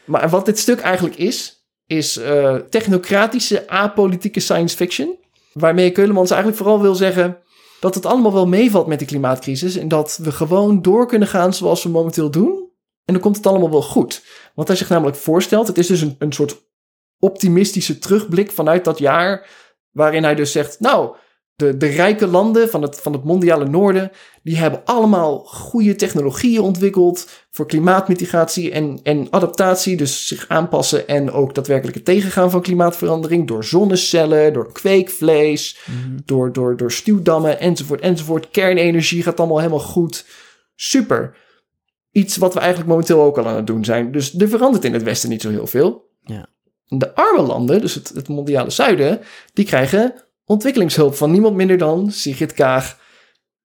Maar 0.04 0.28
wat 0.28 0.46
dit 0.46 0.58
stuk 0.58 0.80
eigenlijk 0.80 1.16
is, 1.16 1.59
is 1.90 2.16
eh, 2.16 2.54
technocratische, 2.54 3.68
apolitieke 3.68 4.40
science 4.40 4.76
fiction. 4.76 5.18
Waarmee 5.52 5.90
Keulemans 5.90 6.30
eigenlijk 6.30 6.62
vooral 6.62 6.80
wil 6.80 6.94
zeggen 6.94 7.38
dat 7.80 7.94
het 7.94 8.06
allemaal 8.06 8.32
wel 8.32 8.46
meevalt 8.46 8.86
met 8.86 8.98
die 8.98 9.08
klimaatcrisis. 9.08 9.76
En 9.76 9.88
dat 9.88 10.18
we 10.22 10.32
gewoon 10.32 10.82
door 10.82 11.06
kunnen 11.06 11.28
gaan 11.28 11.54
zoals 11.54 11.82
we 11.82 11.88
momenteel 11.88 12.30
doen. 12.30 12.68
En 13.04 13.14
dan 13.14 13.22
komt 13.22 13.36
het 13.36 13.46
allemaal 13.46 13.70
wel 13.70 13.82
goed. 13.82 14.24
Wat 14.54 14.66
hij 14.66 14.76
zich 14.76 14.88
namelijk 14.88 15.16
voorstelt, 15.16 15.66
het 15.66 15.78
is 15.78 15.86
dus 15.86 16.00
een, 16.00 16.16
een 16.18 16.32
soort 16.32 16.62
optimistische 17.18 17.98
terugblik 17.98 18.50
vanuit 18.50 18.84
dat 18.84 18.98
jaar. 18.98 19.48
Waarin 19.90 20.22
hij 20.24 20.34
dus 20.34 20.52
zegt, 20.52 20.80
nou, 20.80 21.16
de, 21.60 21.76
de 21.76 21.86
rijke 21.86 22.26
landen 22.26 22.70
van 22.70 22.82
het, 22.82 23.00
van 23.00 23.12
het 23.12 23.24
mondiale 23.24 23.68
noorden, 23.68 24.10
die 24.42 24.56
hebben 24.56 24.84
allemaal 24.84 25.38
goede 25.38 25.94
technologieën 25.94 26.60
ontwikkeld 26.60 27.28
voor 27.50 27.66
klimaatmitigatie 27.66 28.70
en, 28.70 29.00
en 29.02 29.26
adaptatie. 29.30 29.96
Dus 29.96 30.26
zich 30.26 30.48
aanpassen 30.48 31.08
en 31.08 31.30
ook 31.30 31.54
daadwerkelijk 31.54 31.96
het 31.96 32.04
tegengaan 32.04 32.50
van 32.50 32.62
klimaatverandering 32.62 33.48
door 33.48 33.64
zonnecellen, 33.64 34.52
door 34.52 34.72
kweekvlees, 34.72 35.78
door, 36.24 36.52
door, 36.52 36.76
door 36.76 36.92
stuwdammen 36.92 37.60
enzovoort 37.60 38.00
enzovoort. 38.00 38.50
Kernenergie 38.50 39.22
gaat 39.22 39.38
allemaal 39.38 39.58
helemaal 39.58 39.78
goed. 39.78 40.26
Super. 40.74 41.36
Iets 42.12 42.36
wat 42.36 42.54
we 42.54 42.60
eigenlijk 42.60 42.90
momenteel 42.90 43.22
ook 43.22 43.38
al 43.38 43.46
aan 43.46 43.56
het 43.56 43.66
doen 43.66 43.84
zijn. 43.84 44.12
Dus 44.12 44.38
er 44.38 44.48
verandert 44.48 44.84
in 44.84 44.92
het 44.92 45.02
Westen 45.02 45.28
niet 45.28 45.42
zo 45.42 45.50
heel 45.50 45.66
veel. 45.66 46.08
Ja. 46.22 46.46
De 46.86 47.14
arme 47.14 47.42
landen, 47.42 47.80
dus 47.80 47.94
het, 47.94 48.08
het 48.08 48.28
mondiale 48.28 48.70
zuiden, 48.70 49.20
die 49.52 49.64
krijgen 49.64 50.14
ontwikkelingshulp 50.50 51.14
van 51.14 51.30
niemand 51.30 51.56
minder 51.56 51.78
dan 51.78 52.10
Sigrid 52.10 52.52
Kaag. 52.52 52.98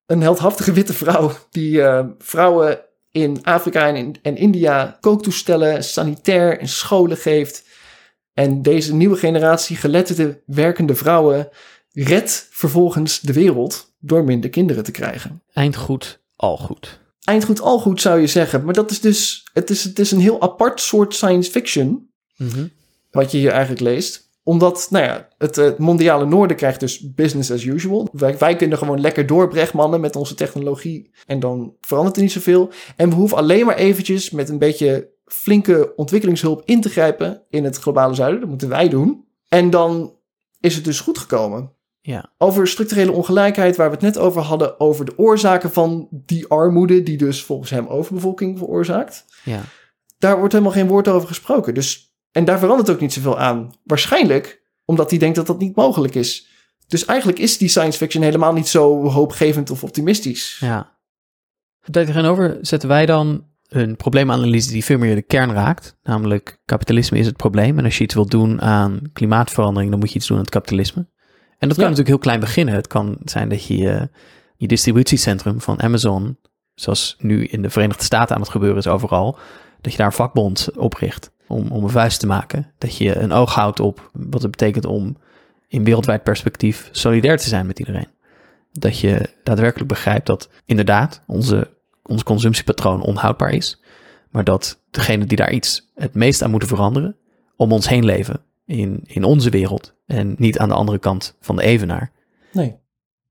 Een 0.06 0.22
heldhaftige 0.22 0.74
witte 0.74 0.94
vrouw 0.94 1.32
die 1.52 1.82
eh, 1.82 2.06
vrouwen 2.18 2.80
in 3.12 3.44
Afrika 3.44 3.88
en, 3.88 3.96
in, 3.96 4.16
en 4.22 4.38
India 4.38 4.98
kooktoestellen, 5.00 5.84
sanitair 5.84 6.60
en 6.60 6.68
scholen 6.68 7.18
geeft. 7.18 7.64
En 8.34 8.62
deze 8.62 8.96
nieuwe 8.96 9.16
generatie 9.16 9.76
geletterde 9.76 10.42
werkende 10.46 10.96
vrouwen 10.96 11.50
redt 11.92 12.48
vervolgens 12.52 13.20
de 13.20 13.34
wereld 13.34 13.94
door 14.00 14.24
minder 14.24 14.50
kinderen 14.50 14.84
te 14.84 14.92
krijgen. 14.92 15.42
Eind 15.54 15.76
goed, 15.76 16.20
al 16.36 16.58
goed. 16.58 17.00
Eindgoed 17.24 17.62
al 17.62 17.80
goed 17.80 18.02
zou 18.02 18.20
je 18.20 18.28
zeggen, 18.28 18.66
maar 18.66 18.74
dat 18.74 18.92
is 18.92 19.02
dus, 19.02 19.50
het 19.54 19.70
is, 19.70 19.84
het 19.84 20.00
is 20.00 20.12
een 20.12 20.20
heel 20.20 20.42
apart 20.42 20.82
soort 20.82 21.14
science 21.14 21.52
fiction 21.52 22.10
wat 23.12 23.32
je 23.32 23.38
hier 23.38 23.52
eigenlijk 23.52 23.82
leest. 23.82 24.25
Omdat, 24.48 24.88
nou 24.90 25.06
ja, 25.06 25.28
het, 25.38 25.56
het 25.56 25.78
mondiale 25.78 26.26
noorden 26.26 26.58
krijgt 26.58 26.80
dus 26.80 27.14
business 27.14 27.52
as 27.52 27.64
usual. 27.64 28.08
Wij, 28.12 28.38
wij 28.38 28.56
kunnen 28.56 28.78
gewoon 28.78 29.02
lekker 29.02 29.26
doorbrechtmannen 29.28 30.02
met 30.02 30.16
onze 30.16 30.36
technologie 30.36 31.12
en 31.26 31.40
dan 31.40 31.76
verandert 31.82 32.16
er 32.16 32.22
niet 32.22 32.32
zoveel. 32.32 32.70
En 32.96 33.10
we 33.10 33.16
hoeven 33.16 33.38
alleen 33.38 33.66
maar 33.66 33.76
eventjes 33.76 34.30
met 34.30 34.50
een 34.50 34.60
beetje 34.60 35.10
flinke 35.26 35.94
ontwikkelingshulp 35.96 36.62
in 36.66 36.82
te 36.82 36.90
grijpen 36.90 37.42
in 37.50 37.64
het 37.64 37.78
globale 37.78 38.14
zuiden. 38.14 38.40
Dat 38.40 38.50
moeten 38.50 38.70
wij 38.70 38.90
doen. 38.90 39.26
En 39.48 39.70
dan 39.70 40.14
is 40.60 40.76
het 40.76 40.84
dus 40.84 41.00
goed 41.00 41.18
gekomen. 41.18 41.72
Ja. 42.02 42.32
Over 42.38 42.68
structurele 42.68 43.12
ongelijkheid, 43.12 43.76
waar 43.76 43.88
we 43.88 43.94
het 43.96 44.04
net 44.04 44.18
over 44.18 44.42
hadden, 44.42 44.80
over 44.80 45.06
de 45.06 45.18
oorzaken 45.18 45.72
van 45.72 46.08
die 46.12 46.48
armoede, 46.48 47.04
die 47.04 47.18
dus 47.18 47.44
volgens 47.44 47.70
hem 47.70 47.88
overbevolking 47.88 48.58
veroorzaakt. 48.58 49.26
Ja. 49.44 49.62
Daar 50.18 50.38
wordt 50.38 50.54
helemaal 50.54 50.74
geen 50.74 50.88
woord 50.88 51.08
over 51.08 51.28
gesproken. 51.28 51.74
Dus, 51.74 52.05
en 52.36 52.46
daar 52.46 52.60
verandert 52.60 52.90
ook 52.90 53.00
niet 53.00 53.14
zoveel 53.14 53.40
aan. 53.40 53.72
Waarschijnlijk 53.84 54.64
omdat 54.86 55.10
hij 55.10 55.20
denkt 55.20 55.36
dat 55.36 55.48
dat 55.48 55.60
niet 55.60 55.76
mogelijk 55.76 56.16
is. 56.16 56.48
Dus 56.88 57.06
eigenlijk 57.06 57.40
is 57.40 57.58
die 57.58 57.70
science 57.70 57.98
fiction 57.98 58.24
helemaal 58.24 58.54
niet 58.54 58.68
zo 58.68 59.10
hoopgevend 59.10 59.70
of 59.70 59.84
optimistisch. 59.84 60.58
Ja. 60.60 60.98
Tegenover 61.92 62.58
zetten 62.62 62.90
wij 62.90 63.06
dan 63.06 63.46
een 63.68 63.96
probleemanalyse 63.96 64.72
die 64.72 64.84
veel 64.86 64.98
meer 64.98 65.16
de 65.16 65.22
kern 65.22 65.52
raakt. 65.52 65.98
Namelijk, 66.04 66.62
kapitalisme 66.66 67.18
is 67.18 67.26
het 67.26 67.38
probleem. 67.38 67.78
En 67.78 67.86
als 67.86 67.98
je 67.98 68.04
iets 68.04 68.14
wilt 68.14 68.32
doen 68.32 68.62
aan 68.62 69.00
klimaatverandering, 69.14 69.92
dan 69.92 70.00
moet 70.00 70.12
je 70.12 70.16
iets 70.16 70.28
doen 70.28 70.38
aan 70.38 70.44
het 70.44 70.52
kapitalisme. 70.54 71.08
En 71.58 71.68
dat 71.68 71.78
kan 71.78 71.84
Ja. 71.84 71.90
natuurlijk 71.90 72.08
heel 72.08 72.18
klein 72.18 72.40
beginnen. 72.40 72.74
Het 72.74 72.88
kan 72.88 73.18
zijn 73.24 73.50
dat 73.50 73.66
je 73.66 73.78
je, 73.78 74.10
je 74.56 74.68
distributiecentrum 74.68 75.62
van 75.62 75.82
Amazon, 75.82 76.38
zoals 76.74 77.16
nu 77.20 77.46
in 77.46 77.62
de 77.62 77.70
Verenigde 77.70 78.04
Staten 78.04 78.36
aan 78.36 78.42
het 78.42 78.52
gebeuren 78.52 78.78
is 78.78 78.88
overal, 78.88 79.38
dat 79.82 79.92
je 79.92 79.98
daar 79.98 80.08
een 80.08 80.14
vakbond 80.14 80.70
opricht 80.78 81.34
om, 81.48 81.72
om 81.72 81.84
een 81.84 81.90
vuist 81.90 82.20
te 82.20 82.28
maken. 82.28 82.72
Dat 82.78 82.98
je 82.98 83.16
een 83.16 83.32
oog 83.32 83.54
houdt 83.54 83.80
op 83.80 84.10
wat 84.14 84.42
het 84.42 84.52
betekent 84.52 84.86
om 84.86 85.18
in 85.68 85.84
wereldwijd 85.84 86.24
perspectief 86.24 86.90
solidair 86.92 87.38
te 87.38 87.48
zijn 87.48 87.66
met 87.66 87.80
iedereen. 87.80 88.08
Dat 88.72 89.00
je 89.00 89.30
daadwerkelijk 89.44 89.90
begrijpt 89.90 90.26
dat 90.26 90.50
inderdaad 90.66 91.22
onze, 91.28 91.70
ons 92.04 92.24
consumptiepatroon 92.24 93.02
onhoudbaar 93.02 93.52
is, 93.52 93.82
maar 94.30 94.44
dat 94.44 94.82
degene 94.92 95.26
die 95.26 95.38
daar 95.38 95.52
iets 95.52 95.92
het 95.96 96.14
meest 96.14 96.42
aan 96.42 96.52
moeten 96.52 96.70
veranderen, 96.70 97.16
om 97.56 97.72
ons 97.72 97.90
heen 97.90 98.06
leven 98.06 98.42
in, 98.66 99.02
in 99.04 99.24
onze 99.24 99.50
wereld 99.50 99.94
en 100.06 100.36
niet 100.38 100.60
aan 100.60 100.70
de 100.70 100.76
andere 100.76 101.00
kant 101.00 101.36
van 101.40 101.56
de 101.56 101.64
evenaar. 101.64 102.12
Nee. 102.52 102.76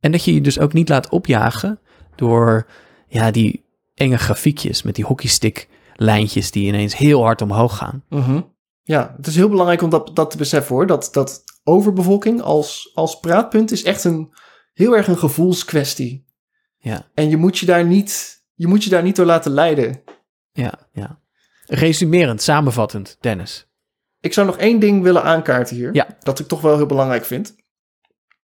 En 0.00 0.12
dat 0.12 0.24
je 0.24 0.34
je 0.34 0.40
dus 0.40 0.58
ook 0.58 0.72
niet 0.72 0.88
laat 0.88 1.08
opjagen 1.08 1.78
door 2.14 2.66
ja, 3.08 3.30
die 3.30 3.64
enge 3.94 4.18
grafiekjes 4.18 4.82
met 4.82 4.94
die 4.94 5.04
hockeystick 5.04 5.68
lijntjes 5.96 6.50
die 6.50 6.66
ineens 6.66 6.96
heel 6.96 7.22
hard 7.22 7.42
omhoog 7.42 7.76
gaan. 7.76 8.04
Mhm. 8.08 8.40
Ja, 8.82 9.14
het 9.16 9.26
is 9.26 9.34
heel 9.36 9.48
belangrijk 9.48 9.82
om 9.82 9.90
dat, 9.90 10.10
dat 10.16 10.30
te 10.30 10.36
beseffen 10.36 10.74
hoor. 10.74 10.86
Dat, 10.86 11.08
dat 11.12 11.42
overbevolking 11.64 12.42
als, 12.42 12.90
als 12.94 13.20
praatpunt 13.20 13.70
is 13.72 13.82
echt 13.82 14.04
een 14.04 14.34
heel 14.72 14.96
erg 14.96 15.08
een 15.08 15.18
gevoelskwestie. 15.18 16.24
Ja, 16.78 17.10
En 17.14 17.30
je 17.30 17.36
moet 17.36 17.58
je 17.58 17.66
daar 17.66 17.84
niet, 17.84 18.42
je 18.54 18.66
moet 18.66 18.84
je 18.84 18.90
daar 18.90 19.02
niet 19.02 19.16
door 19.16 19.26
laten 19.26 19.52
leiden. 19.52 20.02
ja, 20.52 20.72
ja. 20.92 21.22
Resumerend, 21.66 22.42
samenvattend, 22.42 23.16
Dennis. 23.20 23.68
Ik 24.20 24.32
zou 24.32 24.46
nog 24.46 24.56
één 24.56 24.78
ding 24.80 25.02
willen 25.02 25.22
aankaarten 25.22 25.76
hier. 25.76 25.94
Ja. 25.94 26.16
Dat 26.20 26.38
ik 26.38 26.46
toch 26.46 26.60
wel 26.60 26.76
heel 26.76 26.86
belangrijk 26.86 27.24
vind. 27.24 27.54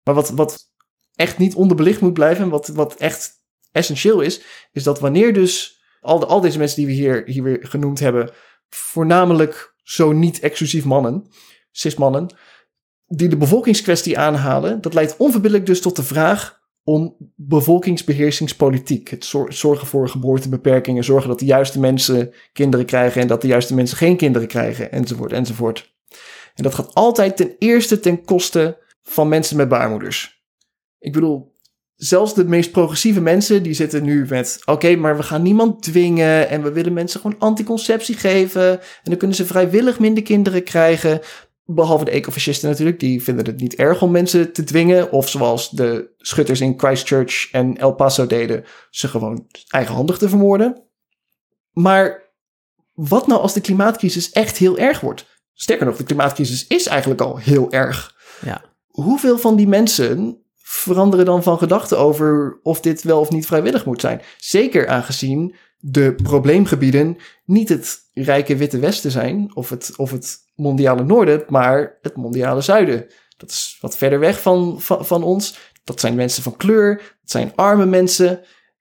Maar 0.05 0.15
wat, 0.15 0.31
wat 0.31 0.71
echt 1.15 1.39
niet 1.39 1.55
onderbelicht 1.55 2.01
moet 2.01 2.13
blijven. 2.13 2.45
En 2.45 2.51
wat, 2.51 2.69
wat 2.69 2.95
echt 2.95 3.33
essentieel 3.73 4.21
is. 4.21 4.41
Is 4.73 4.83
dat 4.83 5.01
wanneer 5.01 5.33
dus 5.35 5.80
al, 6.01 6.27
al 6.27 6.41
deze 6.41 6.59
mensen 6.59 6.77
die 6.77 6.87
we 6.87 6.93
hier, 6.93 7.23
hier 7.27 7.43
weer 7.43 7.59
genoemd 7.61 7.99
hebben. 7.99 8.31
Voornamelijk 8.69 9.75
zo 9.83 10.13
niet 10.13 10.41
exclusief 10.41 10.85
mannen. 10.85 11.27
Cis-mannen. 11.71 12.35
Die 13.07 13.29
de 13.29 13.37
bevolkingskwestie 13.37 14.19
aanhalen. 14.19 14.81
Dat 14.81 14.95
leidt 14.95 15.17
onverbiddelijk 15.17 15.67
dus 15.67 15.81
tot 15.81 15.97
de 15.97 16.03
vraag 16.03 16.61
om 16.85 17.17
bevolkingsbeheersingspolitiek. 17.37 19.09
Het 19.09 19.25
zor- 19.25 19.53
zorgen 19.53 19.87
voor 19.87 20.09
geboortebeperkingen, 20.09 21.05
zorgen 21.05 21.29
dat 21.29 21.39
de 21.39 21.45
juiste 21.45 21.81
mensen 21.81 22.33
kinderen 22.53 22.87
krijgen 22.87 23.21
en 23.21 23.27
dat 23.27 23.41
de 23.41 23.49
juiste 23.49 23.75
mensen 23.75 23.97
geen 23.97 24.17
kinderen 24.17 24.49
krijgen, 24.49 24.93
enzovoort, 24.93 25.33
enzovoort. 25.33 25.95
En 26.55 26.63
dat 26.63 26.75
gaat 26.75 26.95
altijd 26.95 27.37
ten 27.37 27.55
eerste 27.59 28.01
ten 28.01 28.25
koste 28.25 28.79
van 29.03 29.29
mensen 29.29 29.57
met 29.57 29.69
baarmoeders. 29.69 30.45
Ik 30.99 31.13
bedoel, 31.13 31.53
zelfs 32.01 32.35
de 32.35 32.45
meest 32.45 32.71
progressieve 32.71 33.21
mensen 33.21 33.63
die 33.63 33.75
zitten 33.75 34.03
nu 34.03 34.27
met: 34.29 34.63
oké, 34.65 34.97
maar 34.97 35.17
we 35.17 35.23
gaan 35.23 35.43
niemand 35.43 35.83
dwingen 35.83 36.49
en 36.49 36.63
we 36.63 36.73
willen 36.73 36.93
mensen 36.93 37.21
gewoon 37.21 37.39
anticonceptie 37.39 38.17
geven 38.17 38.81
en 38.81 38.81
dan 39.03 39.17
kunnen 39.17 39.37
ze 39.37 39.47
vrijwillig 39.47 39.99
minder 39.99 40.23
kinderen 40.23 40.65
krijgen. 40.65 41.21
Behalve 41.65 42.05
de 42.05 42.11
ecofascisten 42.11 42.69
natuurlijk, 42.69 43.01
die 43.01 43.23
vinden 43.23 43.47
het 43.47 43.61
niet 43.61 43.75
erg 43.75 44.03
om 44.03 44.11
mensen 44.11 44.53
te 44.53 44.65
dwingen. 44.65 45.13
Of 45.13 45.29
zoals 45.29 45.71
de 45.71 46.11
schutters 46.19 46.61
in 46.61 46.79
Christchurch 46.79 47.49
en 47.53 47.77
El 47.77 47.93
Paso 47.95 48.27
deden, 48.27 48.65
ze 48.91 49.09
gewoon 49.09 49.47
eigenhandig 49.69 50.19
te 50.19 50.29
vermoorden. 50.29 50.83
Maar 51.73 52.23
wat 52.95 53.27
nou 53.27 53.41
als 53.41 53.53
de 53.53 53.61
klimaatcrisis 53.61 54.31
echt 54.31 54.57
heel 54.57 54.79
erg 54.79 55.01
wordt? 55.01 55.27
Sterker 55.53 55.87
nog, 55.87 55.97
de 55.97 56.05
klimaatcrisis 56.05 56.67
is 56.67 56.87
eigenlijk 56.87 57.21
al 57.21 57.37
heel 57.37 57.73
erg. 57.73 58.17
Ja. 58.45 58.65
Hoeveel 58.87 59.39
van 59.39 59.57
die 59.57 59.69
mensen 59.69 60.40
veranderen 60.71 61.25
dan 61.25 61.43
van 61.43 61.59
gedachten 61.59 61.99
over 61.99 62.61
of 62.63 62.81
dit 62.81 63.03
wel 63.03 63.21
of 63.21 63.31
niet 63.31 63.47
vrijwillig 63.47 63.85
moet 63.85 64.01
zijn? 64.01 64.23
Zeker 64.37 64.89
aangezien 64.89 65.55
de 65.79 66.15
probleemgebieden 66.15 67.17
niet 67.45 67.69
het 67.69 67.99
rijke 68.13 68.57
witte 68.57 68.79
westen 68.79 69.11
zijn 69.11 69.51
of 69.55 69.71
het, 69.71 69.93
of 69.97 70.11
het 70.11 70.39
mondiale 70.55 71.05
noorden, 71.05 71.45
maar 71.49 71.99
het 72.03 72.17
mondiale 72.17 72.61
zuiden. 72.61 73.07
Dat 73.37 73.51
is 73.51 73.79
wat 73.81 73.97
verder 73.97 74.19
weg 74.19 74.41
van, 74.41 74.77
van, 74.81 75.23
ons. 75.23 75.59
Dat 75.85 76.01
zijn 76.01 76.15
mensen 76.15 76.43
van 76.43 76.57
kleur, 76.57 76.97
dat 76.97 77.31
zijn 77.31 77.53
arme 77.55 77.87
mensen. 77.87 78.29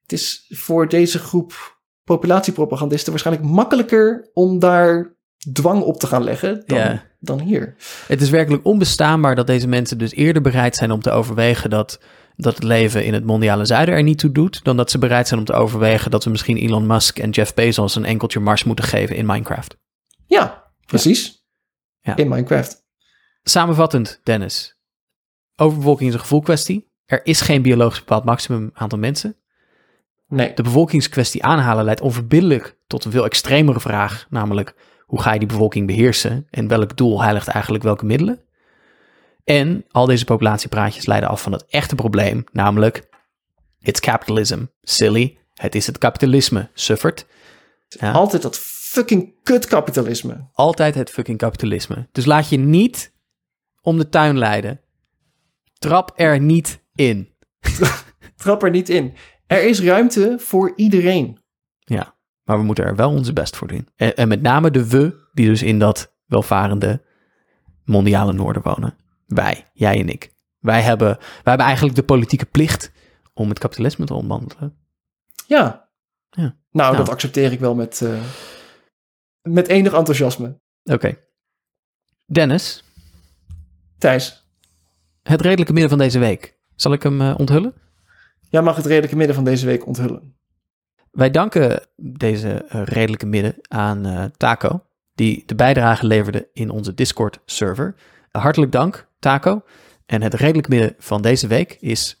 Het 0.02 0.12
is 0.12 0.46
voor 0.48 0.88
deze 0.88 1.18
groep 1.18 1.78
populatiepropagandisten 2.04 3.10
waarschijnlijk 3.10 3.48
makkelijker 3.48 4.30
om 4.32 4.58
daar 4.58 5.16
dwang 5.52 5.82
op 5.82 5.96
te 5.96 6.06
gaan 6.06 6.24
leggen 6.24 6.62
dan. 6.66 7.00
Dan 7.20 7.40
hier. 7.40 7.74
Het 8.06 8.20
is 8.20 8.30
werkelijk 8.30 8.64
onbestaanbaar 8.64 9.34
dat 9.34 9.46
deze 9.46 9.68
mensen 9.68 9.98
dus 9.98 10.12
eerder 10.12 10.42
bereid 10.42 10.76
zijn 10.76 10.90
om 10.90 11.00
te 11.00 11.10
overwegen 11.10 11.70
dat, 11.70 12.00
dat 12.36 12.54
het 12.54 12.62
leven 12.62 13.04
in 13.04 13.14
het 13.14 13.24
mondiale 13.24 13.64
zuiden 13.64 13.94
er 13.94 14.02
niet 14.02 14.18
toe 14.18 14.32
doet, 14.32 14.64
dan 14.64 14.76
dat 14.76 14.90
ze 14.90 14.98
bereid 14.98 15.28
zijn 15.28 15.40
om 15.40 15.46
te 15.46 15.52
overwegen 15.52 16.10
dat 16.10 16.24
we 16.24 16.30
misschien 16.30 16.56
Elon 16.56 16.86
Musk 16.86 17.18
en 17.18 17.30
Jeff 17.30 17.54
Bezos 17.54 17.94
een 17.94 18.04
enkeltje 18.04 18.40
Mars 18.40 18.64
moeten 18.64 18.84
geven 18.84 19.16
in 19.16 19.26
Minecraft. 19.26 19.76
Ja, 20.26 20.72
precies. 20.86 21.44
Ja. 22.00 22.16
In 22.16 22.28
Minecraft. 22.28 22.84
Samenvattend, 23.42 24.20
Dennis. 24.22 24.78
Overbevolking 25.56 26.08
is 26.08 26.14
een 26.14 26.20
gevoelkwestie. 26.20 26.90
Er 27.04 27.20
is 27.26 27.40
geen 27.40 27.62
biologisch 27.62 27.98
bepaald 27.98 28.24
maximum 28.24 28.70
aantal 28.74 28.98
mensen. 28.98 29.36
Nee. 30.28 30.54
De 30.54 30.62
bevolkingskwestie 30.62 31.44
aanhalen 31.44 31.84
leidt 31.84 32.00
onverbiddelijk 32.00 32.76
tot 32.86 33.04
een 33.04 33.10
veel 33.10 33.24
extremere 33.24 33.80
vraag, 33.80 34.26
namelijk 34.28 34.74
hoe 35.10 35.20
ga 35.20 35.32
je 35.32 35.38
die 35.38 35.48
bevolking 35.48 35.86
beheersen 35.86 36.46
en 36.50 36.68
welk 36.68 36.96
doel 36.96 37.22
heiligt 37.22 37.48
eigenlijk 37.48 37.84
welke 37.84 38.04
middelen? 38.04 38.40
En 39.44 39.84
al 39.90 40.06
deze 40.06 40.24
populatiepraatjes 40.24 41.06
leiden 41.06 41.28
af 41.28 41.42
van 41.42 41.52
het 41.52 41.66
echte 41.66 41.94
probleem, 41.94 42.44
namelijk 42.52 43.08
it's 43.80 44.00
capitalism, 44.00 44.64
silly, 44.82 45.38
het 45.54 45.74
is 45.74 45.86
het 45.86 45.98
kapitalisme, 45.98 46.68
suffert. 46.74 47.26
Ja. 47.88 48.12
Altijd 48.12 48.42
dat 48.42 48.58
fucking 48.58 49.34
kutkapitalisme. 49.42 50.48
Altijd 50.52 50.94
het 50.94 51.10
fucking 51.10 51.38
kapitalisme. 51.38 52.08
Dus 52.12 52.24
laat 52.24 52.48
je 52.48 52.58
niet 52.58 53.12
om 53.80 53.98
de 53.98 54.08
tuin 54.08 54.38
leiden. 54.38 54.80
Trap 55.78 56.12
er 56.16 56.40
niet 56.40 56.82
in. 56.94 57.34
Trap 58.42 58.62
er 58.62 58.70
niet 58.70 58.88
in. 58.88 59.14
Er 59.46 59.64
is 59.64 59.80
ruimte 59.80 60.36
voor 60.38 60.72
iedereen. 60.76 61.38
Ja, 61.78 62.14
maar 62.44 62.58
we 62.58 62.64
moeten 62.64 62.84
er 62.84 62.96
wel 62.96 63.10
onze 63.10 63.32
best 63.32 63.56
voor 63.56 63.68
doen. 63.68 63.88
En, 63.96 64.16
en 64.16 64.28
met 64.28 64.42
name 64.42 64.70
de 64.70 64.88
we, 64.88 65.28
die 65.32 65.46
dus 65.46 65.62
in 65.62 65.78
dat 65.78 66.14
welvarende 66.26 67.02
mondiale 67.84 68.32
noorden 68.32 68.62
wonen. 68.62 68.94
Wij, 69.26 69.66
jij 69.72 70.00
en 70.00 70.08
ik. 70.08 70.32
Wij 70.58 70.82
hebben, 70.82 71.16
wij 71.18 71.26
hebben 71.42 71.66
eigenlijk 71.66 71.96
de 71.96 72.02
politieke 72.02 72.46
plicht 72.46 72.92
om 73.34 73.48
het 73.48 73.58
kapitalisme 73.58 74.04
te 74.06 74.14
ontmantelen. 74.14 74.76
Ja. 75.46 75.88
Ja. 76.30 76.42
Nou, 76.42 76.56
Nou. 76.70 76.96
dat 76.96 77.08
accepteer 77.08 77.52
ik 77.52 77.60
wel 77.60 77.74
met, 77.74 78.00
eh, 78.02 78.20
met 79.42 79.68
enig 79.68 79.92
enthousiasme. 79.92 80.60
Oké. 80.84 81.16
Dennis, 82.26 82.84
Thijs, 83.98 84.48
het 85.22 85.40
redelijke 85.40 85.72
midden 85.72 85.90
van 85.90 85.98
deze 85.98 86.18
week. 86.18 86.58
Zal 86.74 86.92
ik 86.92 87.02
hem 87.02 87.20
eh, 87.20 87.34
onthullen? 87.38 87.74
jij 88.50 88.62
mag 88.62 88.76
het 88.76 88.86
redelijke 88.86 89.16
midden 89.16 89.34
van 89.34 89.44
deze 89.44 89.66
week 89.66 89.86
onthullen. 89.86 90.39
Wij 91.10 91.30
danken 91.30 91.86
deze 91.96 92.48
eh, 92.48 92.82
redelijke 92.84 93.26
midden 93.26 93.54
aan 93.68 94.06
eh, 94.06 94.24
Taco, 94.36 94.84
die 95.14 95.42
de 95.46 95.54
bijdrage 95.54 96.06
leverde 96.06 96.48
in 96.52 96.70
onze 96.70 96.94
Discord-server. 96.94 97.94
hartelijk 98.30 98.72
dank, 98.72 99.08
Taco. 99.18 99.62
En 100.06 100.22
het 100.22 100.34
redelijke 100.34 100.70
midden 100.70 100.94
van 100.98 101.22
deze 101.22 101.46
week 101.46 101.76
is, 101.80 102.20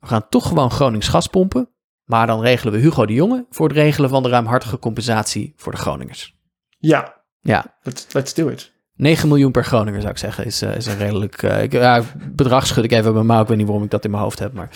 we 0.00 0.06
gaan 0.06 0.28
toch 0.28 0.48
gewoon 0.48 0.70
Gronings 0.70 1.08
gas 1.08 1.26
pompen, 1.26 1.68
maar 2.04 2.26
dan 2.26 2.40
regelen 2.40 2.72
we 2.72 2.78
Hugo 2.78 3.06
de 3.06 3.12
Jonge 3.12 3.46
voor 3.50 3.68
het 3.68 3.76
regelen 3.76 4.10
van 4.10 4.22
de 4.22 4.28
ruimhartige 4.28 4.78
compensatie 4.78 5.52
voor 5.56 5.72
de 5.72 5.78
Groningers. 5.78 6.36
Ja, 6.78 7.22
Ja, 7.40 7.76
let's, 7.82 8.06
let's 8.12 8.34
do 8.34 8.48
it. 8.48 8.72
9 8.96 9.28
miljoen 9.28 9.52
per 9.52 9.64
Groninger 9.64 10.00
zou 10.00 10.12
ik 10.12 10.18
zeggen, 10.18 10.44
is, 10.44 10.62
eh, 10.62 10.76
is 10.76 10.86
een 10.86 10.96
redelijk... 10.96 11.42
ik, 11.42 11.72
ja, 11.72 12.02
bedrag 12.32 12.66
schud 12.66 12.84
ik 12.84 12.92
even 12.92 13.04
uit 13.04 13.14
mijn 13.14 13.26
mouw, 13.26 13.42
ik 13.42 13.48
weet 13.48 13.56
niet 13.56 13.66
waarom 13.66 13.84
ik 13.84 13.90
dat 13.90 14.04
in 14.04 14.10
mijn 14.10 14.22
hoofd 14.22 14.38
heb, 14.38 14.52
maar 14.52 14.70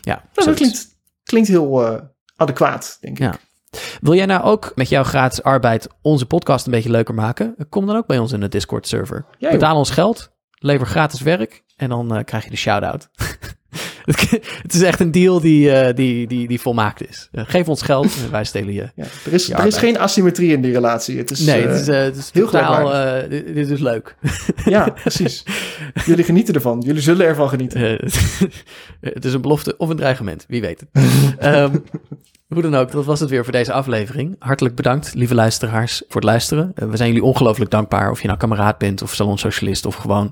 ja. 0.00 0.22
Nou, 0.34 0.48
dat 0.48 0.56
klinkt, 0.56 0.86
klinkt 1.22 1.48
heel 1.48 1.68
adequaat, 2.36 2.98
denk 3.00 3.18
ik. 3.18 3.24
Ja. 3.24 3.34
Wil 4.00 4.14
jij 4.14 4.26
nou 4.26 4.42
ook 4.42 4.72
met 4.74 4.88
jouw 4.88 5.04
gratis 5.04 5.42
arbeid 5.42 5.88
onze 6.02 6.26
podcast 6.26 6.66
een 6.66 6.72
beetje 6.72 6.90
leuker 6.90 7.14
maken? 7.14 7.56
Kom 7.68 7.86
dan 7.86 7.96
ook 7.96 8.06
bij 8.06 8.18
ons 8.18 8.32
in 8.32 8.40
de 8.40 8.48
Discord-server. 8.48 9.26
Ja. 9.38 9.50
Betaal 9.50 9.76
ons 9.76 9.90
geld, 9.90 10.30
lever 10.58 10.86
gratis 10.86 11.20
werk 11.20 11.64
en 11.76 11.88
dan 11.88 12.14
eh, 12.14 12.24
krijg 12.24 12.44
je 12.44 12.50
de 12.50 12.56
shout-out. 12.56 13.08
het 14.62 14.74
is 14.74 14.82
echt 14.82 15.00
een 15.00 15.10
deal 15.10 15.40
die, 15.40 15.70
eh, 15.70 15.94
die, 15.94 16.26
die, 16.26 16.48
die 16.48 16.60
volmaakt 16.60 17.08
is. 17.08 17.28
Eh, 17.32 17.44
geef 17.46 17.68
ons 17.68 17.82
geld 17.82 18.16
en 18.24 18.30
wij 18.30 18.44
stelen 18.44 18.74
je. 18.74 18.90
Ja, 18.94 19.04
er, 19.24 19.32
is, 19.32 19.46
Je 19.46 19.54
er 19.54 19.66
is 19.66 19.76
geen 19.76 19.98
asymmetrie 19.98 20.52
in 20.52 20.60
die 20.60 20.72
relatie. 20.72 21.18
Het 21.18 21.30
is, 21.30 21.40
Nee, 21.40 21.66
het 21.66 21.80
is, 21.80 21.86
het 21.86 22.16
is 22.16 22.30
heel 22.32 22.44
totaal... 22.44 23.28
dit, 23.28 23.70
is 23.70 23.80
leuk. 23.80 24.16
Ja, 24.64 24.88
precies. 24.88 25.44
Jullie 26.04 26.24
genieten 26.24 26.54
ervan. 26.54 26.80
Jullie 26.80 27.02
zullen 27.02 27.26
ervan 27.26 27.48
genieten. 27.48 27.80
Het 29.00 29.24
is 29.24 29.32
een 29.32 29.40
belofte 29.40 29.76
of 29.76 29.88
een 29.88 29.96
dreigement, 29.96 30.44
wie 30.48 30.60
weet 30.60 30.80
het. 30.80 31.04
Ehm, 31.38 31.76
hoe 32.48 32.62
dan 32.62 32.74
ook, 32.74 32.90
dat 32.90 33.04
was 33.04 33.20
het 33.20 33.30
weer 33.30 33.42
voor 33.42 33.52
deze 33.52 33.72
aflevering. 33.72 34.36
Hartelijk 34.38 34.74
bedankt, 34.74 35.14
lieve 35.14 35.34
luisteraars, 35.34 36.02
voor 36.08 36.20
het 36.20 36.30
luisteren. 36.30 36.72
Eh, 36.74 36.88
we 36.88 36.96
zijn 36.96 37.08
jullie 37.08 37.24
ongelooflijk 37.24 37.70
dankbaar 37.70 38.10
of 38.10 38.20
je 38.20 38.26
nou 38.26 38.38
kameraad 38.38 38.78
bent 38.78 39.02
of 39.02 39.14
salonsocialist 39.14 39.86
of 39.86 39.94
gewoon 39.94 40.30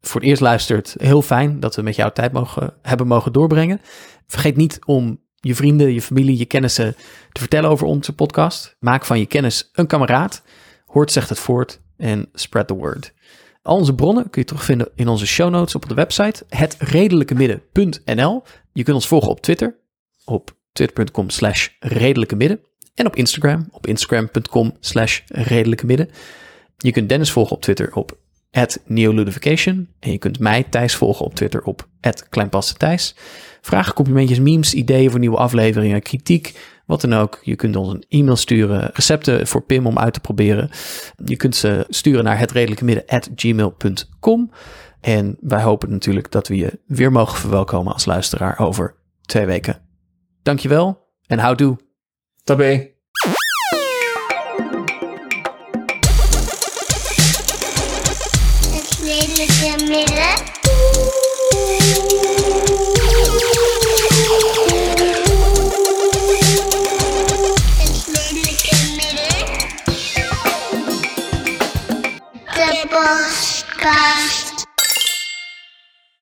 voor 0.00 0.20
het 0.20 0.28
eerst 0.30 0.42
luistert. 0.42 0.94
Heel 0.98 1.22
fijn 1.22 1.60
dat 1.60 1.76
we 1.76 1.82
met 1.82 1.96
jou 1.96 2.12
tijd 2.12 2.32
mogen, 2.32 2.74
hebben 2.82 3.06
mogen 3.06 3.32
doorbrengen. 3.32 3.80
Vergeet 4.26 4.56
niet 4.56 4.78
om 4.84 5.20
je 5.34 5.54
vrienden, 5.54 5.92
je 5.92 6.02
familie, 6.02 6.38
je 6.38 6.44
kennissen 6.44 6.96
te 7.32 7.40
vertellen 7.40 7.70
over 7.70 7.86
onze 7.86 8.14
podcast. 8.14 8.76
Maak 8.78 9.04
van 9.04 9.18
je 9.18 9.26
kennis 9.26 9.70
een 9.72 9.86
kameraad. 9.86 10.42
Hoort 10.86 11.12
zegt 11.12 11.28
het 11.28 11.38
voort 11.38 11.80
en 11.96 12.28
spread 12.32 12.66
the 12.66 12.74
word. 12.74 13.14
Al 13.62 13.76
onze 13.76 13.94
bronnen 13.94 14.30
kun 14.30 14.40
je 14.40 14.46
terugvinden 14.46 14.88
in 14.94 15.08
onze 15.08 15.26
show 15.26 15.50
notes 15.50 15.74
op 15.74 15.88
de 15.88 15.94
website 15.94 16.44
hetredelijkemidden.nl. 16.48 18.42
Je 18.72 18.82
kunt 18.82 18.96
ons 18.96 19.08
volgen 19.08 19.30
op 19.30 19.40
Twitter 19.40 19.76
op 20.24 20.56
twitter.com 20.76 21.30
slash 21.30 21.68
redelijkemidden 21.78 22.60
en 22.94 23.06
op 23.06 23.16
Instagram 23.16 23.68
op 23.70 23.86
instagram.com 23.86 24.76
slash 24.80 25.20
redelijkemidden. 25.26 26.08
Je 26.76 26.92
kunt 26.92 27.08
Dennis 27.08 27.32
volgen 27.32 27.56
op 27.56 27.62
Twitter 27.62 27.94
op 27.94 28.18
neoludification 28.84 29.88
en 30.00 30.10
je 30.10 30.18
kunt 30.18 30.38
mij 30.38 30.62
Thijs 30.62 30.94
volgen 30.94 31.24
op 31.24 31.34
Twitter 31.34 31.62
op 31.62 31.88
kleinpastethijs. 32.30 33.16
Vragen, 33.60 33.94
complimentjes, 33.94 34.40
memes, 34.40 34.74
ideeën 34.74 35.10
voor 35.10 35.18
nieuwe 35.18 35.36
afleveringen, 35.36 36.02
kritiek, 36.02 36.58
wat 36.86 37.00
dan 37.00 37.14
ook. 37.14 37.40
Je 37.42 37.56
kunt 37.56 37.76
ons 37.76 37.92
een 37.92 38.04
e-mail 38.08 38.36
sturen, 38.36 38.90
recepten 38.92 39.46
voor 39.46 39.62
Pim 39.62 39.86
om 39.86 39.98
uit 39.98 40.12
te 40.12 40.20
proberen. 40.20 40.70
Je 41.24 41.36
kunt 41.36 41.56
ze 41.56 41.86
sturen 41.88 42.24
naar 42.24 42.38
hetredelijkemidden@gmail.com. 42.38 44.50
En 45.00 45.36
wij 45.40 45.62
hopen 45.62 45.90
natuurlijk 45.90 46.30
dat 46.30 46.48
we 46.48 46.56
je 46.56 46.80
weer 46.86 47.12
mogen 47.12 47.38
verwelkomen 47.38 47.92
als 47.92 48.04
luisteraar 48.04 48.58
over 48.58 48.94
twee 49.22 49.46
weken. 49.46 49.85
Dankjewel 50.46 50.96
en 51.26 51.38
houdoe. 51.38 51.76
Tabé. 52.44 52.95